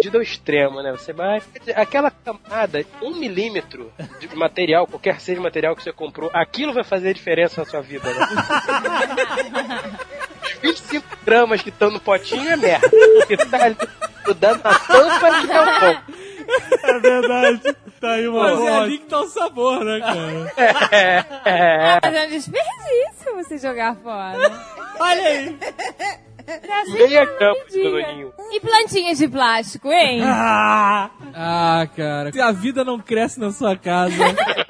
De 0.02 0.10
ao 0.16 0.22
extremo, 0.22 0.82
né? 0.82 0.92
Você 0.92 1.14
vai. 1.14 1.42
Aquela 1.76 2.10
camada, 2.10 2.84
um 3.02 3.14
milímetro 3.16 3.92
de 4.20 4.36
material, 4.36 4.88
qualquer 4.88 5.20
seja 5.22 5.40
o 5.40 5.44
material 5.44 5.76
que 5.76 5.84
você 5.84 5.92
comprou, 5.94 6.32
aquilo 6.34 6.74
vai 6.74 6.84
fazer 6.84 7.14
diferença 7.14 7.62
na 7.62 7.68
sua 7.68 7.82
vida, 7.82 8.12
né? 8.12 8.28
Os 10.44 10.60
25 10.62 11.06
gramas 11.24 11.62
que 11.62 11.70
estão 11.70 11.92
no 11.92 12.00
potinho 12.00 12.50
é 12.50 12.56
merda. 12.56 12.90
Porque 12.90 13.38
tá 13.38 13.64
ali 13.64 13.78
grudando 14.24 14.62
na 14.64 14.74
tampa 14.80 15.30
e 15.30 15.52
é 15.52 15.62
o 15.62 15.80
bom. 15.80 16.02
É 16.84 17.00
verdade. 17.00 17.76
Tá 18.00 18.12
aí 18.14 18.28
uma 18.28 18.42
Mas 18.42 18.54
é 18.54 18.56
boa. 18.58 18.82
ali 18.82 18.98
que 18.98 19.06
tá 19.06 19.20
o 19.22 19.28
sabor, 19.28 19.86
né, 19.86 20.00
cara? 20.00 20.54
É, 20.58 20.70
é. 21.50 22.00
Mas 22.04 22.16
é 22.16 22.26
um 22.26 22.30
desperdício 22.30 23.36
você 23.36 23.58
jogar 23.58 23.96
fora. 23.98 24.38
Olha 25.00 25.28
aí. 25.28 25.58
Meia 26.92 27.28
tampa 27.38 27.66
de. 27.70 27.80
E 28.52 28.60
plantinhas 28.60 29.18
de 29.20 29.28
plástico, 29.28 29.92
hein? 29.92 30.22
Ah, 30.24 31.12
Ah, 31.34 31.88
cara. 31.96 32.32
Se 32.34 32.42
a 32.42 32.52
vida 32.52 32.84
não 32.84 33.00
cresce 33.00 33.40
na 33.40 33.52
sua 33.52 33.78
casa, 33.78 34.16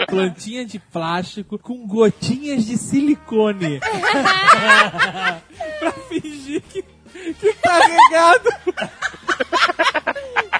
plantinha 0.07 0.65
de 0.65 0.77
plástico 0.77 1.57
com 1.57 1.87
gotinhas 1.87 2.65
de 2.65 2.77
silicone. 2.77 3.79
pra 5.79 5.91
fingir 6.09 6.61
que, 6.61 6.83
que 6.83 7.53
tá 7.53 7.79
regado. 7.79 8.49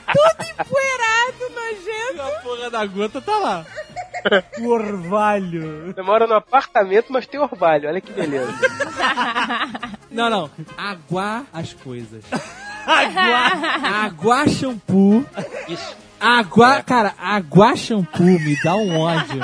Poeirado, 0.01 0.67
nojento. 0.67 1.00
A 2.21 2.41
porra 2.41 2.69
da 2.69 2.85
gota 2.85 3.21
tá 3.21 3.37
lá. 3.37 3.65
o 4.59 4.67
orvalho. 4.69 5.93
Você 5.93 6.01
mora 6.01 6.27
num 6.27 6.35
apartamento, 6.35 7.11
mas 7.11 7.25
tem 7.25 7.39
orvalho. 7.39 7.89
Olha 7.89 8.01
que 8.01 8.11
beleza. 8.11 8.53
Não, 10.11 10.29
não. 10.29 10.51
Aguar 10.77 11.45
as 11.53 11.73
coisas. 11.73 12.21
Água. 12.85 14.05
Aguar 14.05 14.49
shampoo. 14.49 15.25
Isso. 15.69 15.95
Água, 16.19 16.83
cara, 16.83 17.13
água 17.17 17.75
shampoo 17.75 18.25
me 18.25 18.55
dá 18.61 18.75
um 18.75 18.99
ódio. 18.99 19.41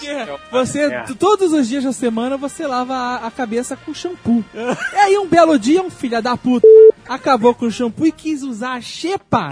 Porque 0.00 0.40
você, 0.50 0.80
É. 0.92 1.04
todos 1.18 1.52
os 1.52 1.68
dias 1.68 1.84
da 1.84 1.92
semana, 1.92 2.36
você 2.36 2.66
lava 2.66 2.94
a, 2.94 3.26
a 3.26 3.30
cabeça 3.30 3.76
com 3.76 3.92
shampoo. 3.94 4.44
E 4.54 4.96
aí, 4.96 5.18
um 5.18 5.26
belo 5.26 5.58
dia, 5.58 5.82
um 5.82 5.90
filho 5.90 6.20
da 6.22 6.36
puta 6.36 6.66
acabou 7.08 7.54
com 7.54 7.66
o 7.66 7.70
shampoo 7.70 8.06
e 8.06 8.12
quis 8.12 8.42
usar 8.42 8.74
a 8.74 8.80
xepa. 8.80 9.50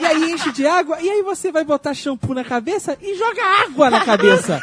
E 0.00 0.04
aí 0.06 0.32
enche 0.32 0.52
de 0.52 0.66
água, 0.66 1.00
e 1.00 1.08
aí 1.08 1.22
você 1.22 1.50
vai 1.50 1.64
botar 1.64 1.94
shampoo 1.94 2.34
na 2.34 2.44
cabeça 2.44 2.96
e 3.00 3.14
joga 3.16 3.42
água 3.64 3.88
na 3.90 4.04
cabeça. 4.04 4.60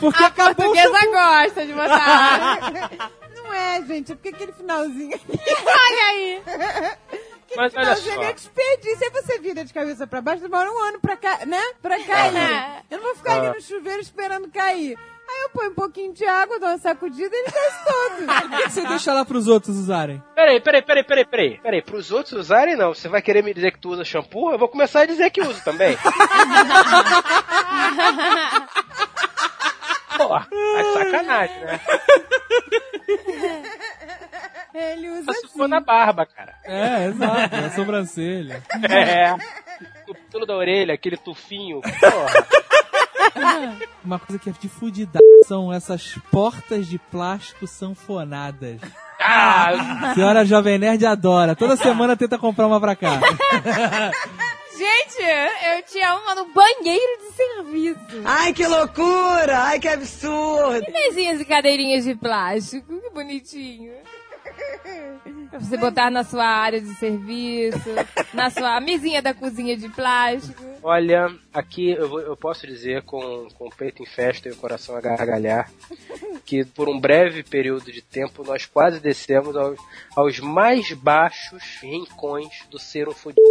Porque 0.00 0.22
acabou 0.22 0.52
o 0.52 0.54
Portuguesa 0.74 0.98
shampoo. 1.00 1.10
gosta 1.12 1.66
de 1.66 1.72
botar. 1.72 3.10
Não 3.34 3.54
é, 3.54 3.82
gente, 3.82 4.12
é 4.12 4.14
porque 4.14 4.28
aquele 4.28 4.52
finalzinho 4.52 5.18
Olha 5.28 6.04
aí. 6.10 6.42
Mas 7.56 7.74
olha 7.74 7.96
finalzinho 7.96 8.14
só. 8.14 8.22
é 8.22 8.32
desperdício. 8.32 9.04
Aí 9.04 9.10
você 9.10 9.38
vira 9.38 9.64
de 9.64 9.72
cabeça 9.72 10.06
pra 10.06 10.20
baixo, 10.20 10.42
demora 10.42 10.70
um 10.70 10.78
ano 10.84 11.00
pra, 11.00 11.16
ca... 11.16 11.46
né? 11.46 11.60
pra 11.80 11.98
cair. 12.04 12.84
Eu 12.90 12.98
não 12.98 13.04
vou 13.04 13.14
ficar 13.16 13.40
ali 13.40 13.48
no 13.54 13.62
chuveiro 13.62 14.00
esperando 14.00 14.50
cair. 14.50 14.98
Aí 15.30 15.42
eu 15.42 15.50
ponho 15.50 15.70
um 15.70 15.74
pouquinho 15.74 16.14
de 16.14 16.24
água, 16.24 16.58
dou 16.58 16.70
uma 16.70 16.78
sacudida 16.78 17.28
e 17.30 17.38
ele 17.38 17.50
desce 17.50 17.84
todo. 17.84 18.24
Por 18.48 18.56
que 18.56 18.62
que 18.62 18.70
você 18.70 18.86
deixa 18.86 19.12
lá 19.12 19.26
pros 19.26 19.46
outros 19.46 19.76
usarem? 19.76 20.22
Peraí, 20.34 20.58
peraí, 20.58 20.80
peraí, 20.80 21.04
peraí, 21.04 21.24
peraí. 21.26 21.60
Peraí, 21.62 21.82
pros 21.82 22.10
outros 22.10 22.32
usarem 22.32 22.76
não. 22.76 22.94
Você 22.94 23.08
vai 23.08 23.20
querer 23.20 23.44
me 23.44 23.52
dizer 23.52 23.72
que 23.72 23.78
tu 23.78 23.90
usa 23.90 24.04
shampoo? 24.04 24.50
Eu 24.50 24.58
vou 24.58 24.68
começar 24.68 25.00
a 25.00 25.06
dizer 25.06 25.28
que 25.30 25.42
uso 25.42 25.62
também. 25.62 25.98
Porra, 30.18 30.46
tá 30.50 30.82
de 30.82 30.92
sacanagem, 30.92 31.64
né? 31.64 31.80
Ele 34.74 35.10
usa 35.10 35.24
Só 35.24 35.32
se 35.32 35.46
assim. 35.46 35.58
for 35.58 35.68
na 35.68 35.80
barba, 35.80 36.26
cara. 36.26 36.54
É, 36.64 37.06
exato, 37.06 37.56
na 37.56 37.70
sobrancelha. 37.70 38.62
É. 38.90 39.32
O 40.08 40.14
pulo 40.30 40.44
da 40.46 40.54
orelha, 40.54 40.94
aquele 40.94 41.16
tufinho. 41.16 41.80
Porra. 41.80 42.46
Uma 44.04 44.18
coisa 44.18 44.38
que 44.38 44.50
é 44.50 44.52
de 44.52 44.68
fudida 44.68 45.18
são 45.46 45.72
essas 45.72 46.14
portas 46.30 46.86
de 46.86 46.98
plástico 46.98 47.66
sanfonadas. 47.66 48.80
Ah, 49.20 50.12
Senhora 50.14 50.44
Jovem 50.44 50.78
Nerd 50.78 51.04
adora. 51.04 51.56
Toda 51.56 51.76
semana 51.76 52.16
tenta 52.16 52.38
comprar 52.38 52.66
uma 52.66 52.80
pra 52.80 52.94
cá. 52.94 53.20
Gente, 54.78 55.22
eu 55.22 55.82
tinha 55.90 56.14
uma 56.14 56.36
no 56.36 56.44
banheiro 56.52 57.18
de 57.18 57.34
serviço. 57.34 58.22
Ai, 58.24 58.52
que 58.52 58.64
loucura! 58.64 59.58
Ai, 59.58 59.80
que 59.80 59.88
absurdo! 59.88 60.84
E 60.86 60.92
mesinhas 60.92 61.40
e 61.40 61.44
cadeirinhas 61.44 62.04
de 62.04 62.14
plástico. 62.14 63.00
Que 63.00 63.10
bonitinho. 63.10 63.92
Pra 65.50 65.58
você 65.60 65.76
botar 65.76 66.10
na 66.10 66.22
sua 66.24 66.44
área 66.46 66.80
de 66.80 66.94
serviço, 66.96 67.88
na 68.34 68.50
sua 68.50 68.80
mesinha 68.80 69.20
da 69.22 69.32
cozinha 69.34 69.76
de 69.76 69.88
plástico. 69.88 70.62
olha, 70.82 71.34
aqui 71.52 71.90
eu, 71.90 72.08
vou- 72.08 72.20
eu 72.20 72.36
posso 72.36 72.66
dizer 72.66 73.02
com, 73.02 73.48
com 73.56 73.66
o 73.66 73.74
peito 73.74 74.02
em 74.02 74.06
festa 74.06 74.48
e 74.48 74.52
o 74.52 74.56
coração 74.56 74.94
a 74.96 75.00
gargalhar 75.00 75.70
que 76.44 76.64
por 76.64 76.88
um 76.88 76.98
breve 77.00 77.42
período 77.42 77.90
de 77.92 78.00
tempo 78.00 78.42
nós 78.44 78.64
quase 78.66 79.00
descemos 79.00 79.54
aos, 79.56 79.78
aos 80.16 80.38
mais 80.40 80.92
baixos 80.92 81.62
rincões 81.82 82.64
do 82.70 82.78
ser 82.78 83.08
um 83.08 83.12
fudido. 83.12 83.42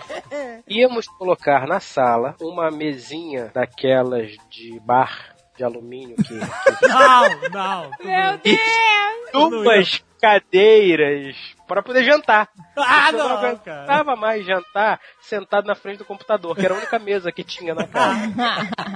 Íamos 0.68 1.06
colocar 1.06 1.66
na 1.66 1.80
sala 1.80 2.34
uma 2.40 2.70
mesinha 2.70 3.50
daquelas 3.54 4.32
de 4.50 4.78
bar 4.80 5.33
de 5.56 5.64
alumínio 5.64 6.16
que, 6.16 6.22
que 6.78 6.88
Não, 6.88 7.50
não. 7.50 7.90
Meu 8.02 8.38
Deus! 8.38 9.24
duas 9.32 10.04
cadeiras 10.20 11.36
para 11.66 11.82
poder 11.82 12.04
jantar. 12.04 12.48
Ah, 12.76 13.12
não 13.12 13.18
não, 13.18 13.28
cara. 13.28 13.48
aguentava 13.48 14.16
mais 14.16 14.44
jantar 14.44 15.00
sentado 15.20 15.66
na 15.66 15.74
frente 15.74 15.98
do 15.98 16.04
computador, 16.04 16.54
que 16.56 16.64
era 16.64 16.74
a 16.74 16.78
única 16.78 16.98
mesa 16.98 17.32
que 17.32 17.42
tinha 17.44 17.74
na 17.74 17.86
casa. 17.86 18.32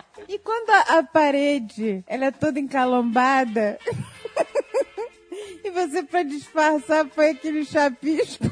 E 0.31 0.39
quando 0.39 0.69
a, 0.69 0.99
a 0.99 1.03
parede 1.05 2.05
ela 2.07 2.27
é 2.27 2.31
toda 2.31 2.61
encalombada 2.61 3.79
e 5.65 5.71
você 5.71 6.03
pra 6.03 6.23
disfarçar 6.23 7.07
põe 7.07 7.31
aquele 7.31 7.65
chapisco, 7.65 8.45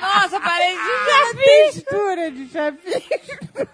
Nossa, 0.00 0.40
parei 0.40 0.76
de 0.76 1.36
textura 1.72 2.30
de 2.30 2.48
chapisco. 2.48 3.68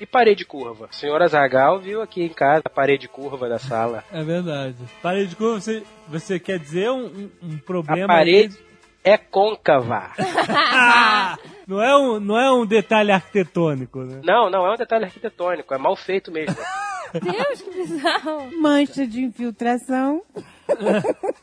E 0.00 0.06
parede 0.06 0.44
curva. 0.44 0.88
A 0.90 0.94
senhora 0.94 1.26
Zagal 1.28 1.78
viu 1.80 2.02
aqui 2.02 2.22
em 2.22 2.28
casa 2.28 2.62
a 2.66 2.70
parede 2.70 3.08
curva 3.08 3.48
da 3.48 3.58
sala. 3.58 4.04
É 4.12 4.22
verdade. 4.22 4.76
Parede 5.02 5.28
de 5.30 5.36
curva, 5.36 5.60
você, 5.60 5.82
você 6.08 6.38
quer 6.38 6.58
dizer 6.58 6.90
um, 6.90 7.30
um- 7.42 7.58
problema... 7.58 8.04
A 8.12 8.16
parede 8.16 8.58
é 9.02 9.16
côncava. 9.16 10.10
Não, 11.66 11.82
é 11.82 11.96
um, 11.96 12.20
não 12.20 12.38
é 12.38 12.52
um 12.52 12.66
detalhe 12.66 13.10
arquitetônico, 13.10 14.00
né? 14.00 14.20
Não, 14.22 14.50
não 14.50 14.66
é 14.66 14.74
um 14.74 14.76
detalhe 14.76 15.06
arquitetônico, 15.06 15.72
é 15.72 15.78
mal 15.78 15.96
feito 15.96 16.30
mesmo. 16.30 16.54
Deus, 17.20 17.62
que 17.62 17.70
bizarro. 17.70 18.60
Mancha 18.60 19.06
de 19.06 19.22
infiltração. 19.22 20.22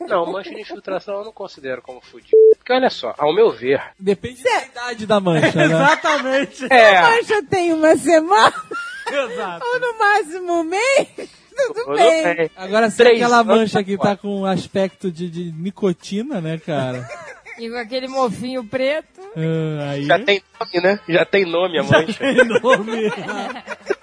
Não, 0.00 0.30
mancha 0.30 0.50
de 0.50 0.60
infiltração 0.60 1.18
eu 1.18 1.24
não 1.24 1.32
considero 1.32 1.80
como 1.80 2.00
fudido. 2.00 2.36
Porque 2.56 2.72
olha 2.72 2.90
só, 2.90 3.14
ao 3.16 3.34
meu 3.34 3.50
ver, 3.50 3.82
Depende 3.98 4.42
da 4.42 4.64
idade 4.64 5.06
da 5.06 5.20
mancha, 5.20 5.54
né? 5.54 5.64
Exatamente. 5.64 6.66
é. 6.70 7.02
Mancha 7.02 7.42
tem 7.48 7.72
uma 7.72 7.96
semana 7.96 8.54
Exato. 9.08 9.64
ou 9.64 9.80
no 9.80 9.98
máximo 9.98 10.52
um 10.60 10.64
mês. 10.64 11.08
Tudo 11.56 11.74
tudo 11.74 11.94
bem. 11.96 12.34
bem. 12.34 12.50
Agora, 12.56 12.90
se 12.90 12.96
Três 12.96 13.16
aquela 13.16 13.44
mancha 13.44 13.84
que 13.84 13.96
tá 13.96 14.16
com 14.16 14.44
aspecto 14.44 15.10
de, 15.10 15.28
de 15.28 15.52
nicotina, 15.52 16.40
né, 16.40 16.58
cara? 16.58 17.06
E 17.58 17.68
com 17.68 17.76
aquele 17.76 18.08
mofinho 18.08 18.64
preto. 18.64 19.20
Ah, 19.36 19.90
aí... 19.90 20.04
Já 20.04 20.18
tem 20.18 20.42
nome, 20.58 20.80
né? 20.82 21.00
Já 21.08 21.24
tem 21.24 21.44
nome 21.44 21.78
a 21.78 21.82
mancha. 21.82 22.18
Tem 22.18 22.44
nome. 22.44 23.12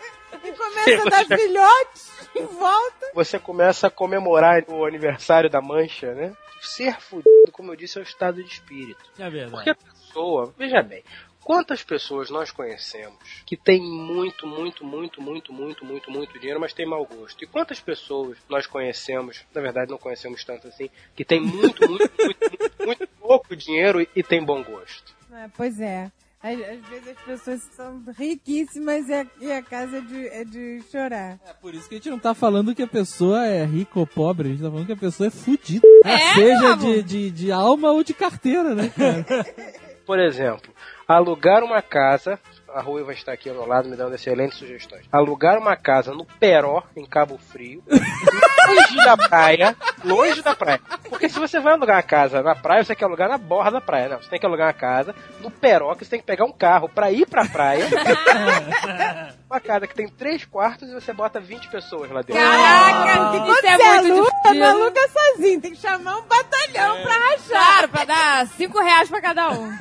Começa 0.84 1.07
a 1.07 1.09
dar 1.09 1.38
filhotes 1.38 2.30
em 2.36 2.45
volta. 2.45 3.11
Você 3.13 3.39
começa 3.39 3.88
a 3.88 3.91
comemorar 3.91 4.63
o 4.67 4.86
aniversário 4.86 5.49
da 5.49 5.61
mancha, 5.61 6.13
né? 6.13 6.36
Ser 6.61 6.99
fudido, 6.99 7.51
como 7.51 7.71
eu 7.71 7.75
disse, 7.75 7.97
é 7.97 8.01
o 8.01 8.03
estado 8.03 8.43
de 8.43 8.49
espírito. 8.49 9.03
É 9.17 9.30
verdade. 9.30 9.51
Porque 9.51 9.69
a 9.69 9.75
pessoa, 9.75 10.53
veja 10.57 10.82
bem, 10.82 11.03
quantas 11.41 11.82
pessoas 11.82 12.30
nós 12.30 12.51
conhecemos 12.51 13.17
que 13.45 13.57
tem 13.57 13.82
muito, 13.82 14.45
muito, 14.45 14.86
muito, 14.86 15.21
muito, 15.21 15.53
muito, 15.53 15.86
muito, 15.86 16.11
muito 16.11 16.39
dinheiro, 16.39 16.59
mas 16.59 16.73
tem 16.73 16.86
mau 16.86 17.05
gosto? 17.05 17.43
E 17.43 17.47
quantas 17.47 17.80
pessoas 17.80 18.38
nós 18.49 18.67
conhecemos, 18.67 19.43
na 19.53 19.61
verdade 19.61 19.89
não 19.89 19.97
conhecemos 19.97 20.43
tanto 20.43 20.67
assim, 20.67 20.89
que 21.15 21.25
tem 21.25 21.39
muito, 21.39 21.89
muito, 21.89 22.11
muito, 22.19 22.39
muito, 22.59 22.86
muito 22.86 23.07
pouco 23.19 23.55
dinheiro 23.55 24.01
e, 24.01 24.09
e 24.15 24.21
tem 24.21 24.43
bom 24.43 24.61
gosto? 24.63 25.15
Ah, 25.32 25.49
pois 25.55 25.80
é. 25.80 26.11
Às, 26.41 26.53
às 26.53 26.89
vezes 26.89 27.07
as 27.09 27.25
pessoas 27.25 27.61
são 27.75 28.01
riquíssimas 28.17 29.09
e 29.09 29.13
a, 29.13 29.25
e 29.41 29.51
a 29.51 29.61
casa 29.61 29.97
é 29.97 30.01
de, 30.01 30.27
é 30.27 30.43
de 30.45 30.81
chorar. 30.89 31.37
É 31.45 31.53
por 31.53 31.73
isso 31.73 31.89
que 31.89 31.95
a 31.95 31.97
gente 31.97 32.09
não 32.09 32.19
tá 32.19 32.33
falando 32.33 32.73
que 32.73 32.81
a 32.81 32.87
pessoa 32.87 33.45
é 33.45 33.65
rica 33.65 33.99
ou 33.99 34.07
pobre, 34.07 34.47
a 34.47 34.51
gente 34.51 34.63
tá 34.63 34.69
falando 34.69 34.85
que 34.85 34.93
a 34.93 34.97
pessoa 34.97 35.27
é 35.27 35.29
fudida. 35.31 35.85
É, 36.05 36.33
Seja 36.35 36.75
de, 36.75 37.03
de, 37.03 37.31
de 37.31 37.51
alma 37.51 37.91
ou 37.91 38.03
de 38.03 38.13
carteira, 38.13 38.73
né, 38.73 38.89
cara? 38.89 39.25
Por 40.07 40.17
exemplo, 40.17 40.73
alugar 41.07 41.63
uma 41.63 41.81
casa. 41.81 42.39
A 42.74 42.82
Rui 42.82 43.03
vai 43.03 43.15
estar 43.15 43.32
aqui 43.32 43.49
ao 43.49 43.55
meu 43.55 43.65
lado 43.65 43.89
me 43.89 43.95
dando 43.95 44.15
excelentes 44.15 44.57
sugestões. 44.57 45.05
Alugar 45.11 45.57
uma 45.57 45.76
casa 45.76 46.13
no 46.13 46.26
Peró, 46.26 46.84
em 46.95 47.05
Cabo 47.05 47.38
Frio, 47.38 47.84
longe 47.89 48.95
da 48.97 49.17
praia, 49.17 49.76
longe 50.03 50.41
da 50.41 50.55
praia. 50.55 50.80
Porque 51.09 51.28
se 51.28 51.39
você 51.39 51.59
vai 51.59 51.74
alugar 51.74 51.97
uma 51.97 52.03
casa 52.03 52.41
na 52.43 52.55
praia, 52.55 52.84
você 52.84 52.95
quer 52.95 53.05
alugar 53.05 53.28
na 53.28 53.38
borda 53.38 53.72
da 53.72 53.82
praia. 53.82 54.09
Não, 54.09 54.22
você 54.22 54.30
tem 54.30 54.39
que 54.39 54.45
alugar 54.45 54.67
uma 54.67 54.74
casa 54.74 55.15
no 55.41 55.49
Peró, 55.49 55.95
que 55.95 56.05
você 56.05 56.11
tem 56.11 56.20
que 56.20 56.26
pegar 56.26 56.45
um 56.45 56.51
carro 56.51 56.88
pra 56.88 57.11
ir 57.11 57.26
pra 57.26 57.45
praia. 57.45 57.86
uma 59.49 59.59
casa 59.59 59.88
que 59.88 59.95
tem 59.95 60.07
três 60.07 60.45
quartos 60.45 60.89
e 60.89 60.93
você 60.93 61.11
bota 61.11 61.39
20 61.39 61.70
pessoas 61.70 62.11
lá 62.11 62.22
dentro. 62.22 62.41
Caraca, 62.41 63.17
Quando 63.17 63.49
isso 63.49 63.65
é 63.65 63.78
você 63.78 64.01
muito 64.01 64.32
aluga, 64.45 64.53
não 64.53 64.82
aluga 64.82 65.01
sozinho, 65.09 65.61
tem 65.61 65.72
que 65.72 65.78
chamar 65.78 66.17
um 66.17 66.24
batalhão 66.24 67.01
pra 67.01 67.13
rachar. 67.13 67.47
Claro, 67.47 67.89
pra 67.89 68.05
dar 68.05 68.47
5 68.47 68.80
reais 68.80 69.09
pra 69.09 69.22
cada 69.22 69.49
um. 69.51 69.78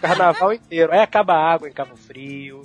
Carnaval 0.00 0.52
inteiro. 0.52 0.92
Aí 0.92 1.00
acaba 1.00 1.34
a 1.34 1.52
água 1.52 1.59
em 1.66 1.72
Cabo 1.72 1.96
Frio. 1.96 2.62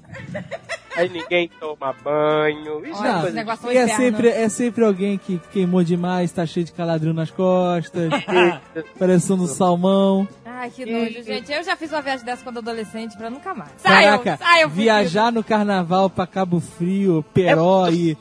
Aí 0.95 1.09
ninguém 1.09 1.49
toma 1.59 1.93
banho. 2.03 2.85
Isso 2.85 2.99
Olha, 2.99 3.09
é 3.09 3.21
coisa 3.21 3.35
negócio 3.35 3.69
é 3.69 3.75
é 3.75 3.87
sempre, 3.87 4.27
é 4.29 4.49
sempre 4.49 4.83
alguém 4.85 5.17
que 5.17 5.39
queimou 5.51 5.83
demais, 5.83 6.31
tá 6.31 6.45
cheio 6.45 6.65
de 6.65 6.71
caladril 6.71 7.13
nas 7.13 7.29
costas, 7.29 8.09
parecendo 8.97 9.43
um 9.43 9.47
salmão. 9.47 10.27
Ai, 10.45 10.69
que 10.69 10.85
nojo, 10.85 11.21
gente. 11.21 11.51
Eu 11.51 11.63
já 11.63 11.75
fiz 11.75 11.91
uma 11.91 12.01
viagem 12.01 12.25
dessa 12.25 12.43
quando 12.43 12.59
adolescente 12.59 13.17
pra 13.17 13.29
nunca 13.29 13.53
mais. 13.53 13.73
Caraca, 13.83 14.37
saiam, 14.37 14.69
viajar 14.69 15.31
no 15.31 15.43
carnaval 15.43 16.09
pra 16.09 16.25
Cabo 16.25 16.61
Frio, 16.61 17.23
Peró 17.33 17.89
e. 17.89 18.17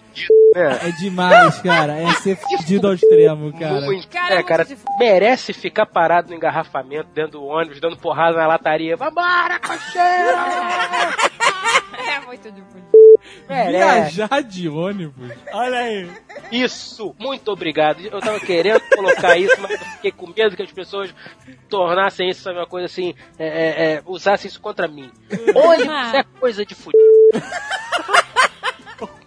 né? 0.54 0.78
É 0.82 0.90
demais, 0.92 1.60
cara. 1.60 1.98
É 1.98 2.12
ser 2.14 2.36
fudido 2.36 2.86
ao 2.86 2.94
extremo, 2.94 3.52
cara. 3.52 3.80
Muito, 3.80 4.08
Cara, 4.08 4.36
é, 4.36 4.38
é 4.38 4.42
cara, 4.42 4.66
merece 4.98 5.52
ficar 5.52 5.84
parado 5.84 6.30
no 6.30 6.36
engarrafamento, 6.36 7.08
dentro 7.12 7.32
do 7.32 7.44
ônibus, 7.44 7.80
dando 7.80 7.96
porrada 7.96 8.38
na 8.38 8.46
lataria. 8.46 8.96
Vambora, 8.96 9.58
cocheiro! 9.58 10.04
É 12.06 12.20
muito 12.20 12.50
difícil. 12.50 12.84
Merece. 13.48 14.16
Viajar 14.16 14.42
de 14.42 14.68
ônibus. 14.68 15.30
Olha 15.52 15.78
aí. 15.78 16.10
Isso, 16.52 17.14
muito 17.18 17.48
obrigado. 17.50 18.00
Eu 18.00 18.20
tava 18.20 18.38
querendo 18.40 18.80
colocar 18.94 19.36
isso, 19.36 19.56
mas 19.60 19.70
eu 19.70 19.78
fiquei 19.78 20.12
com 20.12 20.26
medo 20.26 20.56
que 20.56 20.62
as 20.62 20.72
pessoas 20.72 21.14
tornassem 21.68 22.28
isso 22.28 22.42
sabe, 22.42 22.58
uma 22.58 22.66
coisa 22.66 22.86
assim, 22.86 23.14
é, 23.38 23.46
é, 23.46 23.92
é, 23.94 24.02
usassem 24.06 24.48
isso 24.48 24.60
contra 24.60 24.86
mim. 24.86 25.10
Ônibus 25.54 26.14
é 26.14 26.24
coisa 26.38 26.66
de 26.66 26.74
fudido. 26.74 27.02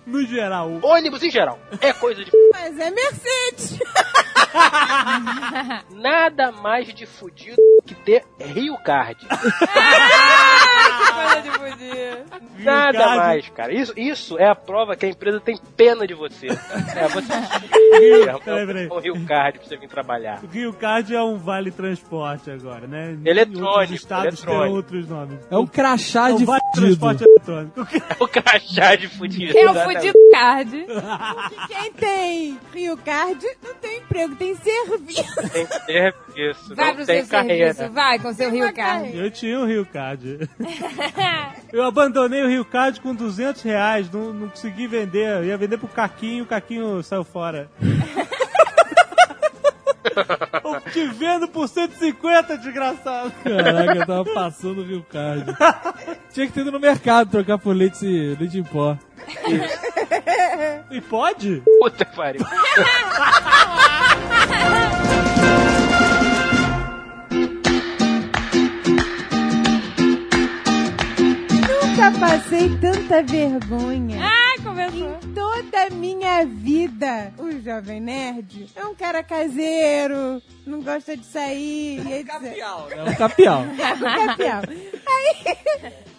No 0.08 0.26
geral. 0.26 0.80
Ônibus 0.82 1.22
em 1.22 1.30
geral 1.30 1.60
é 1.82 1.92
coisa 1.94 2.24
de 2.24 2.32
Mas 2.54 2.80
é 2.80 2.90
Mercedes. 2.90 3.78
Nada 5.92 6.52
mais 6.52 6.94
de 6.94 7.06
fudido 7.06 7.56
que 7.86 7.96
ter 7.96 8.24
Rio 8.40 8.78
Card. 8.84 9.26
Coisa 11.58 11.76
de. 11.78 12.64
Nada 12.64 12.98
Card. 12.98 13.18
mais, 13.18 13.50
cara. 13.50 13.74
Isso, 13.74 13.94
isso 13.98 14.38
é 14.38 14.48
a 14.50 14.56
prova 14.56 14.96
que 14.96 15.06
a 15.06 15.10
empresa 15.10 15.40
tem 15.40 15.58
pena 15.76 16.06
de 16.08 16.14
você. 16.14 16.48
É, 16.48 17.08
você 17.08 17.28
Peraí, 18.44 18.66
peraí. 18.68 18.88
o 18.88 19.00
Rio 19.00 19.26
Card 19.26 19.60
pra 19.60 19.68
você 19.68 19.78
vir 19.78 19.88
trabalhar. 19.90 20.40
O 20.44 20.48
Rio 20.48 20.74
Card 20.74 21.16
é 21.16 21.22
um 21.22 21.38
vale 21.38 21.72
transporte 21.72 22.52
agora, 22.52 22.88
né? 22.88 23.18
Eletrônico, 23.26 23.94
estados 23.94 24.44
eletrônico. 24.44 24.76
outros 24.76 25.08
nomes. 25.08 25.40
É 25.50 25.58
um 25.58 25.66
crachá 25.68 26.30
É 26.30 26.34
um 26.34 26.38
de 26.38 26.46
vale 26.46 26.62
fudido. 26.76 26.98
transporte 26.98 27.24
eletrônico. 27.24 27.88
O 28.20 28.28
crachá 28.28 28.96
de 28.96 29.08
fudido. 29.08 29.58
É 29.58 29.66
o 29.66 29.70
exatamente. 29.72 29.97
Fudido 30.00 30.18
card. 30.32 30.86
Quem 31.68 31.92
tem 31.94 32.60
Rio 32.74 32.98
Card 32.98 33.46
não 33.64 33.74
tem 33.76 33.98
emprego, 34.00 34.36
tem 34.36 34.56
serviço. 34.56 35.36
Tem 35.86 36.14
isso. 36.36 36.76
Vai 36.76 36.88
não 36.90 36.96
pro 36.96 37.06
tem 37.06 37.22
seu 37.22 37.32
carreira. 37.32 37.74
serviço, 37.74 37.94
vai 37.94 38.20
com 38.20 38.34
seu 38.34 38.52
Rio 38.52 38.74
Card. 38.74 38.76
carreira. 38.76 39.18
Eu 39.18 39.32
tinha 39.32 39.60
o 39.60 39.66
Rio 39.66 39.86
Card. 39.86 40.50
Eu 41.74 41.84
abandonei 41.84 42.44
o 42.44 42.48
Rio 42.48 42.64
Card 42.66 43.02
com 43.02 43.14
200 43.14 43.62
reais, 43.64 44.10
não, 44.10 44.34
não 44.34 44.50
consegui 44.50 44.88
vender. 44.88 45.28
Eu 45.38 45.46
ia 45.46 45.58
vender 45.58 45.78
pro 45.78 45.88
Caquinho, 45.88 46.44
o 46.44 46.48
Caquinho 46.48 47.02
saiu 47.04 47.24
fora. 47.24 47.70
Eu 50.64 50.82
te 50.92 51.08
vendo 51.08 51.48
por 51.48 51.68
150, 51.68 52.58
desgraçado. 52.58 53.32
Caraca, 53.44 53.96
eu 53.96 54.06
tava 54.06 54.26
passando 54.34 54.82
o 54.82 54.86
Rio 54.86 55.06
Card. 55.10 55.46
Tinha 56.34 56.48
que 56.48 56.54
ter 56.54 56.62
ido 56.62 56.72
no 56.72 56.80
mercado 56.80 57.30
trocar 57.32 57.58
por 57.58 57.76
leite, 57.76 58.06
leite 58.40 58.60
em 58.60 58.64
pó. 58.64 58.98
E 60.90 61.02
pode? 61.02 61.62
Puta 61.80 62.06
pariu. 62.06 62.42
Nunca 71.68 72.12
passei 72.20 72.70
tanta 72.78 73.24
vergonha. 73.24 74.20
Ai, 74.22 74.47
começou. 74.78 75.18
Em 75.24 75.34
toda 75.34 75.84
a 75.84 75.90
minha 75.90 76.46
vida, 76.46 77.34
o 77.38 77.52
Jovem 77.60 78.00
Nerd 78.00 78.68
é 78.76 78.86
um 78.86 78.94
cara 78.94 79.24
caseiro, 79.24 80.42
não 80.66 80.82
gosta 80.82 81.18
de 81.18 81.26
sair. 81.26 82.06
E 82.06 82.14
etc. 82.14 82.30
É 82.92 83.04
um 83.04 83.16
capial. 83.16 83.64
Capial. 84.28 84.62
Aí 85.08 85.58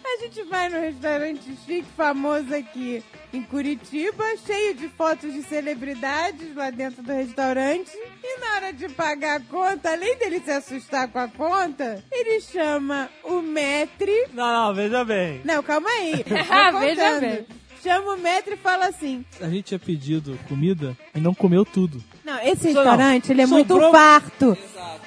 a 0.05 0.21
gente 0.23 0.43
vai 0.45 0.69
no 0.69 0.81
restaurante 0.81 1.57
chique 1.65 1.87
famoso 1.97 2.53
aqui 2.55 3.05
em 3.33 3.43
Curitiba, 3.43 4.25
cheio 4.45 4.75
de 4.75 4.89
fotos 4.89 5.33
de 5.33 5.43
celebridades 5.43 6.55
lá 6.57 6.71
dentro 6.71 7.03
do 7.03 7.13
restaurante. 7.13 7.93
E 8.25 8.41
na 8.41 8.55
hora 8.55 8.73
de 8.73 8.89
pagar 8.89 9.37
a 9.37 9.41
conta, 9.41 9.93
além 9.93 10.17
dele 10.17 10.41
se 10.41 10.51
assustar 10.51 11.09
com 11.09 11.19
a 11.19 11.29
conta, 11.29 12.03
ele 12.11 12.41
chama 12.41 13.09
o 13.23 13.41
metre. 13.41 14.29
Não, 14.33 14.67
não, 14.69 14.75
veja 14.75 15.05
bem. 15.05 15.43
Não, 15.45 15.63
calma 15.63 15.89
aí. 15.91 16.25
Ah, 16.51 16.71
veja 16.73 17.21
bem. 17.21 17.47
Chama 17.83 18.15
o 18.15 18.19
metre 18.19 18.55
e 18.55 18.57
fala 18.57 18.87
assim: 18.87 19.25
A 19.41 19.49
gente 19.49 19.63
tinha 19.65 19.79
pedido 19.79 20.39
comida 20.49 20.97
e 21.15 21.21
não 21.21 21.33
comeu 21.35 21.65
tudo. 21.65 22.03
Não, 22.25 22.39
esse 22.41 22.73
Só 22.73 22.83
não. 22.85 22.91
restaurante, 22.91 23.31
ele 23.33 23.43
é 23.43 23.47
Sobrou- 23.47 23.81
muito 23.81 23.93
farto. 23.93 24.59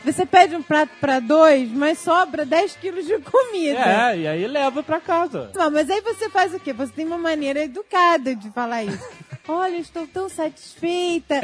Você 0.04 0.26
pede 0.26 0.56
um 0.56 0.64
prato 0.64 0.92
pra 1.00 1.20
dois, 1.20 1.70
mas 1.72 2.00
sobra 2.00 2.44
10 2.46 2.76
quilos 2.78 3.06
de 3.06 3.20
comida. 3.20 3.80
É, 4.12 4.18
e 4.18 4.28
aí 4.28 4.48
leva 4.48 4.82
pra 4.82 5.00
casa. 5.00 5.52
Não, 5.54 5.70
mas 5.70 5.90
aí 5.92 6.02
você 6.02 6.28
faz 6.30 6.54
o 6.56 6.60
quê? 6.60 6.74
Você 6.74 6.92
tem 6.92 7.06
uma 7.06 7.20
maneira 7.20 7.64
educada 7.64 8.36
de 8.36 8.50
falar 8.50 8.84
isso. 8.84 9.08
Olha, 9.48 9.74
eu 9.76 9.80
estou 9.80 10.08
tão 10.08 10.30
satisfeita, 10.30 11.42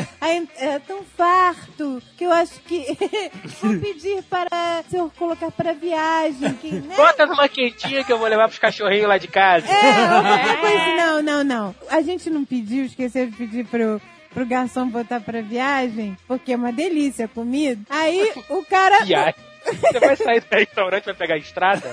é 0.59 0.79
tão 0.79 1.03
farto, 1.03 2.01
que 2.15 2.23
eu 2.23 2.31
acho 2.31 2.59
que 2.61 2.85
vou 3.61 3.79
pedir 3.79 4.23
para 4.23 4.83
o 4.85 4.89
senhor 4.89 5.11
colocar 5.17 5.51
para 5.51 5.73
viagem. 5.73 6.53
Que, 6.53 6.71
né? 6.71 6.95
Bota 6.95 7.25
numa 7.25 7.49
quentinha 7.49 8.03
que 8.03 8.13
eu 8.13 8.19
vou 8.19 8.27
levar 8.27 8.47
pros 8.47 8.59
cachorrinhos 8.59 9.07
lá 9.07 9.17
de 9.17 9.27
casa. 9.27 9.67
É, 9.67 10.57
coisa 10.57 10.77
assim. 10.77 10.95
Não, 10.95 11.21
não, 11.21 11.43
não. 11.43 11.75
A 11.89 12.01
gente 12.01 12.29
não 12.29 12.45
pediu, 12.45 12.85
esqueceu 12.85 13.25
de 13.25 13.35
pedir 13.35 13.65
pro, 13.65 14.01
pro 14.33 14.45
garçom 14.45 14.87
botar 14.87 15.19
pra 15.19 15.41
viagem, 15.41 16.15
porque 16.27 16.53
é 16.53 16.55
uma 16.55 16.71
delícia 16.71 17.25
a 17.25 17.27
comida. 17.27 17.81
Aí 17.89 18.31
o 18.49 18.63
cara. 18.63 19.03
Você 19.81 19.99
vai 19.99 20.15
sair 20.15 20.41
do 20.41 20.55
restaurante 20.55 21.03
e 21.03 21.05
vai 21.07 21.15
pegar 21.15 21.35
a 21.35 21.37
estrada? 21.37 21.81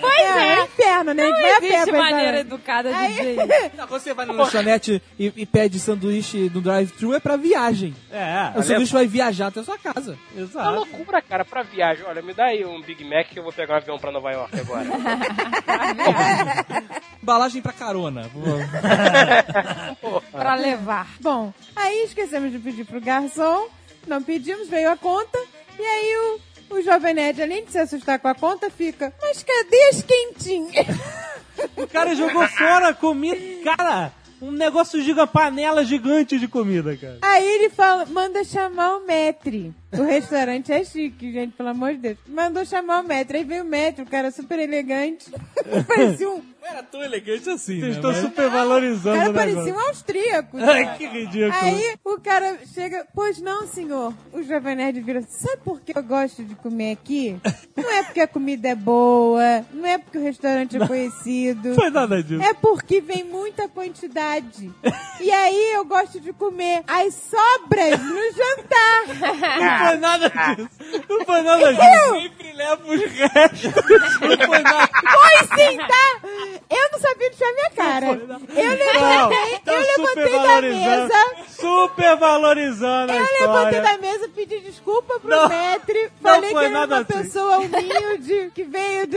pois 0.00 0.20
É, 0.20 0.38
é. 0.38 0.58
é 0.58 0.62
inferno, 0.64 1.14
né? 1.14 1.22
Não 1.24 1.30
vai 1.30 1.60
pé 1.60 1.66
existe 1.66 1.92
maneira 1.92 2.40
educada 2.40 2.88
de 2.90 2.94
Aí- 2.94 3.08
dizer 3.14 3.30
isso. 3.32 3.76
Não, 3.76 3.86
quando 3.86 4.00
você 4.02 4.14
vai 4.14 4.26
na 4.26 4.32
lanchonete 4.32 5.02
e, 5.18 5.32
e 5.36 5.46
pede 5.46 5.78
sanduíche 5.78 6.50
no 6.54 6.60
drive-thru 6.60 7.14
é 7.14 7.20
pra 7.20 7.36
viagem. 7.36 7.94
É, 8.10 8.52
O 8.58 8.62
sanduíche 8.62 8.92
vai 8.92 9.06
viajar 9.06 9.48
até 9.48 9.60
a 9.60 9.64
sua 9.64 9.78
casa. 9.78 10.18
Uma 10.34 10.42
exato. 10.44 10.70
loucura, 10.70 11.22
cara, 11.22 11.44
pra 11.44 11.62
viagem. 11.62 12.04
Olha, 12.06 12.22
me 12.22 12.32
dá 12.34 12.46
aí 12.46 12.64
um 12.64 12.80
Big 12.82 13.04
Mac 13.04 13.28
que 13.28 13.38
eu 13.38 13.42
vou 13.42 13.52
pegar 13.52 13.74
um 13.74 13.76
avião 13.78 13.98
pra 13.98 14.10
Nova 14.12 14.30
York 14.32 14.58
agora. 14.60 14.84
Embalagem 17.22 17.62
pra 17.62 17.72
carona. 17.72 18.30
Pra 20.32 20.54
levar. 20.54 21.06
Bom, 21.20 21.52
aí 21.76 22.04
esquecemos 22.04 22.50
de 22.50 22.58
pedir 22.58 22.84
pro 22.84 23.00
garçom, 23.00 23.68
não 24.06 24.22
pedimos, 24.22 24.68
veio 24.68 24.90
a 24.90 24.96
conta, 24.96 25.38
e 25.78 25.82
aí 25.82 26.16
o, 26.70 26.76
o 26.76 26.82
Jovem 26.82 27.14
Nerd, 27.14 27.42
além 27.42 27.64
de 27.64 27.72
se 27.72 27.78
assustar 27.78 28.18
com 28.18 28.28
a 28.28 28.34
conta, 28.34 28.70
fica, 28.70 29.12
mas 29.20 29.42
cadê 29.42 29.82
as 29.90 30.02
quentinhas? 30.02 30.86
O 31.76 31.86
cara 31.86 32.14
jogou 32.14 32.48
fora 32.48 32.88
a 32.88 32.94
comida. 32.94 33.36
Cara, 33.62 34.10
um 34.40 34.50
negócio 34.50 35.00
giga 35.02 35.26
panela 35.26 35.84
gigante 35.84 36.38
de 36.38 36.48
comida, 36.48 36.96
cara. 36.96 37.18
Aí 37.22 37.46
ele 37.46 37.68
fala, 37.68 38.06
manda 38.06 38.42
chamar 38.42 38.96
o 38.96 39.06
metre. 39.06 39.72
O 39.98 40.02
restaurante 40.04 40.72
é 40.72 40.84
chique, 40.84 41.32
gente, 41.32 41.52
pelo 41.56 41.68
amor 41.68 41.92
de 41.92 41.98
Deus. 41.98 42.18
Mandou 42.26 42.64
chamar 42.64 43.00
o 43.04 43.06
metro. 43.06 43.36
Aí 43.36 43.44
veio 43.44 43.62
o 43.62 43.66
metro, 43.66 44.04
o 44.04 44.08
cara 44.08 44.30
super 44.30 44.58
elegante. 44.58 45.30
Parecia 45.86 46.28
um, 46.30 46.36
Não 46.60 46.68
era 46.68 46.82
tão 46.82 47.02
elegante 47.02 47.50
assim, 47.50 47.78
Vocês 47.80 47.82
né? 47.82 47.90
estão 47.96 48.10
Mas- 48.12 48.20
o 48.20 48.22
supervalorizando 48.28 49.16
cara 49.18 49.30
o 49.30 49.34
parecia 49.34 49.62
negócio. 49.64 49.84
um 49.84 49.88
austríaco. 49.88 50.56
Ai, 50.58 50.96
que 50.96 51.06
ridículo. 51.06 51.52
Aí 51.60 51.94
o 52.04 52.20
cara 52.20 52.58
chega, 52.72 53.06
pois 53.14 53.38
não, 53.40 53.66
senhor. 53.66 54.14
O 54.32 54.42
Jovem 54.42 54.76
Nerd 54.76 55.00
vira, 55.00 55.22
sabe 55.28 55.58
por 55.64 55.80
que 55.80 55.92
eu 55.96 56.02
gosto 56.02 56.42
de 56.44 56.54
comer 56.54 56.92
aqui? 56.92 57.36
Não 57.76 57.90
é 57.90 58.02
porque 58.04 58.20
a 58.20 58.26
comida 58.28 58.68
é 58.68 58.74
boa, 58.74 59.64
não 59.72 59.84
é 59.86 59.98
porque 59.98 60.18
o 60.18 60.22
restaurante 60.22 60.76
é 60.76 60.86
conhecido. 60.86 61.74
Foi 61.74 61.90
nada 61.90 62.22
disso. 62.22 62.42
É 62.42 62.54
porque 62.54 63.00
vem 63.00 63.24
muita 63.24 63.68
quantidade. 63.68 64.70
E 65.20 65.30
aí 65.30 65.72
eu 65.74 65.84
gosto 65.84 66.18
de 66.20 66.32
comer 66.32 66.82
as 66.86 67.12
sobras 67.14 67.98
no 68.00 68.20
jantar. 68.32 69.81
Não 69.82 69.88
foi 69.88 69.96
nada 69.98 70.28
disso. 70.30 70.70
Não 71.08 71.24
foi 71.24 71.42
nada 71.42 71.72
disso. 71.72 72.12
Sempre 72.22 72.52
leva 72.52 72.82
os 72.86 73.00
restos. 73.00 73.72
Não 74.20 74.46
foi 74.46 74.58
nada. 74.58 74.88
Foi 74.92 75.58
sim, 75.58 75.76
tá? 75.78 76.20
Eu 76.70 76.90
não 76.92 76.98
sabia 77.00 77.30
deixar 77.30 77.52
minha 77.52 77.70
cara. 77.70 78.06
Eu 78.06 78.14
levantei, 78.14 79.58
Tá 79.64 79.72
eu 79.72 79.80
levantei 79.80 80.32
da 80.32 80.60
mesa. 80.62 81.20
Super 81.62 82.16
valorizando 82.16 83.12
a 83.12 83.16
Eu 83.16 83.22
levantei 83.22 83.78
história. 83.78 83.82
da 83.82 83.98
mesa, 83.98 84.28
pedi 84.34 84.60
desculpa 84.60 85.18
pro 85.20 85.30
Não, 85.30 85.48
Metri, 85.48 86.10
não 86.20 86.30
falei 86.32 86.48
que 86.48 86.54
foi 86.54 86.64
era 86.64 86.74
uma 86.74 86.86
nada 86.86 86.96
assim. 87.14 87.22
pessoa 87.22 87.58
humilde, 87.58 88.50
que 88.54 88.64
veio 88.64 89.06
do, 89.06 89.12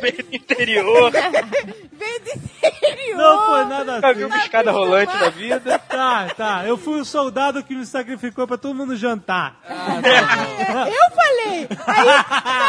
Bem 0.00 0.14
no 0.28 0.34
interior. 0.36 1.10
veio 1.92 2.20
do 2.20 2.30
interior. 2.66 3.16
Não 3.16 3.46
foi 3.46 3.64
nada 3.66 3.94
Nunca 3.96 4.14
viu 4.14 4.26
assim. 4.26 4.34
uma 4.34 4.44
escada 4.44 4.70
rolante 4.72 5.14
na 5.16 5.28
vida. 5.30 5.78
Tá, 5.78 6.26
tá. 6.36 6.64
Eu 6.66 6.76
fui 6.76 7.00
o 7.00 7.04
soldado 7.04 7.62
que 7.62 7.74
me 7.74 7.86
sacrificou 7.86 8.46
pra 8.46 8.56
todo 8.58 8.74
mundo 8.74 8.96
jantar. 8.96 9.56
É, 9.64 10.88
Eu 10.88 11.10
falei. 11.14 11.68
Aí, 11.86 12.06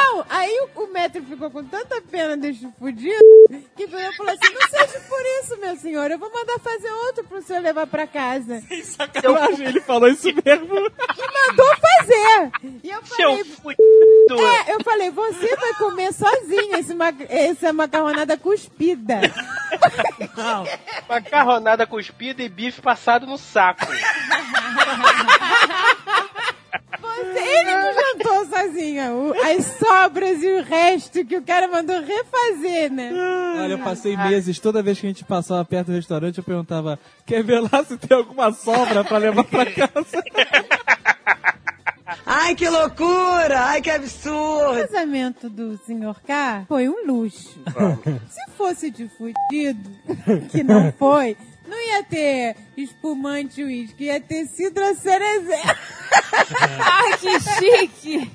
não, 0.04 0.26
aí 0.30 0.60
o, 0.76 0.84
o 0.84 0.88
Metri 0.93 1.22
ficou 1.22 1.49
com 1.49 1.64
tanta 1.64 2.01
pena 2.01 2.36
deste 2.38 2.68
fudido 2.78 3.18
que 3.76 3.88
veio 3.88 4.10
e 4.12 4.16
falou 4.16 4.32
assim: 4.34 4.54
não 4.54 4.68
seja 4.70 4.99
por 5.08 5.22
isso, 5.41 5.58
meu 5.60 5.76
senhor, 5.78 6.12
eu 6.12 6.20
vou 6.20 6.32
mandar 6.32 6.60
fazer 6.60 6.89
outro 7.08 7.24
pro 7.24 7.41
senhor 7.41 7.62
levar 7.62 7.88
pra 7.88 8.06
casa. 8.06 8.43
Sacanagem, 8.84 9.68
ele 9.68 9.82
falou 9.82 10.08
isso 10.08 10.28
mesmo. 10.28 10.78
E 10.78 11.50
mandou 11.50 11.70
fazer. 11.78 12.52
E 12.84 12.89
eu 12.89 13.06
Seu 13.06 13.32
falei. 13.32 13.78
É, 14.32 14.74
eu 14.74 14.84
falei, 14.84 15.12
você 15.12 15.56
vai 15.56 15.74
comer 15.76 16.14
sozinho 16.14 16.76
esse 16.78 16.94
ma 16.94 17.14
essa 17.30 17.74
macarronada 17.74 18.38
cuspida. 18.38 19.22
Não. 20.36 20.66
Macarronada 21.08 21.86
cuspida 21.86 22.41
e 22.44 22.50
bife 22.50 22.82
passado 22.82 23.26
no 23.26 23.38
saco. 23.38 23.86
Ele 27.24 27.63
não 27.63 27.93
jantou 27.93 28.45
sozinho. 28.45 29.13
O- 29.30 29.34
as 29.43 29.65
sobras 29.65 30.41
e 30.43 30.47
o 30.47 30.63
resto 30.63 31.26
que 31.26 31.38
o 31.38 31.41
cara 31.41 31.67
mandou 31.67 32.01
refazer, 32.01 32.91
né? 32.91 33.11
Olha, 33.59 33.74
eu 33.74 33.80
passei 33.80 34.15
meses, 34.17 34.59
toda 34.59 34.84
vez 34.84 34.99
que 34.99 35.05
a 35.05 35.09
gente 35.09 35.24
passava 35.24 35.63
perto 35.65 35.88
do 35.88 35.93
restaurante, 35.95 36.38
eu 36.38 36.43
perguntava, 36.43 36.99
quer 37.26 37.43
ver 37.43 37.59
lá 37.61 37.84
se 37.84 37.97
tem 37.97 38.17
alguma 38.17 38.51
sobra 38.51 39.03
pra 39.03 39.17
levar 39.17 39.43
pra 39.43 39.65
casa? 39.65 40.24
Ai, 42.26 42.53
que 42.55 42.67
loucura! 42.69 43.59
Ai, 43.65 43.82
que 43.82 43.89
O 43.89 43.95
absurdo! 43.95 44.82
casamento 44.88 45.49
do 45.49 45.78
Sr. 45.86 46.15
K 46.26 46.63
foi 46.67 46.88
um 46.88 47.05
luxo. 47.07 47.59
Se 48.30 48.51
fosse 48.57 48.91
de 48.91 49.07
fudido, 49.09 49.89
que 50.51 50.63
não 50.63 50.91
foi, 50.93 51.36
não 51.74 51.82
ia 51.82 52.03
ter 52.03 52.55
espumante 52.78 53.63
uísque, 53.63 54.03
ia 54.05 54.21
ter 54.21 54.45
cidra 54.45 54.93
cerezé. 54.93 55.59
Ai, 56.80 57.17
que 57.17 57.39
chique! 57.39 58.32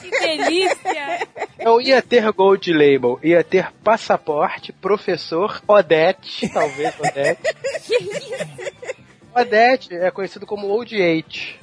Que 0.00 0.10
delícia! 0.10 1.28
Não 1.58 1.80
ia 1.80 2.00
ter 2.00 2.30
Gold 2.32 2.72
Label, 2.72 3.18
ia 3.24 3.42
ter 3.42 3.72
passaporte, 3.82 4.72
professor, 4.72 5.60
Odete, 5.66 6.48
talvez 6.48 6.94
Odete. 7.00 7.42
Que 7.86 7.96
isso? 7.96 9.00
Odete 9.34 9.94
é 9.94 10.10
conhecido 10.10 10.46
como 10.46 10.68
Old 10.68 10.94
Eight. 10.96 11.58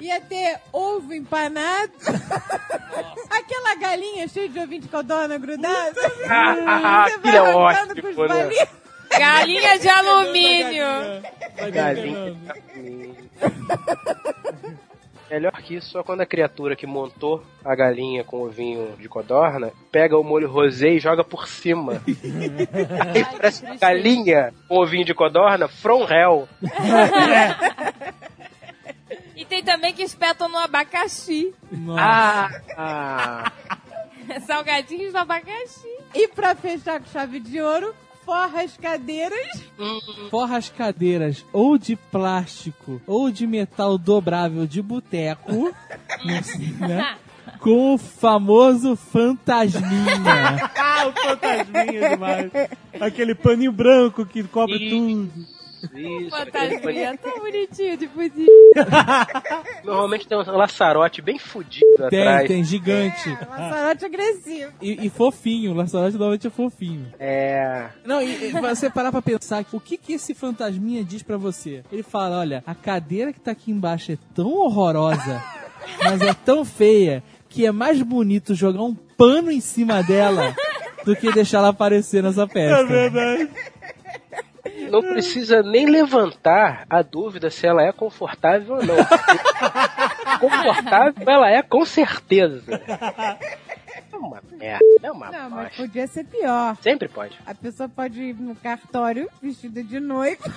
Ia 0.00 0.20
ter 0.20 0.58
ovo 0.72 1.12
empanado. 1.12 1.92
Aquela 3.30 3.74
galinha 3.74 4.28
cheia 4.28 4.48
de 4.48 4.58
ovinho 4.58 4.82
de 4.82 4.88
codorna 4.88 5.36
grudada. 5.38 6.00
Ah, 6.28 7.06
Você 7.08 7.14
aquilo 7.16 7.36
é 7.36 7.40
vai 7.40 7.52
rodando 7.52 7.92
ótimo, 7.92 8.02
com 8.02 8.22
os 8.22 8.28
né? 8.30 8.68
Galinha 9.10 9.78
de 9.78 9.88
alumínio! 9.88 10.86
Galinha. 11.72 12.36
Melhor 15.30 15.52
que 15.62 15.74
isso, 15.74 15.90
só 15.90 16.02
quando 16.02 16.22
a 16.22 16.26
criatura 16.26 16.74
que 16.74 16.86
montou 16.86 17.44
a 17.62 17.74
galinha 17.74 18.24
com 18.24 18.44
ovinho 18.44 18.96
de 18.98 19.08
codorna 19.08 19.70
pega 19.92 20.16
o 20.16 20.24
molho 20.24 20.50
rosé 20.50 20.88
e 20.94 20.98
joga 20.98 21.22
por 21.22 21.46
cima. 21.46 22.02
Aí 23.14 23.24
parece 23.36 23.62
uma 23.62 23.76
galinha 23.76 24.54
com 24.66 24.78
ovinho 24.78 25.04
de 25.04 25.12
codorna 25.12 25.68
from 25.68 26.06
hell. 26.10 26.48
E 29.36 29.44
tem 29.44 29.62
também 29.62 29.92
que 29.92 30.02
espetam 30.02 30.48
no 30.48 30.56
abacaxi. 30.58 31.54
Nossa. 31.70 32.02
Ah, 32.02 32.50
ah. 34.34 34.40
Salgadinhos 34.40 35.12
no 35.12 35.18
abacaxi. 35.18 35.86
E 36.14 36.26
pra 36.28 36.54
fechar 36.54 37.00
com 37.00 37.06
chave 37.06 37.38
de 37.38 37.60
ouro, 37.60 37.94
forra 38.28 38.62
as 38.62 38.76
cadeiras. 38.76 39.64
Forra 40.30 40.58
as 40.58 40.68
cadeiras 40.68 41.46
ou 41.50 41.78
de 41.78 41.96
plástico 41.96 43.00
ou 43.06 43.30
de 43.30 43.46
metal 43.46 43.96
dobrável 43.96 44.66
de 44.66 44.82
boteco, 44.82 45.74
né? 46.78 47.16
Com 47.58 47.94
o 47.94 47.98
famoso 47.98 48.94
fantasminha. 48.94 50.68
Ah, 51.00 51.06
o 51.06 51.12
fantasminha 51.12 52.10
demais. 52.10 52.50
Aquele 53.00 53.32
paninho 53.34 53.70
branco 53.70 54.26
que 54.26 54.42
cobre 54.42 54.90
tudo. 54.90 55.57
Isso, 55.94 56.30
Fantasminha, 56.30 57.16
tão 57.18 57.38
bonitinho 57.38 57.96
de 57.96 58.08
fuzil. 58.08 58.46
Normalmente 59.84 60.26
tem 60.26 60.38
um 60.38 60.42
laçarote 60.42 61.22
bem 61.22 61.38
fudido 61.38 61.86
Tem, 62.10 62.20
atrás. 62.20 62.48
tem, 62.48 62.64
gigante. 62.64 63.28
Laçarote 63.48 64.04
agressivo. 64.04 64.72
E, 64.82 65.06
e 65.06 65.10
fofinho, 65.10 65.72
o 65.72 65.74
laçarote 65.74 66.12
normalmente 66.16 66.46
é 66.46 66.50
fofinho. 66.50 67.12
É. 67.18 67.88
Não, 68.04 68.20
e, 68.22 68.48
e 68.48 68.52
você 68.52 68.90
parar 68.90 69.10
pra 69.12 69.22
pensar, 69.22 69.64
o 69.72 69.80
que 69.80 69.96
que 69.96 70.14
esse 70.14 70.34
fantasminha 70.34 71.04
diz 71.04 71.22
pra 71.22 71.36
você? 71.36 71.82
Ele 71.90 72.02
fala, 72.02 72.38
olha, 72.38 72.62
a 72.66 72.74
cadeira 72.74 73.32
que 73.32 73.40
tá 73.40 73.52
aqui 73.52 73.70
embaixo 73.70 74.12
é 74.12 74.18
tão 74.34 74.52
horrorosa, 74.52 75.42
mas 76.02 76.20
é 76.20 76.34
tão 76.34 76.64
feia, 76.64 77.22
que 77.48 77.64
é 77.66 77.72
mais 77.72 78.00
bonito 78.02 78.54
jogar 78.54 78.82
um 78.82 78.94
pano 78.94 79.50
em 79.50 79.60
cima 79.60 80.02
dela 80.02 80.54
do 81.04 81.16
que 81.16 81.32
deixar 81.32 81.58
ela 81.58 81.68
aparecer 81.68 82.22
nessa 82.22 82.42
É 82.42 82.48
festa. 82.48 82.84
verdade. 82.86 83.50
Não 84.90 85.02
precisa 85.02 85.62
nem 85.62 85.86
levantar 85.86 86.84
a 86.88 87.02
dúvida 87.02 87.50
se 87.50 87.66
ela 87.66 87.82
é 87.82 87.92
confortável 87.92 88.76
ou 88.76 88.84
não. 88.84 88.96
confortável 90.40 91.28
ela 91.28 91.50
é 91.50 91.62
com 91.62 91.84
certeza. 91.84 92.62
É 94.12 94.16
uma 94.16 94.42
merda, 94.52 94.84
é 95.02 95.10
uma 95.12 95.30
Não, 95.30 95.50
mas 95.50 95.68
bosta. 95.68 95.82
podia 95.82 96.06
ser 96.06 96.24
pior. 96.24 96.76
Sempre 96.80 97.08
pode. 97.08 97.38
A 97.46 97.54
pessoa 97.54 97.88
pode 97.88 98.20
ir 98.20 98.34
no 98.34 98.54
cartório 98.56 99.28
vestida 99.42 99.82
de 99.82 100.00
noiva 100.00 100.52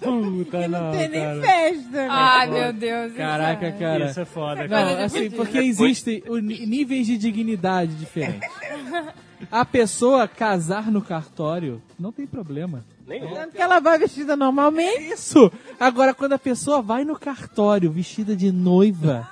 Puta, 0.00 0.62
e 0.62 0.68
não, 0.68 0.84
não, 0.84 0.92
tem 0.92 1.08
nem 1.08 1.20
cara. 1.20 1.40
festa, 1.40 1.90
né? 1.90 2.08
Ai, 2.10 2.50
meu 2.50 2.72
Deus. 2.72 3.12
Caraca, 3.12 3.72
cara. 3.72 4.06
Isso 4.06 4.20
é 4.20 4.24
foda, 4.24 4.62
Não, 4.62 4.68
cara. 4.68 5.04
assim, 5.04 5.30
porque 5.30 5.58
existem 5.58 6.22
níveis 6.66 7.06
de 7.06 7.18
dignidade 7.18 7.94
diferentes. 7.94 8.48
A 9.50 9.64
pessoa 9.64 10.28
casar 10.28 10.90
no 10.90 11.00
cartório 11.00 11.82
não 11.98 12.12
tem 12.12 12.26
problema. 12.26 12.84
Nenhum. 13.10 13.34
Tanto 13.34 13.56
que 13.56 13.60
ela 13.60 13.80
vai 13.80 13.98
vestida 13.98 14.36
normalmente. 14.36 15.12
Isso! 15.12 15.50
Agora, 15.80 16.14
quando 16.14 16.34
a 16.34 16.38
pessoa 16.38 16.80
vai 16.80 17.04
no 17.04 17.18
cartório 17.18 17.90
vestida 17.90 18.36
de 18.36 18.52
noiva 18.52 19.28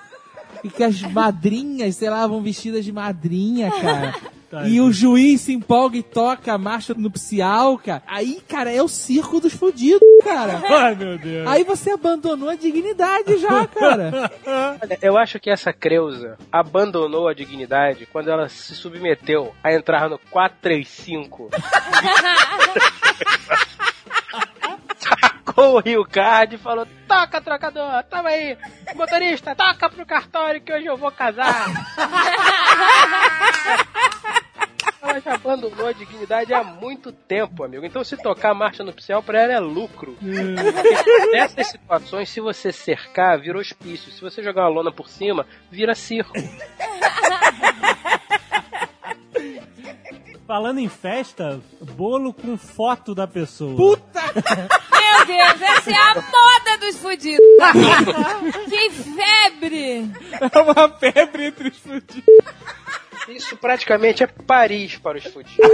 e 0.65 0.69
que 0.69 0.83
as 0.83 1.01
madrinhas, 1.01 1.95
sei 1.95 2.11
lá, 2.11 2.27
vão 2.27 2.43
vestidas 2.43 2.85
de 2.85 2.91
madrinha, 2.91 3.71
cara. 3.71 4.17
E 4.67 4.81
o 4.81 4.91
juiz 4.91 5.43
se 5.43 5.53
empolga 5.53 5.97
e 5.97 6.03
toca 6.03 6.53
a 6.53 6.59
marcha 6.59 6.95
nupcial, 6.95 7.79
cara. 7.79 8.03
Aí, 8.07 8.41
cara, 8.49 8.73
é 8.73 8.83
o 8.83 8.89
circo 8.89 9.41
dos 9.41 9.53
fudidos, 9.53 10.01
cara. 10.25 10.63
Ai, 10.69 10.95
meu 10.95 11.19
Deus. 11.19 11.47
Aí 11.47 11.65
você 11.65 11.91
abandonou 11.91 12.49
a 12.49 12.55
dignidade 12.55 13.37
já, 13.39 13.67
cara. 13.67 14.31
Eu 15.03 15.19
acho 15.19 15.39
que 15.39 15.51
essa 15.51 15.73
Creuza 15.73 16.39
abandonou 16.51 17.29
a 17.29 17.35
dignidade 17.35 18.07
quando 18.07 18.31
ela 18.31 18.49
se 18.49 18.75
submeteu 18.75 19.55
a 19.63 19.73
entrar 19.73 20.09
no 20.09 20.19
435. 20.31 21.51
Sacou 24.99 25.77
o 25.77 25.81
Rio 25.81 26.05
Card 26.05 26.55
e 26.55 26.59
falou: 26.59 26.87
Toca, 27.07 27.41
trocador, 27.41 28.03
tamo 28.05 28.29
aí. 28.29 28.57
Motorista, 28.95 29.55
toca 29.55 29.91
pro 29.91 30.07
cartório 30.07 30.61
que 30.61 30.73
hoje 30.73 30.87
eu 30.87 30.97
vou 30.97 31.11
casar. 31.11 31.67
Ela 35.09 35.21
já 35.21 35.35
abandonou 35.35 35.87
a 35.87 35.93
dignidade 35.93 36.53
há 36.53 36.63
muito 36.63 37.11
tempo, 37.11 37.65
amigo. 37.65 37.85
Então 37.85 38.05
se 38.05 38.17
tocar 38.17 38.51
a 38.51 38.55
marcha 38.55 38.85
nupcial 38.85 39.23
pra 39.23 39.43
ela 39.43 39.55
é 39.55 39.59
lucro. 39.61 40.17
Porque 40.19 41.31
Nessas 41.33 41.69
situações, 41.69 42.29
se 42.29 42.41
você 42.41 42.71
cercar, 42.73 43.41
vira 43.41 43.59
hospício. 43.59 44.13
Se 44.13 44.21
você 44.21 44.43
jogar 44.43 44.65
uma 44.65 44.75
lona 44.77 44.93
por 44.93 45.09
cima, 45.09 45.47
vira 45.71 45.95
circo. 45.95 46.35
Falando 50.47 50.79
em 50.79 50.89
festa, 50.89 51.61
bolo 51.95 52.33
com 52.33 52.57
foto 52.57 53.15
da 53.15 53.27
pessoa. 53.27 53.77
Puta! 53.77 54.21
Meu 54.33 55.27
Deus, 55.27 55.61
essa 55.61 55.91
é 55.91 55.95
a 55.95 56.15
moda 56.15 56.79
dos 56.81 56.97
fudidos. 56.97 57.45
que 58.71 58.91
febre. 58.91 60.11
É 60.41 60.59
uma 60.59 60.89
febre 60.99 61.47
entre 61.49 61.69
os 61.69 61.77
fudidos. 61.77 62.25
Isso 63.29 63.57
praticamente 63.57 64.23
é 64.23 64.27
Paris 64.27 64.97
para 64.97 65.19
os 65.19 65.25
fudidos. 65.25 65.67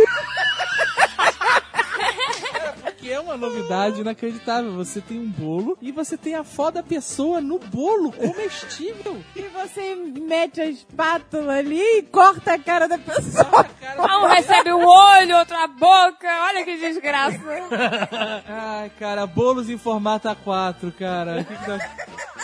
Que 2.98 3.12
é 3.12 3.20
uma 3.20 3.36
novidade 3.36 4.00
inacreditável. 4.00 4.72
Você 4.72 4.98
tem 4.98 5.18
um 5.18 5.30
bolo 5.30 5.76
e 5.80 5.92
você 5.92 6.16
tem 6.16 6.34
a 6.34 6.42
foda 6.42 6.80
da 6.80 6.82
pessoa 6.82 7.38
no 7.38 7.58
bolo, 7.58 8.10
comestível. 8.10 9.22
E 9.36 9.42
você 9.42 9.94
mete 9.94 10.60
a 10.62 10.66
espátula 10.66 11.56
ali 11.56 11.80
e 11.98 12.02
corta 12.02 12.54
a 12.54 12.58
cara 12.58 12.88
da 12.88 12.96
pessoa. 12.96 13.66
Um 13.98 14.26
recebe 14.26 14.72
o 14.72 14.78
olho, 14.78 15.36
outro 15.36 15.54
a 15.54 15.66
boca. 15.66 16.26
Olha 16.46 16.64
que 16.64 16.78
desgraça. 16.78 17.38
Ai, 18.48 18.90
cara, 18.98 19.26
bolos 19.26 19.68
em 19.68 19.76
formato 19.76 20.26
A4, 20.26 20.90
cara. 20.98 21.46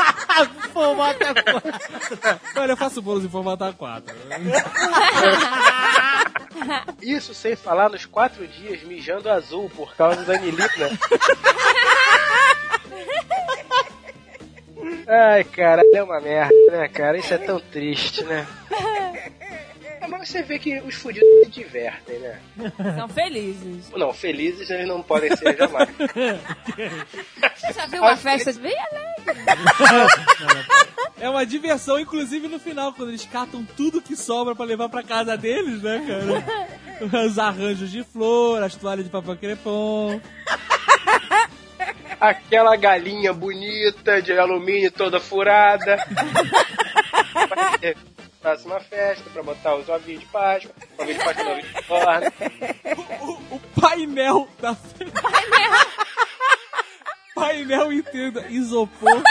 Formato 0.73 1.19
A4. 1.25 2.41
Olha, 2.57 2.73
eu 2.73 2.77
faço 2.77 3.03
bolos 3.03 3.25
em 3.25 3.29
formato 3.29 3.65
A4. 3.65 4.03
Isso 7.03 7.35
sem 7.35 7.57
falar 7.57 7.89
nos 7.89 8.07
quatro 8.07 8.47
dias 8.47 8.83
mijando 8.83 9.31
azul 9.31 9.71
por 9.71 9.95
causa 9.97 10.23
da 10.23 10.35
anilina. 10.35 10.69
Ai, 15.07 15.45
cara, 15.45 15.83
é 15.93 16.03
uma 16.03 16.21
merda, 16.21 16.55
né, 16.71 16.89
cara? 16.89 17.19
Isso 17.19 17.35
é 17.35 17.39
tão 17.39 17.59
triste, 17.59 18.23
né? 18.25 18.47
É, 20.01 20.07
Mas 20.07 20.29
você 20.29 20.43
vê 20.43 20.59
que 20.59 20.79
os 20.81 20.95
fudidos 20.95 21.29
se 21.45 21.51
divertem, 21.51 22.19
né? 22.19 22.41
São 22.97 23.09
felizes. 23.09 23.91
Não, 23.91 24.13
felizes 24.13 24.71
eles 24.71 24.89
não 24.89 25.03
podem 25.03 25.35
ser 25.37 25.57
jamais. 25.57 25.89
Você 27.55 27.73
já 27.75 27.87
viu 27.87 28.01
uma 28.01 28.17
festa 28.17 28.53
bem 28.55 28.75
alegre? 28.79 29.45
É 31.21 31.29
uma 31.29 31.45
diversão, 31.45 32.01
inclusive 32.01 32.49
no 32.49 32.59
final, 32.59 32.95
quando 32.95 33.11
eles 33.11 33.27
catam 33.27 33.63
tudo 33.77 34.01
que 34.01 34.17
sobra 34.17 34.55
pra 34.55 34.65
levar 34.65 34.89
pra 34.89 35.03
casa 35.03 35.37
deles, 35.37 35.83
né, 35.83 36.03
cara? 36.07 37.21
Os 37.27 37.39
arranjos 37.39 37.91
de 37.91 38.03
flor, 38.05 38.63
as 38.63 38.75
toalhas 38.75 39.05
de 39.05 39.11
papel 39.11 39.37
crepom. 39.37 40.21
Aquela 42.21 42.77
galinha 42.77 43.33
bonita 43.33 44.21
de 44.21 44.39
alumínio 44.39 44.93
toda 44.93 45.19
furada. 45.19 45.97
Próxima 48.41 48.81
festa 48.81 49.29
pra 49.31 49.43
botar 49.43 49.77
os 49.77 49.89
ovinhos 49.89 50.21
de 50.21 50.27
Páscoa. 50.27 50.73
Ovinho 50.99 51.19
de 51.19 51.25
Páscoa, 51.25 51.45
não, 51.45 51.61
de 51.61 51.83
forno. 51.83 52.33
O, 53.51 53.57
o 53.57 53.61
painel 53.81 54.49
da 54.61 54.75
festa. 54.75 55.05
painel 57.35 57.93
inteiro, 57.93 58.45
isopor 58.51 59.23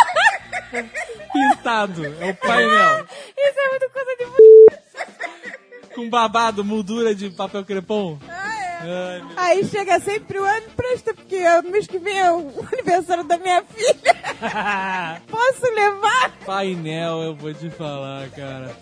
pintado. 1.32 2.06
É 2.06 2.32
o 2.32 2.36
painel. 2.36 3.06
Isso 3.38 3.60
é 3.60 3.70
muito 3.70 3.90
coisa 3.90 4.16
de 4.18 4.26
Com 5.96 6.10
babado, 6.10 6.64
moldura 6.64 7.16
de 7.16 7.30
papel 7.30 7.66
crepom. 7.66 8.18
Ai, 8.30 9.22
meu 9.22 9.30
Aí 9.36 9.66
chega 9.66 10.00
sempre 10.00 10.40
o 10.40 10.44
ano 10.44 10.68
e 10.68 10.72
presta, 10.72 11.14
porque 11.14 11.36
é 11.36 11.62
mês 11.62 11.88
que 11.88 11.98
vem 11.98 12.18
é 12.18 12.32
o 12.32 12.52
aniversário 12.72 13.24
da 13.24 13.38
minha 13.38 13.64
filha. 13.64 14.16
Posso 15.30 15.74
levar? 15.74 16.32
painel, 16.46 17.24
eu 17.24 17.36
vou 17.36 17.54
te 17.54 17.70
falar, 17.70 18.30
cara. 18.30 18.76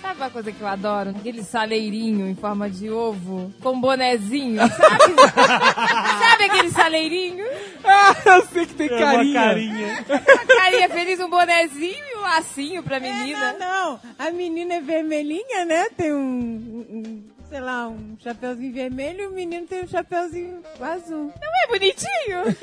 Sabe 0.00 0.16
uma 0.20 0.30
coisa 0.30 0.50
que 0.50 0.60
eu 0.60 0.66
adoro? 0.66 1.10
Aquele 1.10 1.42
saleirinho 1.42 2.26
em 2.26 2.34
forma 2.34 2.68
de 2.70 2.90
ovo 2.90 3.52
com 3.62 3.78
bonezinho, 3.80 4.58
sabe? 4.58 5.14
sabe 6.18 6.44
aquele 6.44 6.70
saleirinho? 6.70 7.44
Ah, 7.82 8.14
eu 8.36 8.46
sei 8.48 8.66
que 8.66 8.74
tem 8.74 8.88
É 8.88 8.94
uma 8.94 9.12
carinha. 9.14 9.34
carinha. 9.40 10.04
Uma 10.08 10.46
carinha 10.60 10.88
feliz, 10.90 11.18
um 11.18 11.30
bonezinho 11.30 12.04
e 12.12 12.16
um 12.18 12.20
lacinho 12.20 12.82
pra 12.82 13.00
menina. 13.00 13.52
Não, 13.54 13.58
não. 13.92 14.00
A 14.18 14.30
menina 14.30 14.74
é 14.74 14.80
vermelhinha, 14.80 15.64
né? 15.64 15.88
Tem 15.96 16.12
um, 16.12 16.18
um- 16.20 17.24
sei 17.48 17.58
lá, 17.60 17.88
um 17.88 18.16
chapeuzinho 18.22 18.72
vermelho 18.72 19.22
e 19.22 19.26
o 19.28 19.30
menino 19.32 19.66
tem 19.66 19.82
um 19.82 19.88
chapeuzinho 19.88 20.60
azul. 20.80 21.32
Não 21.40 21.64
é 21.64 21.66
bonitinho? 21.68 22.56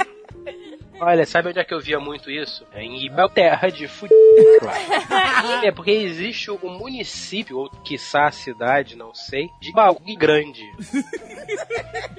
Olha, 0.98 1.26
sabe 1.26 1.48
onde 1.48 1.58
é 1.58 1.64
que 1.64 1.74
eu 1.74 1.80
via 1.80 2.00
muito 2.00 2.30
isso? 2.30 2.66
É 2.72 2.82
Em 2.82 3.04
Ibelterra 3.04 3.70
de 3.70 3.86
fudido. 3.86 4.16
é 5.62 5.70
porque 5.70 5.90
existe 5.90 6.50
um 6.50 6.78
município, 6.78 7.58
ou 7.58 7.70
quiçá 7.70 8.26
a 8.26 8.32
cidade, 8.32 8.96
não 8.96 9.14
sei, 9.14 9.50
de 9.60 9.72
Baú 9.72 10.00
grande. 10.16 10.62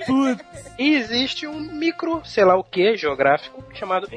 Putz. 0.06 0.72
E 0.78 0.96
existe 0.96 1.48
um 1.48 1.60
micro, 1.60 2.22
sei 2.24 2.46
lá 2.46 2.56
o 2.56 2.64
que, 2.64 2.96
geográfico, 2.96 3.64
chamado 3.74 4.08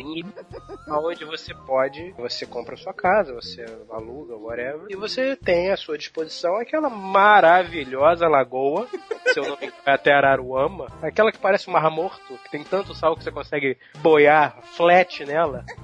onde 0.91 1.25
você 1.25 1.55
pode, 1.55 2.13
você 2.19 2.45
compra 2.47 2.77
sua 2.77 2.93
casa, 2.93 3.33
você 3.35 3.65
aluga, 3.91 4.37
whatever, 4.37 4.87
e 4.89 4.97
você 4.97 5.37
tem 5.37 5.71
à 5.71 5.77
sua 5.77 5.97
disposição 5.97 6.57
aquela 6.57 6.91
maravilhosa 6.91 8.27
lagoa, 8.29 8.87
seu 9.33 9.45
nome 9.45 9.73
é 9.87 9.93
até 9.93 10.13
Araruama, 10.13 10.87
aquela 11.03 11.31
que 11.31 11.39
parece 11.39 11.69
um 11.69 11.73
mar 11.73 11.89
morto, 11.91 12.39
que 12.45 12.51
tem 12.51 12.65
tanto 12.65 12.95
sal 12.95 13.17
que 13.17 13.23
você 13.25 13.31
consegue 13.31 13.77
boiar 13.99 14.59
flat 14.77 15.25
nela. 15.25 15.65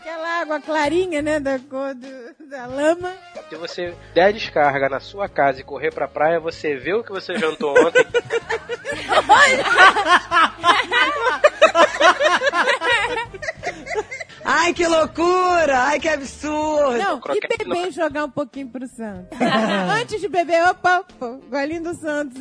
Aquela 0.00 0.40
água 0.40 0.60
clarinha, 0.60 1.20
né? 1.22 1.40
Da 1.40 1.58
cor 1.58 1.94
do- 1.94 2.48
da 2.48 2.66
lama. 2.66 3.12
Se 3.48 3.56
você 3.56 3.94
der 4.14 4.32
descarga 4.32 4.88
na 4.88 5.00
sua 5.00 5.28
casa 5.28 5.60
e 5.60 5.64
correr 5.64 5.92
pra 5.92 6.08
praia, 6.08 6.38
você 6.40 6.76
vê 6.76 6.94
o 6.94 7.02
que 7.02 7.10
você 7.10 7.36
jantou 7.36 7.70
ontem. 7.78 8.04
Ai, 14.48 14.72
que 14.72 14.86
loucura! 14.86 15.84
Ai, 15.84 15.98
que 15.98 16.08
absurdo! 16.08 16.98
Não, 16.98 17.20
e 17.34 17.40
beber 17.40 17.88
e 17.88 17.90
jogar 17.90 18.24
um 18.24 18.30
pouquinho 18.30 18.68
pro 18.68 18.86
santo. 18.86 19.28
Antes 20.00 20.20
de 20.20 20.28
beber, 20.28 20.62
opa, 20.68 21.00
opa, 21.00 21.38
golinho 21.50 21.82
do 21.82 21.94
santo. 21.94 22.36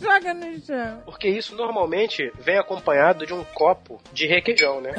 Joga 0.00 0.34
no 0.34 0.60
chão. 0.60 1.02
Porque 1.04 1.28
isso 1.28 1.56
normalmente 1.56 2.30
vem 2.38 2.58
acompanhado 2.58 3.26
de 3.26 3.32
um 3.32 3.42
copo 3.44 4.00
de 4.12 4.26
requeijão, 4.26 4.80
né? 4.80 4.92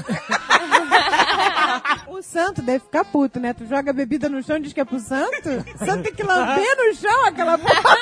O 2.08 2.22
santo 2.22 2.62
deve 2.62 2.80
ficar 2.80 3.06
puto, 3.06 3.40
né? 3.40 3.54
Tu 3.54 3.66
joga 3.66 3.92
a 3.92 3.94
bebida 3.94 4.28
no 4.28 4.42
chão 4.42 4.58
e 4.58 4.62
diz 4.62 4.74
que 4.74 4.80
é 4.80 4.86
pro 4.86 5.00
santo? 5.00 5.50
O 5.76 5.86
santo 5.86 6.04
tem 6.04 6.14
que 6.14 6.24
lamber 6.24 6.76
no 6.78 6.96
chão 6.96 7.26
aquela 7.26 7.58
porra. 7.58 7.98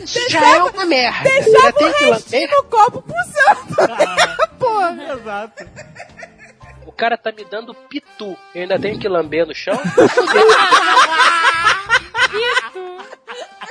Isso 0.00 0.30
já 0.30 0.56
é 0.56 0.62
uma 0.62 0.86
merda. 0.86 1.28
Deixava 1.30 1.72
tem 1.72 1.88
o 1.88 1.94
que 1.94 2.04
restinho 2.04 2.42
lamber. 2.42 2.56
no 2.56 2.64
copo 2.64 3.02
pro 3.02 3.14
santo. 3.24 4.48
porra. 4.58 5.14
Exato. 5.14 5.68
O 6.86 6.92
cara 6.92 7.16
tá 7.16 7.32
me 7.32 7.44
dando 7.44 7.74
pitu. 7.74 8.36
Eu 8.54 8.62
ainda 8.62 8.78
tenho 8.78 8.98
que 8.98 9.08
lamber 9.08 9.46
no 9.46 9.54
chão? 9.54 9.78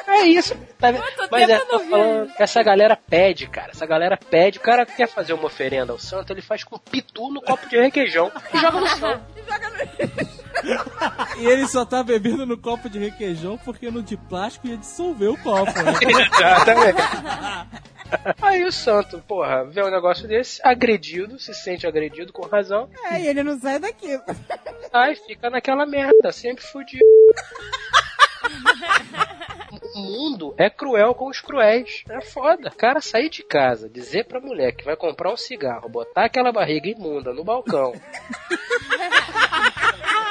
É 0.08 0.24
isso. 0.24 0.56
Tá 0.80 0.88
Mas 1.30 1.50
é, 1.50 1.58
eu 1.58 1.66
tô 1.66 1.80
falando 1.82 2.34
que 2.34 2.42
essa 2.42 2.64
galera 2.64 2.96
pede, 2.96 3.48
cara. 3.48 3.72
Essa 3.72 3.86
galera 3.86 4.18
pede. 4.18 4.58
O 4.58 4.62
cara 4.62 4.86
quer 4.86 5.08
fazer 5.08 5.34
uma 5.34 5.46
oferenda 5.46 5.92
ao 5.92 6.00
santo, 6.00 6.32
ele 6.32 6.42
faz 6.42 6.64
com 6.64 6.78
pitu 6.78 7.30
no 7.30 7.42
copo 7.42 7.68
de 7.68 7.78
requeijão 7.78 8.32
e 8.54 8.58
joga 8.58 8.80
no 8.80 8.88
chão. 8.88 9.22
E 9.38 10.37
ele 11.38 11.68
só 11.68 11.86
tá 11.86 12.04
bebendo 12.04 12.46
no 12.46 12.58
copo 12.58 12.90
de 12.90 13.00
requeijão 13.00 13.58
porque 13.58 13.90
no 13.92 14.02
de 14.04 14.18
plástico 14.18 14.68
ia 14.68 14.78
dissolver 14.78 15.30
o 15.30 15.38
copo, 15.38 15.72
né? 15.72 15.94
Exatamente. 16.02 17.02
Aí 18.42 18.64
o 18.64 18.72
santo, 18.72 19.22
porra, 19.28 19.66
vê 19.66 19.84
um 19.84 19.92
negócio 19.92 20.28
desse, 20.28 20.62
agredido, 20.64 21.38
se 21.40 21.54
sente 21.54 21.86
agredido 21.86 22.32
com 22.32 22.46
razão, 22.48 22.90
É, 23.12 23.20
e 23.22 23.28
ele 23.28 23.44
não 23.44 23.60
sai 23.60 23.80
daquilo. 23.80 24.24
sai, 24.92 25.16
fica 25.16 25.50
naquela 25.50 25.86
merda, 25.86 26.32
sempre 26.32 26.64
fudido. 26.64 27.04
O 29.96 30.00
mundo 30.00 30.56
é 30.58 30.70
cruel 30.70 31.14
com 31.14 31.28
os 31.28 31.42
cruéis. 31.42 32.04
É 32.10 32.22
foda. 32.22 32.70
O 32.70 32.76
cara 32.76 33.02
sair 33.02 33.30
de 33.30 33.44
casa, 33.44 33.90
dizer 33.90 34.26
pra 34.26 34.40
mulher 34.40 34.72
que 34.74 34.86
vai 34.86 34.96
comprar 34.96 35.32
um 35.34 35.38
cigarro, 35.38 35.90
botar 35.90 36.26
aquela 36.26 36.52
barriga 36.52 36.88
imunda 36.90 37.34
no 37.34 37.44
balcão. 37.44 37.94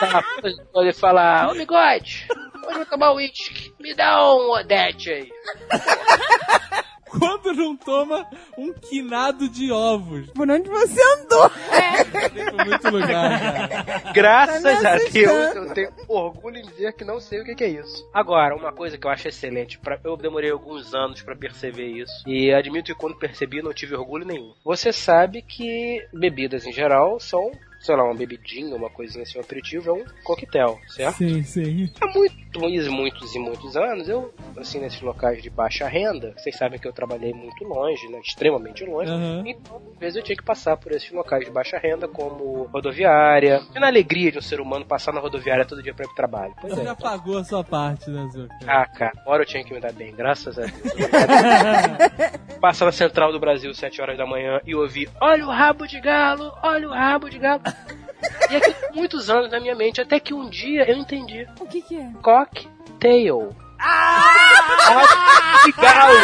Tá, 0.00 0.24
pode 0.72 0.92
falar, 0.92 1.50
ô 1.50 1.54
bigode, 1.54 2.26
hoje 2.30 2.68
eu 2.70 2.74
vou 2.74 2.86
tomar 2.86 3.12
uísque. 3.12 3.72
Me 3.80 3.94
dá 3.94 4.22
um 4.34 4.50
Odete 4.50 5.10
aí. 5.10 5.30
Quando 7.18 7.54
não 7.54 7.76
toma 7.76 8.28
um 8.58 8.72
quinado 8.74 9.48
de 9.48 9.72
ovos. 9.72 10.28
Por 10.32 10.50
onde 10.50 10.68
você 10.68 11.00
andou? 11.14 11.50
Tem 11.50 12.66
muito 12.66 12.90
lugar, 12.90 13.40
cara. 13.40 14.12
Graças 14.12 14.82
Tá 14.82 14.94
a. 14.94 14.98
Deus, 14.98 15.54
eu 15.56 15.72
tenho 15.72 15.90
orgulho 16.08 16.58
em 16.58 16.62
dizer 16.62 16.92
que 16.94 17.04
não 17.04 17.18
sei 17.20 17.40
o 17.40 17.44
que 17.44 17.54
que 17.54 17.64
é 17.64 17.68
isso. 17.68 18.06
Agora, 18.12 18.54
uma 18.54 18.72
coisa 18.72 18.98
que 18.98 19.06
eu 19.06 19.10
acho 19.10 19.28
excelente, 19.28 19.78
pra, 19.78 19.98
eu 20.04 20.16
demorei 20.16 20.50
alguns 20.50 20.94
anos 20.94 21.22
pra 21.22 21.36
perceber 21.36 21.86
isso, 21.86 22.12
e 22.26 22.52
admito 22.52 22.92
que 22.92 22.98
quando 23.00 23.16
percebi 23.18 23.62
não 23.62 23.72
tive 23.72 23.94
orgulho 23.94 24.26
nenhum. 24.26 24.52
Você 24.64 24.92
sabe 24.92 25.40
que 25.42 26.04
bebidas 26.12 26.66
em 26.66 26.72
geral 26.72 27.18
são, 27.18 27.50
sei 27.80 27.94
lá, 27.96 28.04
uma 28.04 28.14
bebidinha, 28.14 28.74
uma 28.74 28.90
coisinha 28.90 29.22
assim, 29.22 29.38
um 29.38 29.40
aperitivo, 29.40 29.90
é 29.90 29.92
um 29.92 30.04
coquetel, 30.24 30.78
certo? 30.88 31.18
Sim, 31.18 31.42
sim. 31.42 31.90
Há 32.00 32.06
muitos, 32.08 32.88
muitos 32.88 33.34
e 33.34 33.38
muitos 33.38 33.76
anos, 33.76 34.08
eu, 34.08 34.32
assim, 34.56 34.80
nesses 34.80 35.00
locais 35.00 35.42
de 35.42 35.50
baixa 35.50 35.86
renda, 35.86 36.34
vocês 36.36 36.56
sabem 36.56 36.78
que 36.78 36.88
eu 36.88 36.92
trabalhei 36.92 37.32
muito 37.32 37.64
longe, 37.64 38.08
né, 38.08 38.18
extremamente 38.20 38.84
longe, 38.84 39.10
Aham. 39.10 39.42
então, 39.46 39.80
às 39.94 39.98
vezes 39.98 40.16
eu 40.16 40.22
tinha 40.22 40.36
que 40.36 40.42
passar 40.44 40.76
por 40.76 40.92
esses 40.92 41.10
locais 41.10 41.44
de 41.44 41.50
baixa 41.50 41.78
renda, 41.78 42.08
como 42.08 42.64
rodoviária. 42.72 43.60
E 43.74 43.78
na 43.78 43.86
alegria 43.88 44.32
de 44.32 44.38
um 44.38 44.42
ser 44.42 44.60
humano 44.60 44.84
passar 44.84 45.12
na 45.12 45.20
rodoviária 45.20 45.64
todo 45.64 45.82
dia 45.82 45.94
pra 45.94 46.04
ir 46.04 46.08
pro 46.08 46.16
trabalho. 46.16 46.54
Pois 46.60 46.74
Você 46.74 46.80
é. 46.80 46.84
já 46.84 46.94
pagou 46.94 47.38
a 47.38 47.44
sua 47.44 47.62
parte, 47.62 48.10
né, 48.10 48.28
Zuka? 48.32 48.54
Ah, 48.66 48.86
cara, 48.86 49.12
hora 49.26 49.42
eu 49.42 49.46
tinha 49.46 49.62
que 49.64 49.72
me 49.72 49.80
dar 49.80 49.92
bem, 49.92 50.14
graças 50.14 50.58
a 50.58 50.62
Deus. 50.62 50.76
Passa 52.60 52.84
na 52.84 52.92
central 52.92 53.32
do 53.32 53.38
Brasil, 53.38 53.72
7 53.74 54.00
horas 54.00 54.16
da 54.16 54.26
manhã, 54.26 54.60
e 54.66 54.74
ouvir: 54.74 55.08
Olha 55.20 55.46
o 55.46 55.50
rabo 55.50 55.86
de 55.86 56.00
galo, 56.00 56.52
olha 56.62 56.88
o 56.88 56.92
rabo 56.92 57.28
de 57.28 57.38
galo. 57.38 57.62
E 58.50 58.56
aqui 58.56 58.74
muitos 58.94 59.28
anos 59.28 59.50
na 59.50 59.60
minha 59.60 59.74
mente, 59.74 60.00
até 60.00 60.20
que 60.20 60.32
um 60.32 60.48
dia 60.48 60.88
eu 60.88 60.96
entendi. 60.96 61.46
O 61.60 61.66
que 61.66 61.82
que 61.82 61.96
é? 61.96 62.10
Cocktail. 62.22 63.54
Ah! 63.80 64.36
galo. 65.78 66.18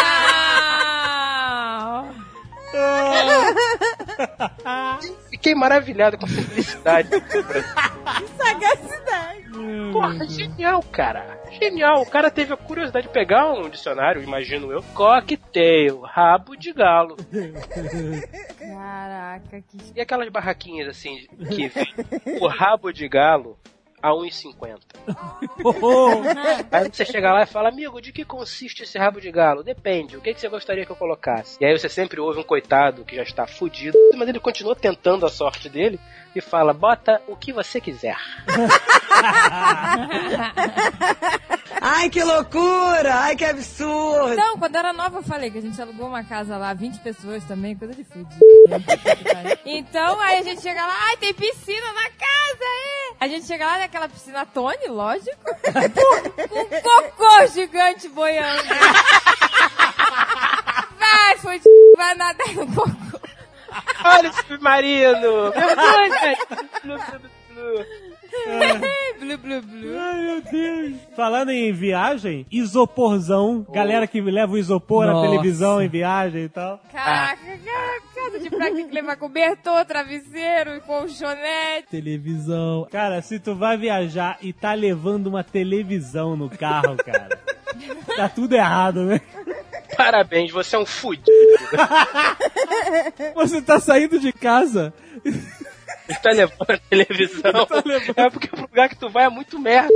Fiquei 5.31 5.55
maravilhado 5.55 6.19
com 6.19 6.25
a 6.25 6.29
simplicidade. 6.29 7.09
Sagacidade. 8.37 9.43
Porra, 9.93 10.27
genial, 10.27 10.83
cara. 10.91 11.39
Genial. 11.51 12.03
O 12.03 12.07
cara 12.07 12.31
teve 12.31 12.53
a 12.53 12.57
curiosidade 12.57 13.07
de 13.07 13.13
pegar 13.13 13.53
um 13.53 13.69
dicionário, 13.69 14.23
imagino 14.23 14.73
eu. 14.73 14.83
Cocktail, 14.95 16.01
rabo 16.01 16.57
de 16.57 16.73
galo. 16.73 17.17
Caraca, 18.59 19.63
que 19.63 19.79
E 19.95 20.01
aquelas 20.01 20.29
barraquinhas 20.31 20.89
assim, 20.89 21.27
que 21.51 21.69
vem 21.69 21.95
o 22.41 22.47
rabo 22.47 22.93
de 22.93 23.07
galo 23.09 23.59
a 24.03 24.11
1,50. 24.11 24.79
Aí 26.73 26.91
você 26.91 27.05
chega 27.05 27.33
lá 27.33 27.43
e 27.43 27.47
fala, 27.47 27.69
amigo, 27.69 28.01
de 28.01 28.13
que 28.13 28.25
consiste 28.25 28.83
esse 28.83 28.99
rabo 28.99 29.21
de 29.21 29.31
galo? 29.31 29.63
Depende, 29.63 30.17
o 30.17 30.21
que, 30.21 30.35
que 30.35 30.41
você 30.41 30.49
gostaria 30.49 30.85
que 30.85 30.91
eu 30.91 30.97
colocasse? 30.97 31.57
E 31.61 31.65
aí 31.65 31.79
você 31.79 31.89
sempre 31.89 32.21
ouve 32.21 32.41
um 32.41 32.45
coitado 32.45 33.05
que 33.05 33.15
já 33.15 33.23
está 33.23 33.47
fudido, 33.47 33.97
mas 34.17 34.29
ele 34.29 34.41
continua 34.41 34.75
tentando 34.75 35.25
a 35.25 35.31
sorte 35.31 35.69
dele 35.69 36.01
e 36.35 36.41
fala, 36.41 36.73
bota 36.73 37.21
o 37.29 37.37
que 37.37 37.53
você 37.53 37.81
quiser. 37.81 38.17
Ai, 41.85 42.09
que 42.09 42.23
loucura! 42.23 43.13
Ai, 43.15 43.35
que 43.35 43.45
absurdo! 43.45 44.33
Então, 44.33 44.57
quando 44.57 44.75
eu 44.75 44.79
era 44.79 44.93
nova, 44.93 45.19
eu 45.19 45.23
falei 45.23 45.51
que 45.51 45.59
a 45.59 45.61
gente 45.61 45.81
alugou 45.83 46.07
uma 46.07 46.23
casa 46.23 46.57
lá, 46.57 46.73
20 46.73 47.01
pessoas 47.01 47.43
também, 47.45 47.75
coisa 47.77 47.93
de 47.93 48.05
fudido. 48.05 48.39
então, 49.67 50.21
aí 50.21 50.39
a 50.39 50.43
gente 50.43 50.63
chega 50.63 50.81
lá, 50.87 50.95
ai, 51.09 51.17
tem 51.17 51.35
piscina 51.35 51.93
na 51.93 52.09
casa, 52.11 52.63
é! 52.63 53.15
A 53.21 53.27
gente 53.29 53.47
chega 53.47 53.67
lá 53.67 53.79
naquela 53.79 54.09
piscina 54.09 54.47
Tony, 54.47 54.87
lógico, 54.89 55.45
com 56.49 56.61
um 56.61 56.81
cocô 56.83 57.47
gigante 57.53 58.09
boiando. 58.09 58.63
Vai, 60.99 61.37
fudido, 61.39 61.69
vai 61.97 62.15
nadar 62.15 62.55
no 62.55 62.67
cocô. 62.75 62.91
Olha 64.05 64.31
o 64.31 64.33
submarino! 64.33 65.53
Meu 65.55 65.77
Deus, 65.77 66.21
velho! 66.21 67.43
Blu, 69.21 69.39
blu, 69.39 69.63
blu. 69.63 69.99
Ai, 69.99 70.23
meu 70.23 70.43
Deus. 70.43 70.97
Falando 71.15 71.51
em 71.51 71.73
viagem, 71.73 72.47
isoporzão. 72.51 73.65
Galera 73.71 74.07
que 74.07 74.21
leva 74.21 74.53
o 74.53 74.59
isopor 74.59 75.07
na 75.07 75.13
Nossa. 75.13 75.29
televisão 75.29 75.83
em 75.83 75.89
viagem 75.89 76.45
e 76.45 76.49
tal. 76.49 76.81
Caraca, 76.91 77.37
cara, 77.45 78.03
casa 78.15 78.39
de 78.41 78.51
praia 78.51 78.75
que 78.75 78.95
levar 78.95 79.17
cobertor, 79.17 79.85
travesseiro, 79.85 80.81
colchonete. 80.81 81.89
Televisão. 81.91 82.89
Cara, 82.91 83.21
se 83.21 83.39
tu 83.39 83.55
vai 83.55 83.77
viajar 83.77 84.39
e 84.41 84.53
tá 84.53 84.73
levando 84.73 85.27
uma 85.27 85.45
televisão 85.45 86.35
no 86.35 86.49
carro, 86.49 86.97
cara, 86.97 87.39
tá 88.17 88.29
tudo 88.29 88.55
errado, 88.55 89.05
né? 89.05 89.21
Parabéns, 89.97 90.51
você 90.51 90.77
é 90.77 90.79
um 90.79 90.87
fudido. 90.87 91.31
Você 93.35 93.63
tá 93.63 93.81
saindo 93.81 94.19
de 94.19 94.33
casa. 94.33 94.93
Você 95.25 96.19
tá 96.21 96.31
levando 96.31 96.71
a 96.71 96.79
televisão. 96.79 97.67
É 98.17 98.31
porque 98.31 98.49
pro 98.49 98.63
lugar 98.63 98.89
que 98.89 98.97
tu 98.97 99.09
vai 99.09 99.25
é 99.25 99.29
muito 99.29 99.59
merda. 99.59 99.89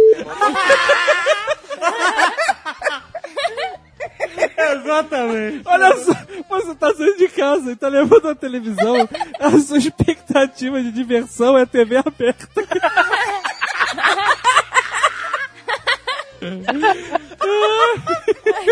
Exatamente. 4.57 5.63
Olha 5.65 5.97
só, 5.97 6.13
você 6.49 6.75
tá 6.75 6.95
saindo 6.95 7.17
de 7.17 7.29
casa 7.29 7.73
e 7.73 7.77
tá 7.77 7.89
levando 7.89 8.29
a 8.29 8.35
televisão. 8.35 9.09
A 9.39 9.51
sua 9.59 9.79
expectativa 9.79 10.81
de 10.83 10.93
diversão 10.93 11.57
é 11.59 11.67
TV 11.67 11.97
aberta. 11.97 12.49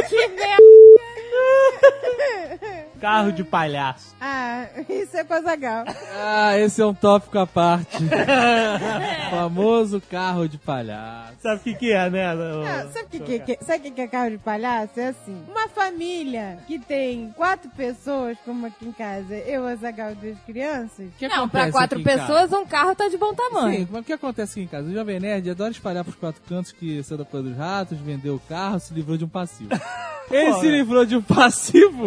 Que 0.09 0.29
merda. 0.29 0.65
Carro 3.05 3.31
de 3.31 3.45
palhaço. 3.45 4.17
Ah, 4.19 4.67
isso 4.93 5.17
é 5.17 5.41
legal. 5.41 5.85
Ah, 6.17 6.59
esse 6.59 6.81
é 6.81 6.87
um 6.87 6.95
tópico 6.95 7.39
à 7.39 7.47
parte. 7.47 7.99
Famoso 9.31 10.01
carro 10.11 10.49
de 10.49 10.59
palhaço. 10.59 11.35
Sabe 11.41 11.57
o 11.57 11.61
que 11.61 11.75
que 11.75 11.93
é, 11.93 12.09
né? 12.11 12.25
Ah, 12.27 12.87
sabe 12.93 13.05
o 13.05 13.09
que, 13.09 13.21
que, 13.21 13.39
que- 13.57 13.65
sabe 13.65 13.79
o 13.79 13.83
que 13.83 13.91
que 13.91 14.01
é 14.01 14.07
carro 14.09 14.31
de 14.31 14.39
palhaço? 14.39 14.99
É 14.99 15.09
assim, 15.09 15.37
uma 15.49 15.69
família 15.69 16.59
que 16.67 16.79
tem 16.79 17.33
quatro 17.37 17.71
pessoas, 17.71 18.37
como 18.45 18.67
aqui 18.67 18.87
em 18.87 18.93
casa, 18.93 19.35
eu, 19.35 19.67
a 19.67 19.75
Zagal 19.77 20.13
e 20.13 20.15
duas 20.15 20.39
crianças, 20.41 21.09
que 21.19 21.29
Não, 21.29 21.49
pra 21.49 21.71
quatro 21.71 22.03
pessoas, 22.03 22.53
um 22.53 22.65
carro 22.67 22.95
tá 22.95 23.09
de 23.09 23.17
bom 23.17 23.35
tamanho. 23.35 23.81
Sim, 23.81 23.89
mas 23.91 24.01
o 24.03 24.05
que 24.05 24.13
acontece 24.13 24.53
aqui 24.53 24.63
em 24.63 24.67
casa? 24.69 24.89
O 24.89 24.93
Jovem 24.93 25.21
Nerd 25.21 25.51
adora 25.51 25.71
espalhar 25.71 26.05
pros 26.05 26.17
quatro 26.17 26.41
cantos 26.49 26.73
que 26.73 27.03
saiu 27.03 27.19
da 27.19 27.25
Coisa 27.25 27.49
dos 27.49 27.57
Ratos, 27.57 27.99
vendeu 27.99 28.35
o 28.37 28.41
carro, 28.41 28.79
se 28.79 28.93
livrou 28.95 29.17
de 29.17 29.25
um 29.25 29.29
passivo. 29.29 29.71
Ele 30.31 30.55
se 30.55 30.69
livrou 30.69 31.05
de 31.05 31.17
um 31.17 31.23
passivo, 31.23 32.07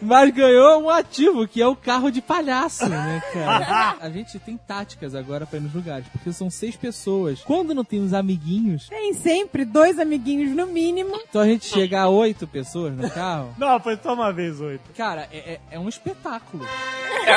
mas 0.00 0.30
ganhou 0.32 0.82
um 0.82 0.88
ativo, 0.90 1.46
que 1.48 1.60
é 1.60 1.66
o 1.66 1.74
carro 1.76 2.10
de 2.10 2.20
palhaço, 2.20 2.88
né, 2.88 3.22
cara? 3.32 3.96
A 4.00 4.10
gente 4.10 4.38
tem 4.38 4.56
táticas 4.56 5.14
agora 5.14 5.46
pra 5.46 5.58
ir 5.58 5.62
nos 5.62 5.74
lugares, 5.74 6.06
porque 6.08 6.32
são 6.32 6.50
seis 6.50 6.74
pessoas. 6.76 7.40
Quando 7.40 7.74
não 7.74 7.84
tem 7.84 8.00
os 8.02 8.12
amiguinhos, 8.12 8.88
tem 8.88 9.14
sempre 9.14 9.64
dois 9.64 9.98
amiguinhos 9.98 10.54
no 10.56 10.66
mínimo. 10.66 11.14
então 11.28 11.40
a 11.42 11.46
gente 11.46 11.66
chega 11.66 12.02
a 12.02 12.08
oito 12.08 12.46
pessoas 12.46 12.94
no 12.94 13.08
carro. 13.10 13.54
Não, 13.58 13.78
foi 13.80 13.96
só 14.02 14.14
uma 14.14 14.32
vez 14.32 14.60
oito. 14.60 14.92
Cara, 14.96 15.28
é, 15.32 15.38
é- 15.54 15.60
é 15.72 15.78
um 15.78 15.88
espetáculo. 15.88 16.66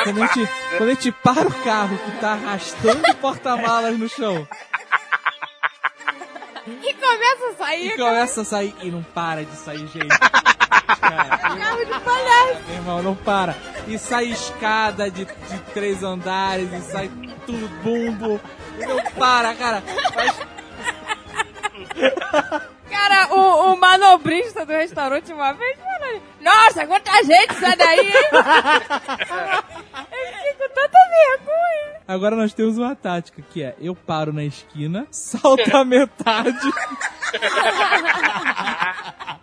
Quando 0.04 0.22
a, 0.22 0.26
gente, 0.26 0.48
quando 0.76 0.88
a 0.90 0.94
gente 0.94 1.12
para 1.12 1.48
o 1.48 1.52
carro 1.64 1.98
que 1.98 2.20
tá 2.20 2.32
arrastando 2.32 3.02
o 3.10 3.14
porta-malas 3.16 3.98
no 3.98 4.08
chão 4.08 4.46
E 6.66 6.94
começa 6.94 7.46
a 7.50 7.54
sair. 7.56 7.86
e 7.88 7.96
começa 7.96 8.40
a 8.42 8.44
sair 8.44 8.74
e 8.82 8.90
não 8.90 9.02
para 9.02 9.44
de 9.44 9.56
sair 9.56 9.86
gente. 9.88 10.06
Cara, 10.96 11.38
Carro 11.38 11.84
de 11.84 12.00
palhaço. 12.00 12.60
meu 12.66 12.74
irmão, 12.76 13.02
não 13.02 13.14
para. 13.16 13.54
E 13.86 13.98
sai 13.98 14.26
escada 14.26 15.10
de, 15.10 15.24
de 15.24 15.58
três 15.74 16.02
andares 16.02 16.70
e 16.72 16.80
sai 16.90 17.10
tudo 17.46 17.68
bumbo. 17.82 18.40
Não 18.78 19.02
para, 19.12 19.54
cara. 19.54 19.82
Mas 20.14 20.36
Cara, 22.90 23.28
o, 23.34 23.72
o 23.72 23.76
manobrista 23.80 24.64
do 24.66 24.72
restaurante 24.72 25.32
uma 25.32 25.52
vez 25.52 25.78
falou: 25.78 26.20
Nossa, 26.40 26.86
quanta 26.86 27.12
gente 27.24 27.54
sai 27.54 27.76
daí, 27.76 28.08
hein? 28.08 28.12
Eu 30.12 30.32
fiquei 30.34 30.52
com 30.54 30.68
tanta 30.74 30.98
vergonha. 31.10 32.00
agora 32.06 32.36
nós 32.36 32.52
temos 32.52 32.76
uma 32.78 32.94
tática 32.94 33.42
que 33.50 33.62
é: 33.62 33.74
eu 33.80 33.94
paro 33.94 34.32
na 34.32 34.44
esquina, 34.44 35.06
salto 35.10 35.74
a 35.76 35.84
metade. 35.84 36.58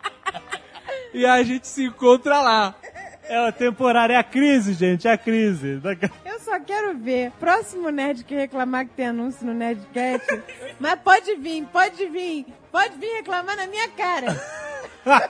e 1.17 1.25
a 1.25 1.41
gente 1.43 1.67
se 1.67 1.85
encontra 1.85 2.39
lá. 2.39 2.75
É 3.23 3.35
a 3.47 3.51
temporária, 3.51 4.13
é 4.13 4.17
a 4.17 4.23
crise, 4.23 4.73
gente, 4.73 5.05
é 5.07 5.11
a 5.11 5.17
crise. 5.17 5.81
Eu 6.23 6.39
só 6.39 6.57
quero 6.59 6.97
ver. 6.97 7.31
Próximo 7.39 7.89
nerd 7.89 8.23
que 8.23 8.33
reclamar 8.33 8.85
que 8.85 8.93
tem 8.93 9.07
anúncio 9.07 9.45
no 9.45 9.53
Nerdcast. 9.53 10.25
mas 10.79 10.97
pode 11.01 11.35
vir, 11.35 11.65
pode 11.65 12.05
vir. 12.05 12.45
Pode 12.71 12.97
vir 12.97 13.15
reclamar 13.15 13.57
na 13.57 13.67
minha 13.67 13.89
cara. 13.89 14.27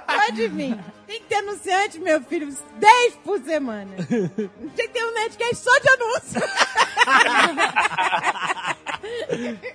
Pode 0.05 0.47
vir. 0.49 0.77
Tem 1.07 1.21
que 1.21 1.25
ter 1.27 1.35
anunciante, 1.35 1.99
meu 1.99 2.21
filho. 2.21 2.55
10 2.75 3.15
por 3.23 3.39
semana. 3.39 3.95
Tem 3.95 4.87
que 4.87 4.89
ter 4.89 5.03
um 5.03 5.13
Nerdcast 5.13 5.55
só 5.55 5.79
de 5.79 5.89
anúncio. 5.89 6.41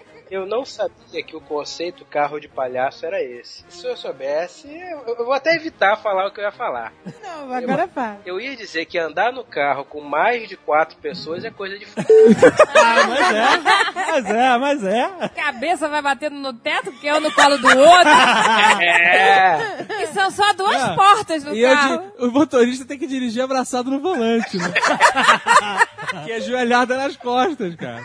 Eu 0.33 0.47
não 0.47 0.65
sabia 0.65 1.23
que 1.23 1.37
o 1.37 1.43
conceito 1.43 2.07
carro 2.07 2.41
de 2.41 2.49
palhaço 2.49 3.05
era 3.05 3.23
esse. 3.23 3.63
Se 3.69 3.87
eu 3.87 3.95
soubesse, 3.95 4.67
eu, 4.67 5.05
eu 5.19 5.25
vou 5.27 5.35
até 5.35 5.55
evitar 5.55 5.95
falar 5.99 6.27
o 6.27 6.31
que 6.31 6.41
eu 6.41 6.45
ia 6.45 6.51
falar. 6.51 6.91
Não, 7.23 7.53
agora 7.53 7.87
fala. 7.87 8.19
Eu 8.25 8.41
ia 8.41 8.57
dizer 8.57 8.87
que 8.87 8.97
andar 8.99 9.31
no 9.31 9.45
carro 9.45 9.85
com 9.85 10.01
mais 10.01 10.49
de 10.49 10.57
quatro 10.57 10.97
pessoas 10.97 11.45
é 11.45 11.51
coisa 11.51 11.79
de 11.79 11.85
f... 11.85 11.93
Ah, 12.01 13.07
mas 13.07 13.31
é. 13.35 13.59
Mas 13.95 14.31
é, 14.31 14.59
mas 14.59 14.85
é. 14.85 15.29
Cabeça 15.29 15.87
vai 15.87 16.01
batendo 16.01 16.37
no 16.37 16.55
teto, 16.55 16.91
porque 16.93 17.09
é 17.09 17.15
um 17.15 17.21
no 17.21 17.31
colo 17.33 17.59
do 17.59 17.67
outro. 17.69 18.13
É. 18.83 20.03
e 20.03 20.07
são 20.09 20.31
só 20.31 20.53
duas 20.55 20.81
Ah. 20.83 20.95
portas 20.95 21.45
no 21.45 21.55
E 21.55 21.63
carro. 21.63 21.99
di- 21.99 22.25
o 22.25 22.31
motorista 22.31 22.85
tem 22.87 22.99
que 22.99 23.07
dirigir 23.07 23.43
abraçado 23.43 23.91
no 23.91 24.01
volante, 24.01 24.57
né? 24.57 24.73
que 26.25 26.33
é 26.33 26.41
joelhada 26.41 26.97
nas 26.97 27.17
costas, 27.17 27.75
cara. 27.75 28.03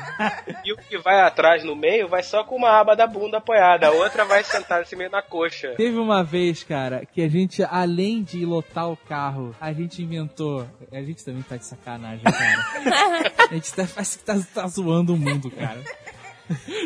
E 0.63 0.73
o 0.73 0.77
que 0.77 0.97
vai 0.97 1.21
atrás 1.21 1.63
no 1.63 1.75
meio 1.75 2.07
vai 2.07 2.23
só 2.23 2.43
com 2.43 2.55
uma 2.55 2.79
aba 2.79 2.95
da 2.95 3.07
bunda 3.07 3.37
apoiada, 3.37 3.87
a 3.87 3.91
outra 3.91 4.25
vai 4.25 4.43
sentar 4.43 4.79
nesse 4.79 4.95
meio 4.95 5.09
na 5.09 5.21
coxa. 5.21 5.73
Teve 5.77 5.97
uma 5.97 6.23
vez, 6.23 6.63
cara, 6.63 7.05
que 7.05 7.21
a 7.21 7.29
gente, 7.29 7.63
além 7.63 8.23
de 8.23 8.45
lotar 8.45 8.89
o 8.89 8.97
carro, 8.97 9.55
a 9.59 9.71
gente 9.73 10.01
inventou. 10.01 10.67
A 10.91 11.01
gente 11.01 11.23
também 11.23 11.41
tá 11.43 11.57
de 11.57 11.65
sacanagem, 11.65 12.23
cara. 12.23 13.31
A 13.49 13.53
gente 13.53 13.73
tá, 13.73 13.87
parece 13.93 14.17
que 14.19 14.23
tá, 14.23 14.35
tá 14.53 14.67
zoando 14.67 15.13
o 15.13 15.17
mundo, 15.17 15.51
cara. 15.51 15.81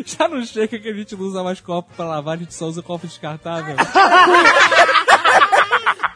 Já 0.06 0.28
não 0.28 0.44
chega 0.44 0.80
que 0.80 0.90
a 0.90 0.94
gente 0.94 1.16
não 1.16 1.24
usa 1.24 1.44
mais 1.44 1.62
copo 1.62 1.94
pra 1.96 2.06
lavar, 2.06 2.36
a 2.36 2.38
gente 2.38 2.54
só 2.54 2.66
usa 2.66 2.82
copo 2.82 3.06
descartável. 3.08 3.76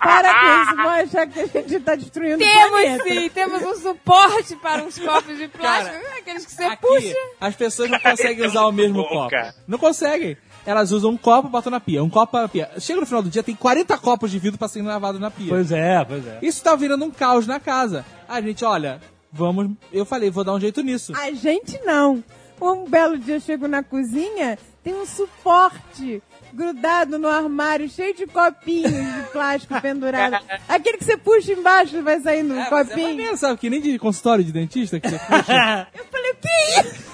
Para 0.05 0.33
com 0.33 0.45
isso, 0.63 0.75
vão 0.75 0.89
achar 0.89 1.27
que 1.27 1.39
a 1.39 1.45
gente 1.47 1.79
tá 1.79 1.95
destruindo 1.95 2.35
o 2.35 2.37
Temos 2.39 2.69
planeta. 2.69 3.03
sim, 3.03 3.29
temos 3.29 3.61
um 3.63 3.75
suporte 3.75 4.55
para 4.57 4.83
uns 4.83 4.97
copos 4.99 5.37
de 5.37 5.47
plástico, 5.47 5.95
Cara, 6.01 6.17
aqueles 6.19 6.45
que 6.45 6.51
você 6.51 6.63
Aqui, 6.63 6.81
puxa. 6.87 7.15
as 7.41 7.55
pessoas 7.55 7.89
não 7.89 7.99
conseguem 7.99 8.45
usar 8.45 8.65
o 8.65 8.71
mesmo 8.71 9.03
copo. 9.07 9.35
Não 9.67 9.77
conseguem. 9.77 10.37
Elas 10.65 10.91
usam 10.91 11.11
um 11.11 11.17
copo 11.17 11.47
e 11.47 11.51
botam 11.51 11.69
na 11.71 11.79
pia. 11.79 12.03
Um 12.03 12.09
copo 12.09 12.37
na 12.37 12.47
pia. 12.47 12.71
Chega 12.79 12.99
no 12.99 13.05
final 13.05 13.21
do 13.21 13.29
dia, 13.29 13.43
tem 13.43 13.55
40 13.55 13.97
copos 13.99 14.31
de 14.31 14.39
vidro 14.39 14.57
pra 14.57 14.67
serem 14.67 14.87
lavados 14.87 15.21
na 15.21 15.29
pia. 15.29 15.49
Pois 15.49 15.71
é, 15.71 16.03
pois 16.05 16.25
é. 16.25 16.39
Isso 16.41 16.63
tá 16.63 16.75
virando 16.75 17.05
um 17.05 17.11
caos 17.11 17.45
na 17.45 17.59
casa. 17.59 18.03
A 18.27 18.41
gente, 18.41 18.65
olha, 18.65 18.99
vamos. 19.31 19.69
Eu 19.93 20.05
falei, 20.05 20.31
vou 20.31 20.43
dar 20.43 20.53
um 20.53 20.59
jeito 20.59 20.81
nisso. 20.81 21.13
A 21.15 21.31
gente 21.31 21.79
não. 21.83 22.23
Um 22.59 22.85
belo 22.89 23.17
dia 23.17 23.35
eu 23.35 23.39
chego 23.41 23.67
na 23.67 23.83
cozinha, 23.83 24.57
tem 24.83 24.95
um 24.95 25.05
suporte 25.05 26.23
grudado 26.55 27.19
no 27.19 27.27
armário, 27.27 27.87
cheio 27.89 28.15
de 28.15 28.25
copinhos 28.25 28.91
de 28.91 29.21
plástico 29.31 29.79
pendurado. 29.81 30.37
Aquele 30.67 30.97
que 30.97 31.03
você 31.05 31.17
puxa 31.17 31.51
embaixo 31.53 32.01
vai 32.01 32.19
saindo 32.21 32.53
um 32.53 32.59
É, 32.61 32.69
mas 32.69 32.87
é 32.87 32.89
copinho. 32.89 33.07
maneiro, 33.09 33.37
sabe? 33.37 33.59
Que 33.59 33.69
nem 33.69 33.81
de 33.81 33.99
consultório 33.99 34.43
de 34.43 34.51
dentista 34.51 34.99
que 34.99 35.09
você 35.09 35.19
puxa. 35.19 35.87
eu 35.93 36.05
falei, 36.05 36.31
o 36.31 36.35
que 36.35 36.47
é 36.47 36.81
isso? 36.81 37.05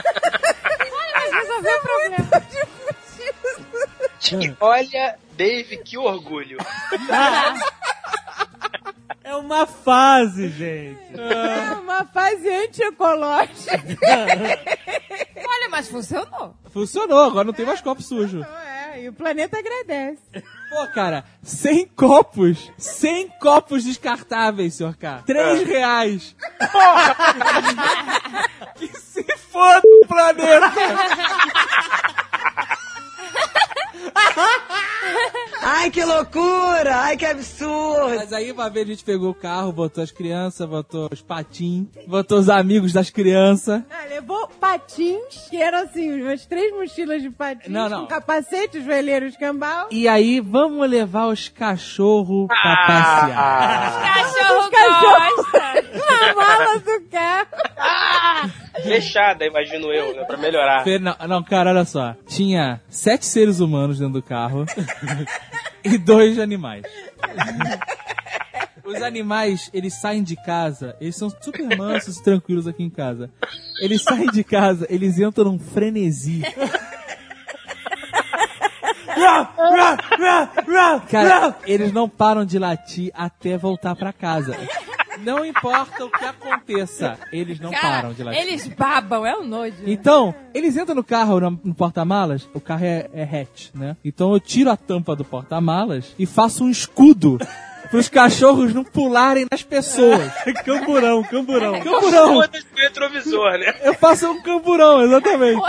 Mas 1.14 1.32
resolveu 1.32 1.76
o 1.76 1.80
problema. 1.82 2.42
Olha, 4.60 5.18
Dave, 5.36 5.76
que 5.78 5.98
orgulho. 5.98 6.58
É 9.30 9.36
uma 9.36 9.64
fase, 9.64 10.48
gente. 10.48 10.98
É 11.16 11.78
uma 11.78 12.04
fase 12.04 12.48
antiecológica. 12.48 13.78
Olha, 15.36 15.68
mas 15.70 15.88
funcionou. 15.88 16.56
Funcionou, 16.72 17.20
agora 17.20 17.44
não 17.44 17.52
tem 17.52 17.64
mais 17.64 17.80
copo 17.80 18.02
sujo. 18.02 18.44
É, 18.92 19.04
e 19.04 19.08
o 19.08 19.12
planeta 19.12 19.56
agradece. 19.56 20.20
Pô, 20.68 20.84
cara, 20.92 21.24
100 21.44 21.86
copos, 21.94 22.72
100 22.76 23.28
copos 23.40 23.84
descartáveis, 23.84 24.74
senhor 24.74 24.96
K. 24.96 25.22
3 25.24 25.64
reais. 25.64 26.34
que 28.74 28.88
se 28.98 29.22
foda 29.36 29.82
o 29.84 30.06
planeta. 30.08 30.72
Ai, 35.62 35.90
que 35.90 36.02
loucura! 36.04 36.96
Ai, 36.96 37.16
que 37.16 37.26
absurdo! 37.26 38.16
Mas 38.16 38.32
aí 38.32 38.50
uma 38.50 38.70
vez 38.70 38.86
a 38.86 38.90
gente 38.90 39.04
pegou 39.04 39.30
o 39.30 39.34
carro, 39.34 39.72
botou 39.72 40.02
as 40.02 40.10
crianças, 40.10 40.66
botou 40.68 41.08
os 41.12 41.20
patins, 41.20 41.86
botou 42.06 42.38
os 42.38 42.48
amigos 42.48 42.92
das 42.92 43.10
crianças. 43.10 43.82
Ah, 43.90 44.06
levou 44.08 44.48
patins, 44.60 45.48
que 45.50 45.60
eram 45.60 45.82
assim, 45.82 46.22
umas 46.22 46.46
três 46.46 46.72
mochilas 46.72 47.22
de 47.22 47.30
patins, 47.30 47.68
Não, 47.70 47.88
não. 47.88 48.00
com 48.02 48.06
capacete, 48.06 48.82
joelheiro, 48.82 49.26
escambau. 49.26 49.88
E 49.90 50.08
aí, 50.08 50.40
vamos 50.40 50.88
levar 50.88 51.26
os 51.26 51.48
cachorros 51.48 52.46
pra 52.48 52.76
passear. 52.86 54.02
Cachorro 54.02 54.70
cachorros. 54.70 55.36
gosta. 55.36 55.70
Na 56.10 56.34
mala 56.34 56.78
do 56.78 57.00
carro. 57.10 57.46
Fechada, 58.82 59.44
imagino 59.44 59.92
eu, 59.92 60.14
né? 60.14 60.24
Pra 60.24 60.36
melhorar. 60.36 60.84
Não, 61.00 61.16
não, 61.28 61.42
cara, 61.42 61.70
olha 61.70 61.84
só. 61.84 62.14
Tinha 62.26 62.80
sete 62.88 63.26
seres 63.26 63.60
humanos 63.60 63.89
dentro 63.98 64.14
do 64.14 64.22
carro 64.22 64.64
e 65.84 65.98
dois 65.98 66.38
animais. 66.38 66.84
Os 68.84 69.02
animais, 69.02 69.70
eles 69.72 70.00
saem 70.00 70.22
de 70.22 70.36
casa, 70.36 70.96
eles 71.00 71.16
são 71.16 71.30
super 71.30 71.76
mansos 71.76 72.16
e 72.16 72.22
tranquilos 72.22 72.66
aqui 72.66 72.82
em 72.82 72.90
casa. 72.90 73.30
Eles 73.80 74.02
saem 74.02 74.26
de 74.26 74.42
casa, 74.42 74.86
eles 74.90 75.18
entram 75.18 75.44
num 75.44 75.58
frenesi. 75.58 76.42
Cara, 81.10 81.56
eles 81.66 81.92
não 81.92 82.08
param 82.08 82.44
de 82.44 82.58
latir 82.58 83.10
até 83.14 83.56
voltar 83.56 83.94
pra 83.94 84.12
casa. 84.12 84.56
Não 85.24 85.44
importa 85.44 86.04
o 86.04 86.10
que 86.10 86.24
aconteça, 86.24 87.18
eles 87.32 87.58
não 87.60 87.70
Cara, 87.70 87.96
param 88.02 88.12
de 88.12 88.22
latir. 88.22 88.40
eles 88.42 88.66
babam, 88.68 89.24
é 89.26 89.36
um 89.36 89.44
nojo. 89.44 89.74
Então, 89.86 90.34
eles 90.54 90.76
entram 90.76 90.94
no 90.94 91.04
carro, 91.04 91.38
no, 91.40 91.60
no 91.64 91.74
porta-malas, 91.74 92.48
o 92.54 92.60
carro 92.60 92.84
é, 92.84 93.08
é 93.12 93.22
hatch, 93.22 93.68
né? 93.74 93.96
Então 94.04 94.32
eu 94.32 94.40
tiro 94.40 94.70
a 94.70 94.76
tampa 94.76 95.14
do 95.16 95.24
porta-malas 95.24 96.14
e 96.18 96.26
faço 96.26 96.64
um 96.64 96.70
escudo 96.70 97.38
pros 97.90 98.08
cachorros 98.08 98.72
não 98.72 98.84
pularem 98.84 99.46
nas 99.50 99.62
pessoas. 99.62 100.32
camburão, 100.64 101.22
camburão. 101.24 101.80
Camburão! 101.82 102.34
Foda-se 102.34 102.66
o 102.72 102.76
retrovisor, 102.80 103.52
né? 103.58 103.74
Eu 103.82 103.94
faço 103.94 104.30
um 104.30 104.40
camburão, 104.42 105.02
exatamente. 105.02 105.60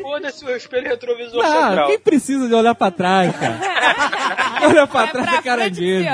Foda-se. 0.00 0.44
O 0.44 0.50
espelho 0.50 0.88
retrovisor 0.88 1.40
Ah, 1.44 1.68
central. 1.68 1.86
quem 1.88 1.98
precisa 2.00 2.48
de 2.48 2.54
olhar 2.54 2.74
pra 2.74 2.90
trás, 2.90 3.32
cara? 3.36 3.60
Olha 4.66 4.86
pra 4.86 5.04
É 5.04 5.06
trás 5.06 5.26
pra 5.28 5.36
é 5.38 5.42
caranguejo. 5.42 6.08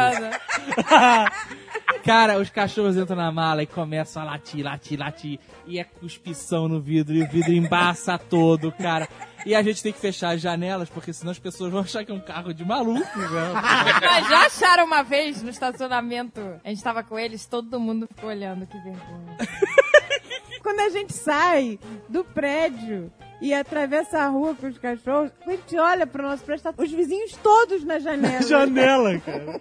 Cara, 2.04 2.38
os 2.38 2.50
cachorros 2.50 2.96
entram 2.96 3.16
na 3.16 3.30
mala 3.30 3.62
e 3.62 3.66
começam 3.66 4.22
a 4.22 4.24
latir, 4.24 4.64
latir, 4.64 4.98
latir. 4.98 5.38
E 5.66 5.78
é 5.78 5.84
cuspição 5.84 6.68
no 6.68 6.80
vidro, 6.80 7.14
e 7.14 7.22
o 7.22 7.28
vidro 7.28 7.52
embaça 7.52 8.18
todo, 8.18 8.72
cara. 8.72 9.08
E 9.44 9.54
a 9.54 9.62
gente 9.62 9.82
tem 9.82 9.92
que 9.92 9.98
fechar 9.98 10.34
as 10.34 10.40
janelas, 10.40 10.88
porque 10.90 11.12
senão 11.12 11.30
as 11.30 11.38
pessoas 11.38 11.70
vão 11.70 11.80
achar 11.80 12.04
que 12.04 12.12
é 12.12 12.14
um 12.14 12.20
carro 12.20 12.52
de 12.52 12.64
maluco, 12.64 13.18
né? 13.18 13.52
Mas 14.02 14.28
já 14.28 14.46
acharam 14.46 14.84
uma 14.84 15.02
vez 15.02 15.42
no 15.42 15.50
estacionamento? 15.50 16.40
A 16.64 16.68
gente 16.68 16.82
tava 16.82 17.02
com 17.02 17.18
eles, 17.18 17.46
todo 17.46 17.80
mundo 17.80 18.06
ficou 18.06 18.28
olhando, 18.28 18.66
que 18.66 18.76
vergonha. 18.78 19.36
Quando 20.62 20.80
a 20.80 20.90
gente 20.90 21.12
sai 21.14 21.78
do 22.08 22.22
prédio 22.22 23.10
e 23.40 23.54
atravessa 23.54 24.20
a 24.20 24.28
rua 24.28 24.54
com 24.54 24.66
os 24.66 24.78
cachorros, 24.78 25.30
a 25.46 25.50
gente 25.50 25.78
olha 25.78 26.06
pro 26.06 26.22
nosso 26.22 26.44
tá 26.44 26.74
os 26.76 26.90
vizinhos 26.90 27.36
todos 27.42 27.84
na 27.84 27.98
janela. 27.98 28.42
Janela, 28.46 29.18
cara. 29.20 29.60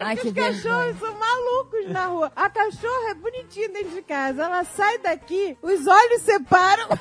Ai, 0.00 0.14
Os 0.16 0.22
vergonha. 0.22 0.52
cachorros 0.52 0.98
são 0.98 1.14
malucos 1.18 1.90
na 1.90 2.06
rua. 2.06 2.32
A 2.36 2.50
cachorra 2.50 3.10
é 3.10 3.14
bonitinha 3.14 3.68
dentro 3.68 3.90
de 3.90 4.02
casa. 4.02 4.44
Ela 4.44 4.64
sai 4.64 4.98
daqui, 4.98 5.56
os 5.62 5.86
olhos 5.86 6.22
separam. 6.22 6.88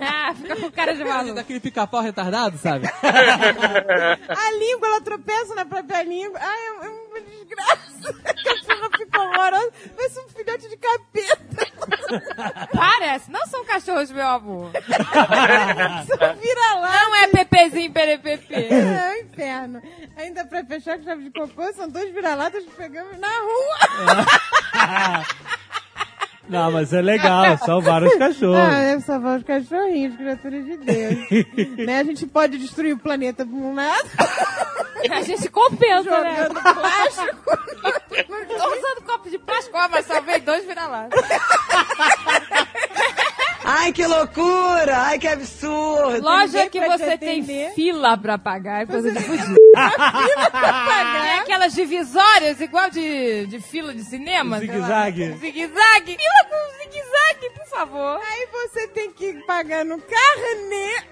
Ah, 0.00 0.34
fica 0.34 0.56
com 0.56 0.70
cara 0.70 0.94
de 0.94 1.04
maluco. 1.04 1.34
Daquele 1.34 1.60
pica-pau 1.60 2.00
retardado, 2.00 2.56
sabe? 2.58 2.86
A 2.98 4.52
língua, 4.52 4.88
ela 4.88 5.00
tropeça 5.02 5.54
na 5.54 5.64
própria 5.66 6.02
língua. 6.02 6.38
Ai, 6.40 6.58
é 6.66 7.03
uma 7.14 7.20
desgraça. 7.20 8.14
A 8.24 8.34
cachorra 8.34 8.90
fica 8.98 9.20
horrorosa. 9.22 9.72
Parece 9.96 10.20
um 10.20 10.28
filhote 10.28 10.68
de 10.68 10.76
capeta. 10.76 12.68
Parece, 12.74 13.30
não 13.30 13.46
são 13.46 13.64
cachorros, 13.64 14.10
meu 14.10 14.26
amor. 14.26 14.70
Só 16.06 16.32
vira 16.34 16.74
lá. 16.74 16.92
Não 16.92 17.14
é 17.16 17.28
pepezinho 17.28 17.92
perepepe. 17.92 18.54
É 18.54 19.16
um 19.16 19.26
inferno. 19.26 19.82
Ainda 20.16 20.44
pra 20.44 20.64
fechar 20.64 20.98
com 20.98 21.04
chave 21.04 21.24
de 21.24 21.30
cocô, 21.30 21.72
são 21.72 21.88
dois 21.88 22.12
vira-latas 22.12 22.64
que 22.64 22.70
pegamos 22.72 23.18
na 23.18 23.28
rua. 23.28 25.24
Não, 26.48 26.70
mas 26.70 26.92
é 26.92 27.00
legal, 27.00 27.56
salvaram 27.58 28.06
os 28.06 28.14
cachorros. 28.16 28.56
Ah, 28.56 28.80
deve 28.80 29.00
salvar 29.02 29.38
os 29.38 29.44
cachorrinhos, 29.44 30.16
criaturas 30.16 30.64
de 30.64 30.76
Deus. 30.76 31.18
né? 31.86 32.00
A 32.00 32.04
gente 32.04 32.26
pode 32.26 32.58
destruir 32.58 32.94
o 32.94 32.98
planeta 32.98 33.46
por 33.46 33.54
um 33.54 33.74
lado, 33.74 34.08
A 35.10 35.22
gente 35.22 35.48
compensa, 35.48 36.20
né? 36.20 36.36
jogando 36.36 36.60
plástico. 36.60 37.58
Tô 38.58 38.76
usando 38.76 39.02
copo 39.06 39.30
de 39.30 39.38
plástico, 39.38 39.76
ó, 39.76 39.88
mas 39.88 40.06
salvei 40.06 40.40
dois 40.40 40.64
vira-latas. 40.64 41.20
Ai, 43.64 43.92
que 43.92 44.06
loucura! 44.06 44.98
Ai, 45.04 45.18
que 45.18 45.26
absurdo! 45.26 46.22
Loja 46.22 46.68
que 46.68 46.78
pra 46.78 46.98
te 46.98 47.04
você 47.04 47.18
tem 47.18 47.44
fila 47.74 48.16
pra 48.18 48.36
pagar, 48.36 48.82
é 48.82 48.86
coisa 48.86 49.10
de 49.10 49.20
fudido. 49.20 49.54
pagar. 49.74 51.26
É 51.26 51.38
aquelas 51.40 51.72
divisórias 51.74 52.60
igual 52.60 52.90
de, 52.90 53.46
de 53.46 53.60
fila 53.60 53.94
de 53.94 54.04
cinema. 54.04 54.58
Zigue-zague. 54.60 55.32
Zigue-zague. 55.38 56.16
Fila 56.16 56.44
com 56.50 56.78
zigue-zague, 56.82 57.50
por 57.54 57.66
favor. 57.68 58.20
Aí 58.22 58.48
você 58.52 58.86
tem 58.88 59.10
que 59.10 59.32
pagar 59.46 59.84
no 59.84 59.98
carnê, 59.98 61.02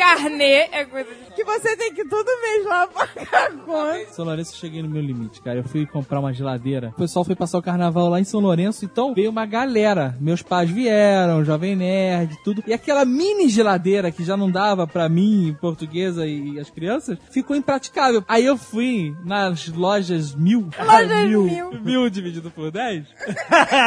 Carnê 0.00 0.68
é 0.72 0.84
coisa 0.86 1.10
de... 1.10 1.34
que 1.34 1.44
você 1.44 1.76
tem 1.76 1.92
que 1.92 2.04
todo 2.06 2.26
mês 2.40 2.64
lá 2.64 2.86
pagar 2.86 3.52
conta. 3.64 4.12
São 4.12 4.24
Lourenço, 4.24 4.54
eu 4.54 4.58
cheguei 4.58 4.82
no 4.82 4.88
meu 4.88 5.02
limite, 5.02 5.42
cara. 5.42 5.58
Eu 5.58 5.64
fui 5.64 5.84
comprar 5.84 6.20
uma 6.20 6.32
geladeira. 6.32 6.88
O 6.88 6.92
pessoal 7.00 7.24
foi 7.24 7.36
passar 7.36 7.58
o 7.58 7.62
carnaval 7.62 8.08
lá 8.08 8.18
em 8.18 8.24
São 8.24 8.40
Lourenço, 8.40 8.84
então 8.84 9.14
veio 9.14 9.30
uma 9.30 9.44
galera. 9.44 10.16
Meus 10.18 10.42
pais 10.42 10.70
vieram, 10.70 11.44
Jovem 11.44 11.76
Nerd, 11.76 12.36
tudo. 12.42 12.64
E 12.66 12.72
aquela 12.72 13.04
mini 13.04 13.48
geladeira 13.48 14.10
que 14.10 14.24
já 14.24 14.36
não 14.36 14.50
dava 14.50 14.86
pra 14.86 15.08
mim, 15.08 15.56
portuguesa 15.60 16.26
e 16.26 16.58
as 16.58 16.70
crianças, 16.70 17.18
ficou 17.30 17.54
impraticável. 17.54 18.24
Aí 18.26 18.46
eu 18.46 18.56
fui 18.56 19.14
nas 19.24 19.68
lojas 19.68 20.34
mil. 20.34 20.70
Lojas 20.80 21.28
mil. 21.28 21.80
Mil 21.82 22.10
dividido 22.10 22.50
por 22.50 22.70
10. 22.70 23.04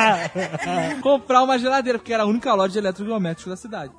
comprar 1.01 1.43
uma 1.43 1.57
geladeira, 1.57 1.97
porque 1.97 2.13
era 2.13 2.23
a 2.23 2.27
única 2.27 2.53
loja 2.53 2.73
de 2.73 2.77
eletrodomésticos 2.77 3.49
da 3.49 3.57
cidade. 3.57 3.93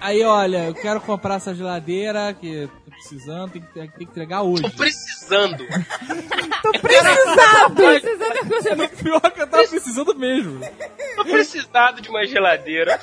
Aí, 0.00 0.22
olha, 0.24 0.53
eu 0.54 0.74
quero 0.74 1.00
comprar 1.00 1.36
essa 1.36 1.54
geladeira 1.54 2.32
que 2.34 2.68
tô 2.84 2.90
precisando, 2.90 3.50
tem 3.52 3.62
que, 3.62 3.72
tem 3.72 3.88
que 3.90 4.04
entregar 4.04 4.42
hoje. 4.42 4.62
Tô 4.62 4.70
precisando. 4.70 5.64
Tô 6.62 6.72
precisado. 6.80 7.74
Precisando 7.74 8.32
de 8.32 8.48
coisa 8.48 8.74
No 8.74 8.88
pior 8.88 9.20
que 9.20 9.42
eu 9.42 9.46
tava 9.46 9.68
precisando 9.68 10.14
mesmo. 10.16 10.60
Tô 11.16 11.24
precisado 11.24 12.00
de 12.00 12.08
uma 12.08 12.26
geladeira. 12.26 13.00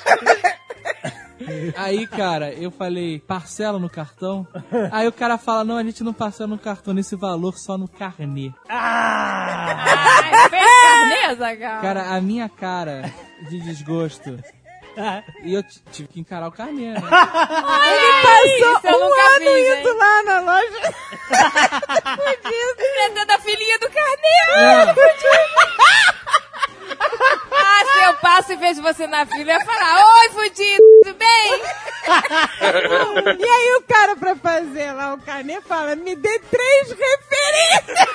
Aí, 1.76 2.06
cara, 2.06 2.52
eu 2.52 2.70
falei, 2.70 3.18
parcela 3.18 3.78
no 3.78 3.90
cartão? 3.90 4.46
Aí 4.90 5.06
o 5.08 5.12
cara 5.12 5.36
fala, 5.38 5.64
não, 5.64 5.76
a 5.76 5.82
gente 5.82 6.04
não 6.04 6.12
parcela 6.12 6.48
no 6.48 6.58
cartão, 6.58 6.94
nesse 6.94 7.16
valor 7.16 7.58
só 7.58 7.76
no 7.76 7.88
carnê. 7.88 8.52
Ai, 8.68 10.48
fez 10.48 10.64
carnê, 10.82 11.34
Zagal? 11.36 11.82
Cara, 11.82 12.14
a 12.14 12.20
minha 12.20 12.48
cara 12.48 13.12
de 13.48 13.60
desgosto. 13.60 14.38
E 15.42 15.54
eu 15.54 15.62
tive 15.90 16.08
que 16.08 16.20
encarar 16.20 16.48
o 16.48 16.52
carnê, 16.52 16.92
né? 16.92 17.00
Passou 17.00 18.44
isso 18.44 18.80
eu 18.84 18.96
um 18.96 19.00
nunca 19.08 19.20
ano 19.20 19.38
fiz, 19.38 19.46
hein? 19.46 19.80
indo 19.80 19.96
lá 19.96 20.22
na 20.22 20.40
loja. 20.40 20.94
Lembrando 22.44 23.26
da 23.26 23.38
filhinha 23.38 23.78
do 23.78 23.90
carnê. 23.90 24.92
Ah, 27.54 27.82
se 27.92 28.04
eu 28.04 28.14
passo 28.14 28.52
e 28.52 28.56
vejo 28.56 28.82
você 28.82 29.06
na 29.06 29.26
fila, 29.26 29.52
eu 29.52 29.58
ia 29.58 29.64
falar, 29.64 30.04
oi, 30.04 30.28
fudido, 30.30 30.82
tudo 31.04 31.14
bem? 31.16 31.62
E 33.38 33.44
aí 33.44 33.76
o 33.76 33.82
cara 33.82 34.16
pra 34.16 34.34
fazer 34.34 34.92
lá 34.92 35.14
o 35.14 35.18
carnê 35.18 35.60
fala, 35.60 35.94
me 35.94 36.16
dê 36.16 36.38
três 36.40 36.88
referências. 36.88 38.08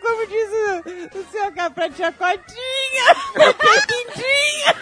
Como 0.00 0.26
diz 0.26 0.48
o, 0.50 1.18
o 1.18 1.24
senhor 1.30 1.52
cá, 1.52 1.70
pra 1.70 1.90
tia 1.90 2.12
Cotinha, 2.12 3.14
pra 3.32 3.86
Quintinha. 3.86 4.74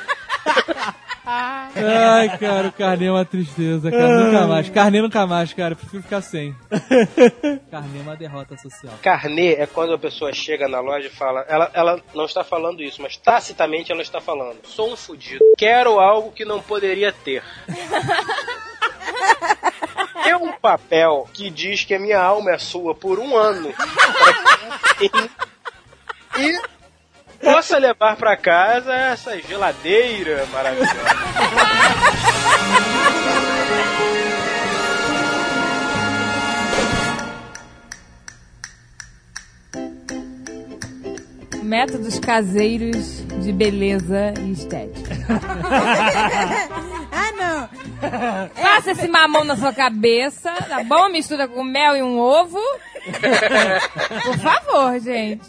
Ai, 1.26 2.36
cara, 2.38 2.68
o 2.68 2.72
carnê 2.72 3.06
é 3.06 3.10
uma 3.12 3.24
tristeza, 3.24 3.90
cara. 3.90 4.24
Nunca 4.24 4.46
mais. 4.46 4.68
Carnê 4.70 5.00
nunca 5.02 5.26
mais, 5.26 5.52
cara. 5.52 5.76
Prefiro 5.76 6.02
ficar 6.02 6.20
sem. 6.22 6.54
Carnê 7.70 7.98
é 7.98 8.02
uma 8.02 8.16
derrota 8.16 8.56
social. 8.56 8.94
Carnê 9.02 9.52
é 9.54 9.66
quando 9.66 9.92
a 9.92 9.98
pessoa 9.98 10.32
chega 10.32 10.66
na 10.66 10.80
loja 10.80 11.06
e 11.06 11.10
fala. 11.10 11.44
Ela, 11.48 11.70
ela 11.72 12.02
não 12.14 12.24
está 12.24 12.42
falando 12.42 12.82
isso, 12.82 13.00
mas 13.00 13.16
tacitamente 13.16 13.92
ela 13.92 14.02
está 14.02 14.20
falando. 14.20 14.58
Sou 14.64 14.92
um 14.92 14.96
fudido. 14.96 15.44
Quero 15.56 16.00
algo 16.00 16.32
que 16.32 16.44
não 16.44 16.60
poderia 16.60 17.12
ter. 17.12 17.42
É 20.24 20.36
um 20.36 20.52
papel 20.52 21.28
que 21.32 21.50
diz 21.50 21.84
que 21.84 21.94
a 21.94 21.98
minha 21.98 22.20
alma 22.20 22.52
é 22.52 22.58
sua 22.58 22.94
por 22.94 23.18
um 23.18 23.36
ano. 23.36 23.72
e 26.38 26.60
possa 27.42 27.78
levar 27.78 28.16
pra 28.16 28.36
casa 28.36 28.94
essa 28.94 29.40
geladeira 29.40 30.46
maravilhosa. 30.52 30.94
Métodos 41.62 42.18
caseiros 42.18 43.24
de 43.42 43.52
beleza 43.52 44.34
e 44.42 44.52
estética. 44.52 45.14
Faça 48.54 48.92
esse 48.92 49.08
mamão 49.08 49.44
na 49.44 49.56
sua 49.56 49.72
cabeça, 49.72 50.52
tá 50.68 50.82
bom? 50.84 51.08
Mistura 51.08 51.48
com 51.48 51.62
mel 51.62 51.96
e 51.96 52.02
um 52.02 52.18
ovo. 52.18 52.60
Por 54.24 54.38
favor, 54.38 55.00
gente. 55.00 55.48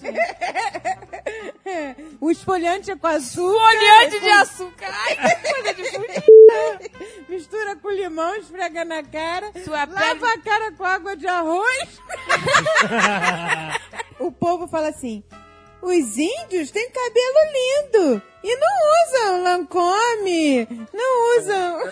O 2.19 2.29
esfoliante 2.29 2.91
é 2.91 2.95
com 2.95 3.07
açúcar. 3.07 3.59
Folhante 3.59 4.19
de 4.19 4.29
açúcar. 4.29 4.87
Ai, 4.89 5.15
que 5.15 5.53
coisa 5.53 5.73
de. 5.73 7.31
Mistura 7.31 7.75
com 7.77 7.89
limão, 7.89 8.35
esfrega 8.35 8.85
na 8.85 9.03
cara. 9.03 9.51
Sua 9.63 9.85
Lava 9.85 10.15
pele... 10.15 10.25
a 10.25 10.37
cara 10.39 10.71
com 10.73 10.83
água 10.83 11.15
de 11.15 11.27
arroz. 11.27 11.99
o 14.19 14.31
povo 14.31 14.67
fala 14.67 14.89
assim: 14.89 15.23
os 15.81 16.17
índios 16.17 16.71
têm 16.71 16.89
cabelo 16.89 17.51
lindo 17.53 18.21
e 18.43 18.55
não 18.55 18.67
usam 19.05 19.43
Lancome, 19.43 20.67
não 20.93 21.39
usam, 21.39 21.79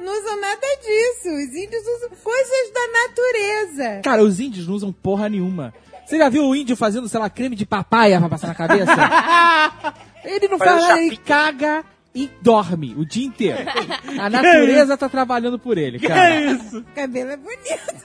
não 0.00 0.18
usam 0.18 0.40
nada 0.40 0.66
disso. 0.82 1.28
Os 1.28 1.54
índios 1.54 1.82
usam 1.86 2.10
coisas 2.22 2.72
da 2.72 2.86
natureza. 3.06 4.00
Cara, 4.02 4.22
os 4.22 4.40
índios 4.40 4.66
não 4.66 4.74
usam 4.74 4.92
porra 4.92 5.28
nenhuma. 5.28 5.74
Você 6.04 6.16
já 6.16 6.28
viu 6.28 6.44
o 6.44 6.56
índio 6.56 6.76
fazendo, 6.76 7.08
sei 7.08 7.20
lá, 7.20 7.28
creme 7.28 7.54
de 7.54 7.66
papaya 7.66 8.18
pra 8.18 8.28
passar 8.30 8.46
na 8.48 8.54
cabeça? 8.54 8.92
ele 10.24 10.48
não 10.48 10.58
Faz 10.58 10.82
nada, 10.82 11.02
ele 11.02 11.16
caga 11.18 11.84
e 12.14 12.30
dorme 12.40 12.94
o 12.96 13.04
dia 13.04 13.26
inteiro. 13.26 13.58
A 14.18 14.30
natureza 14.30 14.96
tá 14.96 15.08
trabalhando 15.08 15.58
por 15.58 15.76
ele, 15.76 15.98
cara. 15.98 16.40
isso? 16.52 16.78
O 16.78 16.84
cabelo 16.94 17.30
é 17.30 17.36
bonito. 17.36 18.04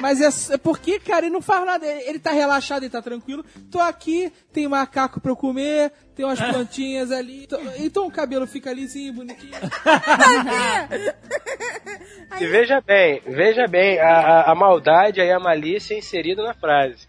Mas 0.00 0.20
é, 0.20 0.54
é 0.54 0.58
porque, 0.58 0.98
cara, 1.00 1.26
ele 1.26 1.32
não 1.32 1.42
faz 1.42 1.64
nada. 1.66 1.84
Ele, 1.86 2.08
ele 2.10 2.18
tá 2.18 2.30
relaxado, 2.30 2.82
ele 2.82 2.90
tá 2.90 3.02
tranquilo. 3.02 3.44
Tô 3.70 3.80
aqui, 3.80 4.32
tem 4.52 4.68
macaco 4.68 5.20
pra 5.20 5.32
eu 5.32 5.36
comer, 5.36 5.92
tem 6.14 6.24
umas 6.24 6.38
plantinhas 6.40 7.10
ali. 7.10 7.46
Tô- 7.46 7.58
então 7.78 8.06
o 8.06 8.10
cabelo 8.10 8.46
fica 8.46 8.72
lisinho, 8.72 9.12
bonitinho. 9.12 9.52
E 12.40 12.46
veja 12.46 12.80
bem, 12.80 13.20
veja 13.26 13.66
bem, 13.66 13.98
a, 13.98 14.20
a, 14.20 14.52
a 14.52 14.54
maldade 14.54 15.20
e 15.20 15.30
a 15.30 15.40
malícia 15.40 15.96
inserida 15.96 16.42
na 16.42 16.54
frase. 16.54 17.08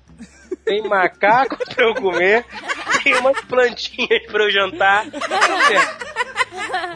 Tem 0.66 0.82
macaco 0.82 1.58
pra 1.70 1.86
eu 1.86 1.94
comer, 1.96 2.46
tem 3.04 3.14
umas 3.16 3.40
plantinhas 3.42 4.26
pra 4.28 4.44
eu 4.44 4.52
jantar. 4.52 5.06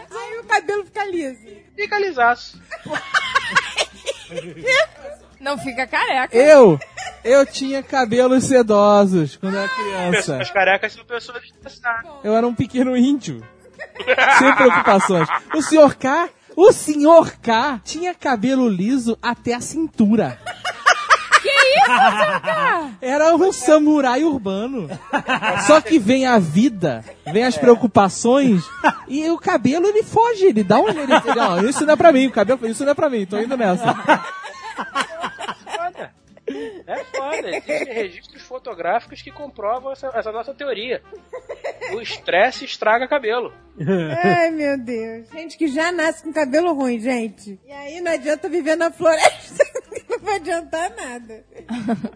Aí 0.10 0.39
o 0.39 0.44
cabelo 0.46 0.86
fica 0.86 1.06
liso. 1.06 1.46
Fica 1.76 2.00
lisaço. 2.00 2.60
Não 5.44 5.58
fica 5.58 5.86
careca. 5.86 6.36
Eu, 6.36 6.80
eu 7.22 7.46
tinha 7.46 7.84
cabelos 7.84 8.46
sedosos 8.46 9.36
quando 9.36 9.58
era 9.58 9.68
criança. 9.68 10.38
Pessoas 10.38 10.52
carecas 10.52 10.94
são 10.94 11.04
pessoas 11.04 11.44
estressadas. 11.44 12.12
Eu 12.24 12.34
era 12.34 12.48
um 12.48 12.56
pequeno 12.56 12.96
índio. 12.96 13.46
Sem 14.39 14.56
preocupações. 14.56 15.28
O 15.54 15.62
senhor 15.62 15.96
K, 15.96 16.30
o 16.56 16.72
senhor 16.72 17.34
K 17.41 17.82
tinha 17.84 18.16
cabelo 18.16 18.70
liso 18.70 19.18
até 19.22 19.54
a 19.54 19.60
cintura. 19.60 20.39
Que 21.41 21.50
isso, 21.50 21.86
senhor 21.88 22.41
K? 22.41 22.91
Era 23.02 23.36
um 23.36 23.52
samurai 23.52 24.24
urbano. 24.24 24.89
Só 25.68 25.82
que 25.82 26.00
vem 26.00 26.26
a 26.26 26.39
vida, 26.39 27.04
vem 27.34 27.44
as 27.44 27.58
preocupações 27.58 28.64
e 29.10 29.30
o 29.30 29.38
cabelo 29.38 29.88
ele 29.88 30.04
foge, 30.04 30.46
ele 30.46 30.64
dá 30.64 30.80
um. 30.80 30.88
Ele, 30.88 31.06
não, 31.36 31.68
isso 31.68 31.86
não 31.86 31.96
é 31.96 31.98
pra 31.98 32.14
mim, 32.14 32.28
o 32.28 32.32
cabelo, 32.32 32.66
isso 32.66 32.86
não 32.86 32.94
é 32.94 32.96
pra 32.96 33.10
mim, 33.10 33.26
tô 33.26 33.38
indo 33.38 33.58
nessa. 33.58 33.94
É 36.88 37.04
foda. 37.06 37.49
Existem 37.49 37.93
registros 37.93 38.41
fotográficos 38.43 39.22
que 39.22 39.32
comprovam 39.32 39.91
essa, 39.91 40.08
essa 40.14 40.32
nossa 40.32 40.54
teoria. 40.54 41.01
O 41.93 42.01
estresse 42.01 42.66
estraga 42.66 43.08
cabelo. 43.08 43.54
Ai, 44.24 44.51
meu 44.51 44.78
Deus. 44.78 45.30
Gente 45.30 45.58
que 45.58 45.68
já 45.68 45.91
nasce 45.91 46.24
com 46.24 46.34
cabelo 46.34 46.74
ruim, 46.74 46.99
gente. 46.99 47.60
E 47.66 47.72
aí 47.72 48.01
não 48.01 48.12
adianta 48.12 48.47
viver 48.49 48.76
na 48.76 48.91
floresta. 48.91 49.64
Não 50.24 50.26
vai 50.26 50.36
adiantar 50.38 50.95
nada. 50.95 51.43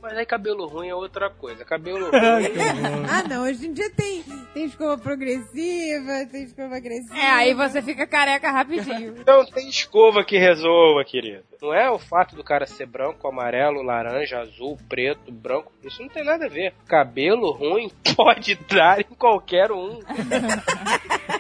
Mas 0.02 0.18
aí 0.18 0.26
cabelo 0.26 0.66
ruim 0.66 0.88
é 0.88 0.96
outra 0.96 1.30
coisa. 1.30 1.66
Cabelo 1.66 2.06
ruim. 2.10 3.06
ah, 3.10 3.24
não. 3.28 3.44
Hoje 3.44 3.68
em 3.68 3.74
dia 3.74 3.92
tem, 3.92 4.24
tem 4.54 4.64
escova 4.66 4.98
progressiva, 4.98 6.26
tem 6.32 6.44
escova 6.44 6.78
agressiva. 6.78 7.18
É, 7.18 7.28
aí 7.28 7.54
você 7.54 7.82
fica 7.82 8.08
careca 8.08 8.50
rapidinho. 8.50 9.16
Não 9.28 9.46
tem 9.46 9.68
escova 9.68 10.24
que 10.24 10.38
resolva, 10.38 11.04
querido. 11.04 11.44
Não 11.62 11.74
é 11.74 11.92
o 11.92 12.00
fato 12.00 12.36
do 12.36 12.44
cara 12.44 12.66
ser 12.66 12.86
branco, 12.86 13.28
amarelo, 13.28 13.82
laranja, 13.82 14.40
azul, 14.40 14.78
preto, 14.88 15.32
branco. 15.32 15.72
Isso 15.84 16.02
não 16.02 16.10
tem 16.10 16.24
nada 16.24 16.46
a 16.46 16.50
ver. 16.50 16.74
Cabelo 16.88 17.52
ruim 17.52 17.92
pode 18.16 18.56
dar 18.70 19.02
em 19.02 19.16
qualquer 19.18 19.72
um. 19.72 20.00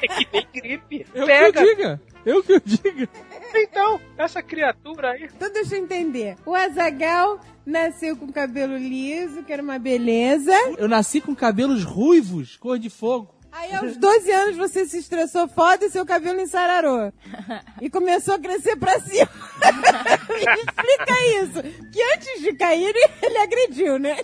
é 0.01 0.07
que 0.07 0.27
nem 0.33 0.47
gripe. 0.53 1.05
Eu 1.13 1.25
Pega. 1.25 1.51
que 1.53 1.59
eu 1.59 1.75
diga. 1.75 2.01
Eu 2.27 2.43
que 2.43 2.51
eu 2.51 2.59
diga. 2.59 3.07
Então, 3.55 4.01
essa 4.17 4.43
criatura 4.43 5.11
aí. 5.11 5.29
Então 5.33 5.49
deixa 5.53 5.77
eu 5.77 5.81
entender. 5.81 6.35
O 6.45 6.53
Azagal 6.53 7.39
nasceu 7.65 8.17
com 8.17 8.29
cabelo 8.33 8.77
liso, 8.77 9.43
que 9.43 9.53
era 9.53 9.63
uma 9.63 9.79
beleza. 9.79 10.51
Eu 10.77 10.89
nasci 10.89 11.21
com 11.21 11.33
cabelos 11.33 11.85
ruivos, 11.85 12.57
cor 12.57 12.77
de 12.77 12.89
fogo. 12.89 13.33
Aí 13.49 13.73
aos 13.73 13.95
12 13.95 14.31
anos 14.31 14.57
você 14.57 14.85
se 14.85 14.99
estressou 14.99 15.47
foda 15.47 15.85
e 15.85 15.89
seu 15.89 16.05
cabelo 16.05 16.41
ensararou. 16.41 17.11
E 17.79 17.91
começou 17.91 18.33
a 18.33 18.39
crescer 18.39 18.75
pra 18.75 18.99
cima. 18.99 19.29
Me 20.27 20.61
explica 20.61 21.13
isso. 21.43 21.91
Que 21.91 22.01
antes 22.15 22.41
de 22.41 22.53
cair, 22.53 22.85
ele, 22.87 23.09
ele 23.21 23.37
agrediu, 23.37 23.99
né? 23.99 24.17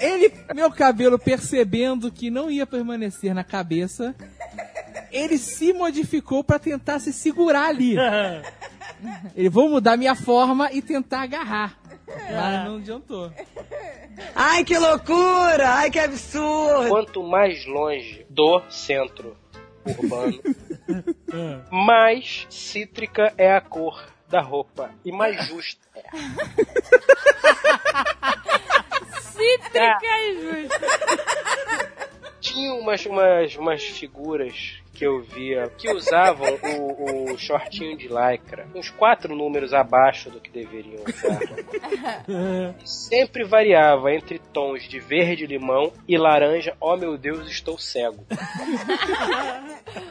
Ele, 0.00 0.32
meu 0.56 0.72
cabelo 0.72 1.20
percebendo 1.20 2.10
que 2.10 2.30
não 2.30 2.50
ia 2.50 2.66
permanecer 2.66 3.32
na 3.32 3.44
cabeça, 3.44 4.12
ele 5.12 5.38
se 5.38 5.72
modificou 5.72 6.42
pra 6.44 6.58
tentar 6.58 6.98
se 6.98 7.12
segurar 7.12 7.68
ali. 7.68 7.96
Ele 9.36 9.48
vou 9.48 9.68
mudar 9.68 9.96
minha 9.96 10.16
forma 10.16 10.72
e 10.72 10.82
tentar 10.82 11.22
agarrar. 11.22 11.78
Mas 12.08 12.64
não 12.64 12.78
adiantou. 12.78 13.32
Ai, 14.34 14.64
que 14.64 14.76
loucura! 14.76 15.68
Ai, 15.74 15.90
que 15.90 16.00
absurdo! 16.00 16.88
Quanto 16.88 17.22
mais 17.22 17.64
longe 17.66 18.26
do 18.28 18.60
centro 18.68 19.36
urbano, 19.86 20.40
mais 21.70 22.46
cítrica 22.50 23.32
é 23.38 23.52
a 23.52 23.60
cor 23.60 24.04
da 24.28 24.40
roupa 24.42 24.90
e 25.04 25.12
mais 25.12 25.46
justa 25.46 25.88
é. 25.94 26.02
Cítrica 29.20 30.18
e 30.20 30.40
justa. 30.42 30.86
Tinha 32.40 32.74
umas, 32.74 33.06
umas, 33.06 33.56
umas 33.56 33.82
figuras 33.82 34.82
que 34.98 35.06
eu 35.06 35.22
via 35.22 35.70
que 35.78 35.88
usavam 35.92 36.58
o, 36.60 37.32
o 37.32 37.38
shortinho 37.38 37.96
de 37.96 38.08
lycra 38.08 38.66
uns 38.74 38.90
quatro 38.90 39.32
números 39.36 39.72
abaixo 39.72 40.28
do 40.28 40.40
que 40.40 40.50
deveriam 40.50 41.04
usar. 41.06 41.40
E 42.82 42.82
sempre 42.88 43.44
variava 43.44 44.12
entre 44.12 44.40
tons 44.52 44.88
de 44.88 44.98
verde 44.98 45.46
limão 45.46 45.92
e 46.08 46.18
laranja. 46.18 46.76
Oh 46.80 46.96
meu 46.96 47.16
Deus, 47.16 47.48
estou 47.48 47.78
cego. 47.78 48.26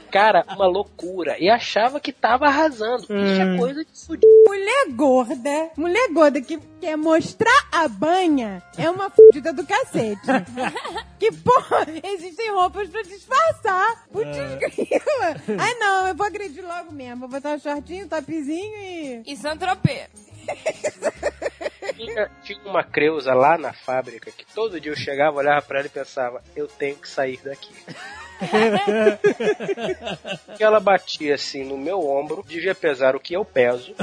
Cara, 0.10 0.46
uma 0.56 0.68
loucura. 0.68 1.36
E 1.38 1.50
achava 1.50 2.00
que 2.00 2.14
tava 2.14 2.46
arrasando. 2.46 3.04
Isso 3.04 3.42
é 3.42 3.58
coisa 3.58 3.84
de 3.84 4.06
fudido. 4.06 4.28
Mulher 4.48 4.88
gorda, 4.92 5.72
mulher 5.76 6.10
gorda 6.14 6.42
que 6.42 6.58
quer 6.80 6.96
mostrar 6.96 7.68
a 7.72 7.88
banha 7.88 8.64
é 8.78 8.90
uma 8.90 9.10
fudida 9.10 9.52
do 9.52 9.66
cacete. 9.66 10.22
que, 11.20 11.32
porra, 11.32 11.86
existem 12.04 12.52
roupas 12.52 12.88
pra 12.90 13.02
disfarçar. 13.02 14.08
Putz, 14.12 14.38
grila. 14.60 14.77
Ai, 15.60 15.74
não, 15.76 16.08
eu 16.08 16.16
vou 16.16 16.26
agredir 16.26 16.66
logo 16.66 16.92
mesmo. 16.92 17.22
Vou 17.22 17.30
botar 17.30 17.56
um 17.56 17.60
shortinho, 17.60 18.06
um 18.06 18.10
topzinho 18.10 18.78
e... 18.78 19.24
E 19.26 19.36
Santropê. 19.36 20.08
Tinha, 21.96 22.30
tinha 22.44 22.60
uma 22.64 22.84
creusa 22.84 23.34
lá 23.34 23.58
na 23.58 23.74
fábrica 23.74 24.32
que 24.32 24.46
todo 24.54 24.80
dia 24.80 24.92
eu 24.92 24.96
chegava, 24.96 25.38
olhava 25.38 25.64
pra 25.64 25.80
ela 25.80 25.88
e 25.88 25.90
pensava, 25.90 26.44
eu 26.56 26.68
tenho 26.68 26.96
que 26.96 27.10
sair 27.10 27.40
daqui. 27.44 27.74
que 30.56 30.64
ela 30.64 30.80
batia 30.80 31.34
assim 31.34 31.64
no 31.64 31.76
meu 31.76 32.08
ombro, 32.08 32.46
devia 32.48 32.76
pesar 32.76 33.16
o 33.16 33.20
que 33.20 33.34
eu 33.34 33.44
peso. 33.44 33.96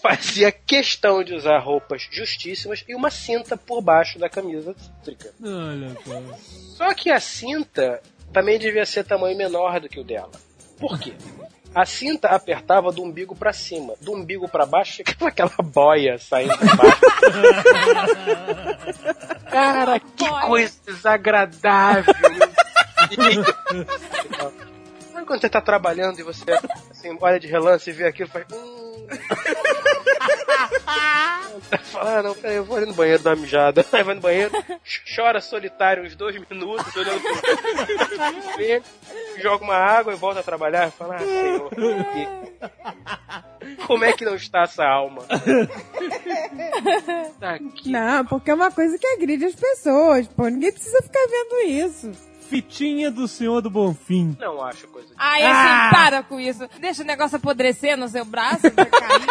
Fazia 0.00 0.52
questão 0.52 1.24
de 1.24 1.34
usar 1.34 1.58
roupas 1.58 2.06
justíssimas 2.12 2.84
e 2.88 2.94
uma 2.94 3.10
cinta 3.10 3.56
por 3.56 3.82
baixo 3.82 4.20
da 4.20 4.30
camisa 4.30 4.72
cítrica. 4.78 5.34
Olha 5.42 5.96
só. 6.04 6.22
Só 6.76 6.94
que 6.94 7.10
a 7.10 7.18
cinta 7.18 8.00
também 8.36 8.58
devia 8.58 8.84
ser 8.84 9.02
tamanho 9.02 9.34
menor 9.34 9.80
do 9.80 9.88
que 9.88 9.98
o 9.98 10.04
dela. 10.04 10.30
Por 10.78 11.00
quê? 11.00 11.14
A 11.74 11.86
cinta 11.86 12.28
apertava 12.28 12.92
do 12.92 13.02
umbigo 13.02 13.34
pra 13.34 13.50
cima. 13.50 13.94
Do 14.02 14.12
umbigo 14.12 14.46
pra 14.46 14.66
baixo 14.66 14.96
ficava 14.96 15.28
aquela 15.32 15.56
boia 15.64 16.18
saindo 16.18 16.54
de 16.54 16.76
baixo. 16.76 17.00
Cara, 19.50 19.98
que 19.98 20.28
coisa 20.42 20.74
desagradável. 20.84 22.12
Sabe 25.14 25.26
quando 25.26 25.40
você 25.40 25.48
tá 25.48 25.62
trabalhando 25.62 26.20
e 26.20 26.22
você 26.22 26.44
assim, 26.90 27.16
olha 27.18 27.40
de 27.40 27.46
relance 27.46 27.88
e 27.88 27.92
vê 27.94 28.04
aquilo 28.04 28.28
e 28.28 28.32
faz. 28.32 28.44
Hum. 28.52 29.06
Fala, 31.92 32.18
ah, 32.18 32.22
não, 32.22 32.34
peraí, 32.34 32.56
eu 32.56 32.64
vou 32.64 32.76
ali 32.76 32.86
no 32.86 32.94
banheiro 32.94 33.22
dar 33.22 33.30
uma 33.34 33.42
mijada. 33.42 33.84
Aí 33.92 34.02
vai 34.02 34.14
no 34.14 34.20
banheiro, 34.20 34.52
chora 35.14 35.40
solitário 35.40 36.04
uns 36.04 36.14
dois 36.14 36.36
minutos, 36.50 36.94
olhando 36.94 37.20
pro 37.20 37.32
espelho, 38.50 38.84
joga 39.38 39.64
uma 39.64 39.76
água 39.76 40.12
e 40.12 40.16
volta 40.16 40.40
a 40.40 40.42
trabalhar. 40.42 40.90
Fala, 40.90 41.16
ah, 41.16 41.18
senhor, 41.20 41.70
que- 41.70 42.56
como 43.86 44.04
é 44.04 44.12
que 44.12 44.24
não 44.24 44.34
está 44.36 44.62
essa 44.62 44.84
alma? 44.84 45.22
Tá 47.40 47.54
aqui. 47.54 47.90
Não, 47.90 48.24
porque 48.26 48.50
é 48.50 48.54
uma 48.54 48.70
coisa 48.70 48.98
que 48.98 49.06
agride 49.06 49.44
as 49.46 49.54
pessoas, 49.54 50.26
pô. 50.28 50.46
Ninguém 50.48 50.72
precisa 50.72 51.00
ficar 51.02 51.26
vendo 51.28 51.68
isso. 51.70 52.12
Fitinha 52.48 53.10
do 53.10 53.26
Senhor 53.26 53.60
do 53.60 53.68
Bonfim. 53.70 54.36
Não 54.38 54.62
acho 54.62 54.86
coisa 54.88 55.08
de... 55.08 55.14
Ai, 55.18 55.42
assim, 55.42 55.52
Ah! 55.52 55.90
para 55.92 56.22
com 56.22 56.38
isso. 56.38 56.66
Deixa 56.80 57.02
o 57.02 57.06
negócio 57.06 57.36
apodrecer 57.36 57.96
no 57.96 58.08
seu 58.08 58.24
braço, 58.24 58.62
cair. 58.70 59.26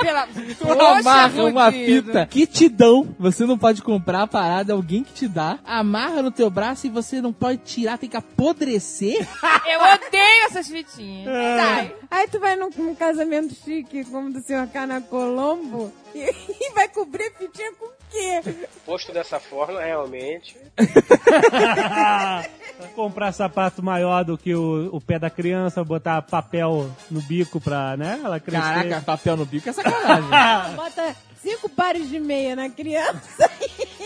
Pela... 0.00 0.26
Poxa, 0.26 0.98
amarra 0.98 1.44
uma 1.44 1.70
fita 1.72 2.26
que 2.26 2.46
te 2.46 2.68
dão. 2.68 3.14
Você 3.18 3.44
não 3.44 3.58
pode 3.58 3.82
comprar 3.82 4.22
a 4.22 4.26
parada, 4.26 4.72
é 4.72 4.74
alguém 4.74 5.02
que 5.04 5.12
te 5.12 5.28
dá. 5.28 5.58
Amarra 5.64 6.22
no 6.22 6.30
teu 6.30 6.48
braço 6.50 6.86
e 6.86 6.90
você 6.90 7.20
não 7.20 7.32
pode 7.32 7.58
tirar, 7.58 7.98
tem 7.98 8.08
que 8.08 8.16
apodrecer. 8.16 9.26
Eu 9.66 9.80
odeio 9.80 10.44
essas 10.46 10.68
fitinhas. 10.68 11.26
Sai. 11.34 11.94
Aí 12.10 12.28
tu 12.28 12.38
vai 12.38 12.56
num, 12.56 12.70
num 12.76 12.94
casamento 12.94 13.54
chique, 13.54 14.04
como 14.04 14.32
do 14.32 14.40
senhor 14.40 14.66
Cana 14.68 15.00
Colombo, 15.00 15.92
e, 16.14 16.20
e 16.60 16.72
vai 16.72 16.88
cobrir 16.88 17.28
a 17.28 17.38
fitinha 17.38 17.72
com 17.74 17.86
o 17.86 17.92
quê? 18.10 18.40
Posto 18.84 19.12
dessa 19.12 19.40
forma, 19.40 19.80
realmente. 19.80 20.56
Comprar 22.94 23.32
sapato 23.32 23.82
maior 23.82 24.24
do 24.24 24.36
que 24.36 24.54
o, 24.54 24.94
o 24.94 25.00
pé 25.00 25.18
da 25.18 25.30
criança, 25.30 25.82
botar 25.82 26.20
papel 26.22 26.90
no 27.10 27.20
bico 27.22 27.60
pra, 27.60 27.96
né? 27.96 28.20
Ela 28.22 28.38
crescer. 28.38 28.62
Caraca, 28.62 29.00
papel 29.00 29.36
no 29.36 29.46
bico 29.46 29.68
é 29.68 29.72
sacanagem. 29.72 30.30
Bota 30.76 31.16
cinco 31.42 31.68
pares 31.68 32.08
de 32.08 32.18
meia 32.20 32.54
na 32.56 32.68
criança 32.68 33.50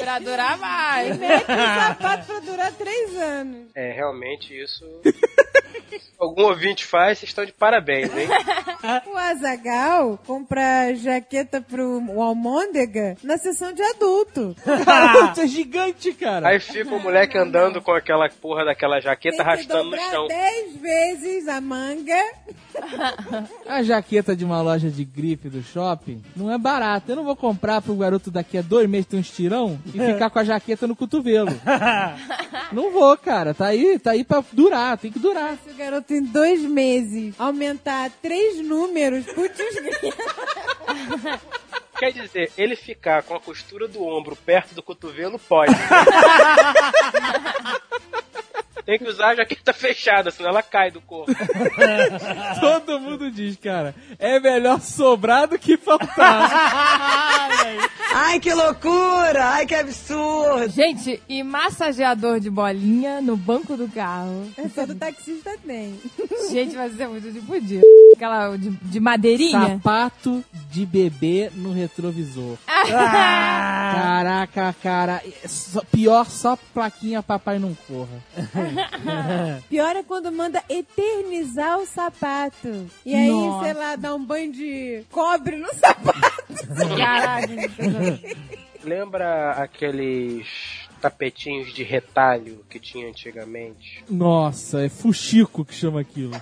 Pra 0.00 0.18
durar 0.18 0.56
e 0.56 0.60
mais. 0.60 1.18
mete 1.18 1.42
um 1.42 1.46
sapato 1.46 2.26
pra 2.26 2.40
durar 2.40 2.72
três 2.72 3.14
anos. 3.16 3.66
É, 3.74 3.92
realmente 3.92 4.58
isso. 4.58 4.84
Algum 6.20 6.42
ouvinte 6.44 6.84
faz, 6.84 7.18
vocês 7.18 7.30
estão 7.30 7.44
de 7.46 7.52
parabéns, 7.52 8.10
hein? 8.16 8.28
O 9.12 9.16
Azagal 9.16 10.18
compra 10.26 10.94
jaqueta 10.94 11.60
pro 11.60 12.00
Almôndega 12.20 13.16
na 13.22 13.36
sessão 13.36 13.72
de 13.72 13.82
adulto. 13.82 14.54
Tu 15.34 15.40
é 15.40 15.46
gigante, 15.46 16.12
cara. 16.12 16.48
Aí 16.48 16.60
fica 16.60 16.94
o 16.94 17.00
moleque 17.00 17.36
andando 17.36 17.80
com 17.82 17.92
aquela 17.92 18.28
porra 18.28 18.64
daquela 18.64 18.98
jaqueta 19.00 19.42
arrastando 19.42 19.90
no 19.90 19.96
chão. 19.98 20.26
dez 20.28 20.76
vezes 20.76 21.46
a 21.48 21.60
manga. 21.60 22.18
A 23.66 23.82
jaqueta 23.82 24.34
de 24.34 24.44
uma 24.44 24.60
loja 24.62 24.88
de 24.90 25.04
grife 25.04 25.48
do 25.48 25.62
shopping 25.62 26.22
não 26.34 26.50
é 26.50 26.56
barata. 26.58 27.12
Eu 27.12 27.16
não 27.16 27.24
vou 27.24 27.36
comprar 27.36 27.82
pro 27.82 27.94
garoto 27.94 28.30
daqui 28.30 28.56
a 28.58 28.62
dois 28.62 28.88
meses 28.88 29.06
ter 29.06 29.16
um 29.16 29.20
estirão 29.20 29.78
e 29.86 29.92
ficar 29.92 30.30
com 30.30 30.38
a 30.38 30.44
jaqueta 30.44 30.86
no 30.86 30.96
cotovelo. 30.96 31.50
não 32.72 32.90
vou, 32.92 33.16
cara. 33.16 33.52
Tá 33.54 33.66
aí, 33.66 33.98
tá 33.98 34.12
aí 34.12 34.24
pra 34.24 34.42
durar, 34.52 34.96
tem 34.98 35.10
que 35.12 35.18
durar. 35.18 35.56
Se 35.64 35.70
o 35.70 35.74
garoto 35.76 36.09
em 36.10 36.22
dois 36.22 36.62
meses 36.62 37.34
aumentar 37.38 38.10
três 38.22 38.60
números, 38.60 39.26
putz. 39.26 39.58
Quer 41.98 42.12
dizer, 42.12 42.50
ele 42.56 42.76
ficar 42.76 43.22
com 43.22 43.34
a 43.34 43.40
costura 43.40 43.86
do 43.86 44.02
ombro 44.02 44.34
perto 44.34 44.74
do 44.74 44.82
cotovelo 44.82 45.38
pode. 45.38 45.74
Tem 48.90 48.98
que 48.98 49.08
usar 49.08 49.28
a 49.28 49.34
jaqueta 49.36 49.70
fechada, 49.72 50.32
senão 50.32 50.50
ela 50.50 50.64
cai 50.64 50.90
do 50.90 51.00
corpo. 51.00 51.32
Todo 52.60 52.98
mundo 52.98 53.30
diz, 53.30 53.56
cara, 53.56 53.94
é 54.18 54.40
melhor 54.40 54.80
sobrar 54.80 55.46
do 55.46 55.56
que 55.56 55.76
faltar. 55.76 56.50
Ai, 58.12 58.40
que 58.40 58.52
loucura! 58.52 59.50
Ai, 59.50 59.64
que 59.64 59.76
absurdo! 59.76 60.68
Gente, 60.70 61.22
e 61.28 61.40
massageador 61.44 62.40
de 62.40 62.50
bolinha 62.50 63.20
no 63.20 63.36
banco 63.36 63.76
do 63.76 63.88
carro. 63.88 64.50
Todo 64.74 64.96
taxista 64.96 65.56
tem. 65.64 65.96
Gente, 66.50 66.74
vai 66.74 66.90
ser 66.90 67.06
muito 67.06 67.30
de 67.30 67.40
fudido. 67.42 67.86
Aquela 68.16 68.56
de, 68.56 68.70
de 68.70 68.98
madeirinha. 68.98 69.76
Sapato 69.76 70.44
de 70.68 70.84
bebê 70.84 71.52
no 71.54 71.72
retrovisor. 71.72 72.56
Caraca, 72.66 74.74
cara. 74.82 75.22
é 75.24 75.84
pior 75.92 76.26
só 76.26 76.58
plaquinha 76.74 77.22
papai 77.22 77.60
não 77.60 77.76
corra. 77.86 78.79
Pior 79.68 79.96
é 79.96 80.02
quando 80.02 80.30
manda 80.32 80.62
eternizar 80.68 81.78
o 81.78 81.86
sapato. 81.86 82.86
E 83.04 83.14
aí, 83.14 83.28
Nossa. 83.28 83.64
sei 83.64 83.74
lá, 83.74 83.96
dá 83.96 84.14
um 84.14 84.24
banho 84.24 84.52
de 84.52 85.02
cobre 85.10 85.56
no 85.56 85.68
sapato. 85.74 86.96
Caralho. 86.96 87.56
Lembra 88.84 89.52
aqueles 89.52 90.46
tapetinhos 91.00 91.72
de 91.72 91.82
retalho 91.82 92.64
que 92.68 92.78
tinha 92.78 93.08
antigamente. 93.08 94.04
Nossa, 94.08 94.82
é 94.82 94.88
fuxico 94.88 95.64
que 95.64 95.74
chama 95.74 96.00
aquilo. 96.00 96.32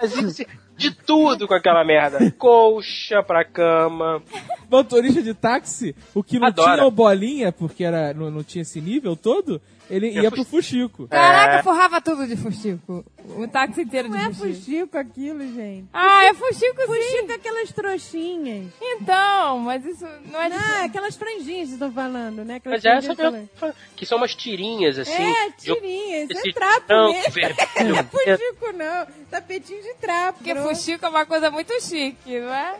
Mas 0.00 0.14
isso, 0.16 0.44
de 0.76 0.92
tudo 0.92 1.48
com 1.48 1.54
aquela 1.54 1.84
merda. 1.84 2.30
Colcha 2.38 3.22
pra 3.22 3.44
cama. 3.44 4.22
Motorista 4.70 5.20
de 5.22 5.34
táxi, 5.34 5.94
o 6.14 6.22
que 6.22 6.38
não 6.38 6.46
Adora. 6.46 6.74
tinha 6.76 6.86
o 6.86 6.90
bolinha, 6.90 7.50
porque 7.50 7.82
era, 7.82 8.14
não, 8.14 8.30
não 8.30 8.44
tinha 8.44 8.62
esse 8.62 8.80
nível 8.80 9.16
todo, 9.16 9.60
ele 9.90 10.10
ia 10.10 10.30
pro 10.30 10.44
fuxico. 10.44 11.08
Caraca, 11.08 11.56
É. 11.58 11.62
forrava 11.62 12.00
tudo 12.00 12.26
de 12.26 12.36
fuxico. 12.36 13.04
O 13.36 13.46
táxi 13.48 13.82
inteiro 13.82 14.08
Não 14.08 14.16
de 14.18 14.24
é 14.24 14.26
fuxico. 14.32 14.54
fuxico 14.54 14.98
aquilo, 14.98 15.40
gente. 15.40 15.86
Ah, 15.92 16.24
é 16.24 16.34
fuxico 16.34 16.80
sim. 16.80 16.86
Fuxico 16.86 17.30
é 17.30 17.34
aquelas 17.34 17.72
trouxinhas. 17.72 18.66
Então, 18.80 19.58
mas 19.60 19.84
isso 19.84 20.06
não 20.30 20.40
é 20.42 20.48
de... 20.50 20.56
Ah, 20.56 20.84
aquelas 20.84 21.16
franjinhas 21.16 21.68
que 21.68 21.74
estão 21.74 21.92
falando, 21.92 22.44
né? 22.44 22.56
Aquelas 22.56 22.82
Mas 22.82 22.84
é 22.84 22.96
essa 22.98 23.14
franjinhas 23.14 23.48
mesmo. 23.60 23.74
Que 23.96 24.06
são 24.06 24.18
umas 24.18 24.34
tirinhas, 24.34 24.98
assim. 24.98 25.12
É, 25.12 25.48
de- 25.50 25.56
tirinhas, 25.74 26.30
esse 26.30 26.48
é 26.50 26.52
trapo 26.52 26.84
não, 26.88 27.12
mesmo. 27.12 27.32
vermelho. 27.32 27.56
Não 27.88 27.96
é 27.96 28.02
fuxico, 28.04 28.72
não. 28.74 29.06
Tapetinho 29.30 29.82
de 29.82 29.94
trapo. 29.94 30.38
Porque 30.38 30.52
pronto. 30.54 30.68
fuxico 30.68 31.06
é 31.06 31.08
uma 31.08 31.24
coisa 31.26 31.50
muito 31.50 31.72
chique, 31.82 32.38
não 32.40 32.52
é? 32.52 32.74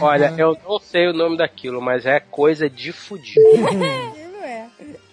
Olha, 0.00 0.34
eu 0.38 0.56
não 0.66 0.78
sei 0.78 1.06
o 1.08 1.12
nome 1.12 1.36
daquilo, 1.36 1.80
mas 1.80 2.06
é 2.06 2.18
coisa 2.18 2.68
de 2.68 2.92
fudido. 2.92 3.40
Aquilo 3.66 3.84
é. 4.42 4.66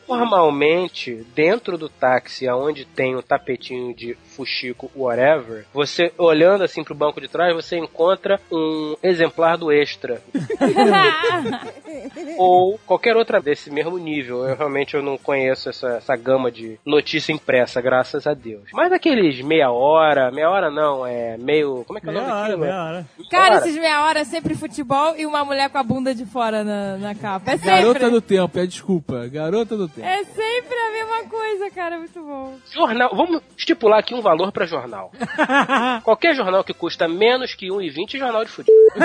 Normalmente, 0.10 1.26
dentro 1.36 1.77
do 1.77 1.88
táxi, 1.88 2.48
aonde 2.48 2.86
tem 2.86 3.15
o 3.15 3.22
tapetinho 3.22 3.94
de 3.94 4.15
fuxico, 4.36 4.90
whatever, 4.95 5.65
você 5.73 6.11
olhando 6.18 6.64
assim 6.64 6.84
pro 6.84 6.95
banco 6.95 7.22
de 7.22 7.27
trás, 7.27 7.53
você 7.53 7.77
encontra 7.77 8.40
um 8.52 8.95
exemplar 9.03 9.57
do 9.57 9.72
extra. 9.72 10.22
ou 12.38 12.80
qualquer 12.86 13.15
outra 13.15 13.41
desse 13.41 13.69
mesmo 13.69 13.98
nível. 13.98 14.48
Eu 14.48 14.56
realmente 14.56 14.95
eu 14.95 15.03
não 15.03 15.18
conheço 15.18 15.69
essa, 15.69 15.98
essa 15.98 16.15
gama 16.15 16.52
de 16.52 16.80
notícia 16.86 17.34
impressa, 17.34 17.81
graças 17.81 18.26
a 18.26 18.34
Deus. 18.34 18.64
Mas 18.73 18.91
aqueles 18.91 19.41
meia 19.41 19.72
hora, 19.72 20.31
meia 20.31 20.49
hora 20.49 20.72
não, 20.72 21.06
é 21.06 21.38
meio. 21.38 21.84
Como 21.86 21.98
é 21.98 22.02
que 22.02 22.07
é 22.07 22.11
o 22.11 22.14
nome 22.14 22.26
Meia 22.26 22.36
hora, 22.36 22.44
daquilo? 22.44 22.61
meia 22.61 22.84
hora. 22.84 23.06
Cara, 23.30 23.57
esses 23.57 23.76
meia 23.76 24.06
hora 24.06 24.19
é 24.19 24.23
sempre 24.23 24.56
futebol 24.56 25.15
e 25.18 25.26
uma 25.26 25.44
mulher 25.44 25.69
com 25.69 25.77
a 25.77 25.84
bunda 25.84 26.15
de 26.15 26.26
fora 26.26 26.64
na, 26.64 26.98
na 26.98 27.15
capa. 27.15 27.52
É 27.52 27.57
sempre. 27.57 27.69
Garota 27.69 28.10
do 28.10 28.22
tempo, 28.22 28.60
é 28.60 28.65
desculpa. 28.65 29.27
Garota 29.27 29.76
do 29.76 29.88
tempo. 29.88 29.98
É 30.03 30.23
sempre 30.23 30.76
a 30.76 30.91
mesma 30.91 31.30
coisa, 31.30 31.69
cara. 31.71 31.97
Muito 31.97 32.21
bom. 32.21 32.57
Jornal, 32.71 33.15
vamos 33.15 33.41
estipular 33.57 33.99
aqui 33.99 34.13
um 34.13 34.21
valor 34.21 34.51
pra 34.51 34.65
jornal. 34.65 35.11
Qualquer 36.03 36.35
jornal 36.35 36.63
que 36.63 36.73
custa 36.73 37.07
menos 37.07 37.53
que 37.53 37.67
1,20 37.67 38.15
é 38.15 38.17
jornal 38.17 38.43
de 38.45 38.51
futebol. 38.51 38.76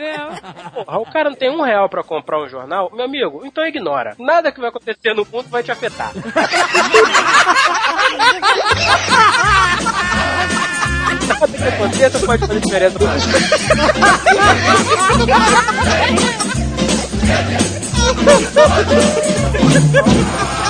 é. 0.00 0.14
Porra, 0.70 0.98
o 0.98 1.06
cara 1.12 1.30
não 1.30 1.36
tem 1.36 1.50
um 1.50 1.62
real 1.62 1.88
pra 1.88 2.02
comprar 2.02 2.42
um 2.42 2.48
jornal, 2.48 2.90
meu 2.92 3.04
amigo, 3.04 3.42
então 3.44 3.66
ignora. 3.66 4.14
Nada 4.18 4.52
que 4.52 4.60
vai 4.60 4.68
acontecer 4.68 5.14
no 5.14 5.26
mundo 5.26 5.48
vai 5.48 5.62
te 5.62 5.70
afetar. 5.72 6.12
Nada 11.26 11.48
que 11.48 11.68
aconteça 11.68 12.18
pode 12.26 12.46
fazer 12.46 12.60
diferença 12.60 12.98
pra 18.12 18.34
você. 18.34 18.60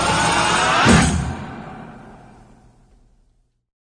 É 0.00 0.03